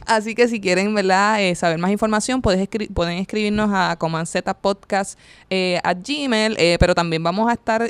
Así 0.05 0.35
que 0.35 0.47
si 0.47 0.59
quieren, 0.59 0.93
¿verdad? 0.93 1.41
Eh, 1.41 1.55
saber 1.55 1.77
más 1.77 1.91
información, 1.91 2.41
puedes 2.41 2.61
escri- 2.69 2.93
pueden 2.93 3.17
escribirnos 3.17 3.69
a 3.73 3.95
comanzetapodcast 3.97 5.17
eh, 5.49 5.79
a 5.83 5.93
Gmail, 5.93 6.57
pero 6.79 6.93
también 6.93 7.23
vamos 7.23 7.49
a 7.49 7.53
estar 7.53 7.89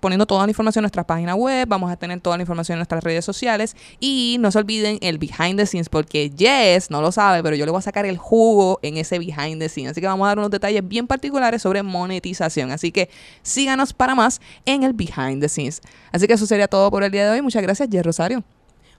poniendo 0.00 0.26
toda 0.26 0.44
la 0.44 0.50
información 0.50 0.82
en 0.82 0.84
nuestra 0.84 1.04
página 1.04 1.34
web, 1.34 1.66
vamos 1.68 1.90
a 1.90 1.96
tener 1.96 2.20
toda 2.20 2.36
la 2.36 2.42
información 2.42 2.76
en 2.76 2.80
nuestras 2.80 3.02
redes 3.02 3.24
sociales 3.24 3.76
y 3.98 4.36
no 4.40 4.50
se 4.50 4.58
olviden 4.58 4.71
el 4.80 5.18
behind 5.18 5.58
the 5.58 5.66
scenes 5.66 5.88
porque 5.88 6.32
Jess 6.36 6.90
no 6.90 7.00
lo 7.00 7.12
sabe, 7.12 7.42
pero 7.42 7.56
yo 7.56 7.64
le 7.64 7.70
voy 7.70 7.78
a 7.78 7.82
sacar 7.82 8.06
el 8.06 8.18
jugo 8.18 8.78
en 8.82 8.96
ese 8.96 9.18
behind 9.18 9.60
the 9.60 9.68
scenes. 9.68 9.92
Así 9.92 10.00
que 10.00 10.06
vamos 10.06 10.24
a 10.24 10.28
dar 10.28 10.38
unos 10.38 10.50
detalles 10.50 10.86
bien 10.86 11.06
particulares 11.06 11.62
sobre 11.62 11.82
monetización. 11.82 12.70
Así 12.70 12.92
que 12.92 13.10
síganos 13.42 13.92
para 13.92 14.14
más 14.14 14.40
en 14.64 14.82
el 14.82 14.92
behind 14.92 15.40
the 15.40 15.48
scenes. 15.48 15.80
Así 16.12 16.26
que 16.26 16.34
eso 16.34 16.46
sería 16.46 16.68
todo 16.68 16.90
por 16.90 17.02
el 17.02 17.10
día 17.10 17.24
de 17.24 17.30
hoy. 17.30 17.42
Muchas 17.42 17.62
gracias, 17.62 17.88
Jess 17.90 18.04
Rosario. 18.04 18.42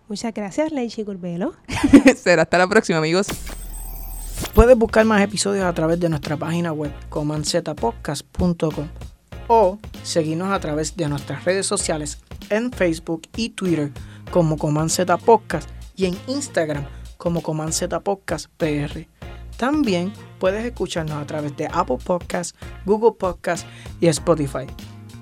Muchas 0.07 0.33
gracias, 0.33 0.71
Leichi 0.71 1.03
Curbelo. 1.03 1.53
Será 2.17 2.43
hasta 2.43 2.57
la 2.57 2.67
próxima, 2.67 2.97
amigos. 2.99 3.27
Puedes 4.53 4.77
buscar 4.77 5.05
más 5.05 5.21
episodios 5.21 5.65
a 5.65 5.73
través 5.73 5.99
de 5.99 6.09
nuestra 6.09 6.37
página 6.37 6.73
web 6.73 6.91
comanzetapodcast.com 7.09 8.87
o 9.47 9.79
seguirnos 10.03 10.51
a 10.51 10.59
través 10.59 10.95
de 10.95 11.07
nuestras 11.07 11.43
redes 11.45 11.65
sociales 11.65 12.19
en 12.49 12.71
Facebook 12.71 13.23
y 13.35 13.49
Twitter 13.49 13.91
como 14.33 14.57
Comanceta 14.57 15.17
Podcast 15.17 15.69
y 15.95 16.07
en 16.07 16.17
Instagram 16.25 16.87
como 17.17 17.43
Comanceta 17.43 17.99
Podcast 17.99 18.47
PR. 18.57 19.07
También 19.57 20.11
puedes 20.39 20.65
escucharnos 20.65 21.21
a 21.21 21.27
través 21.27 21.55
de 21.55 21.67
Apple 21.71 21.99
Podcasts, 22.03 22.57
Google 22.83 23.11
Podcasts 23.11 23.67
y 24.01 24.07
Spotify. 24.07 24.65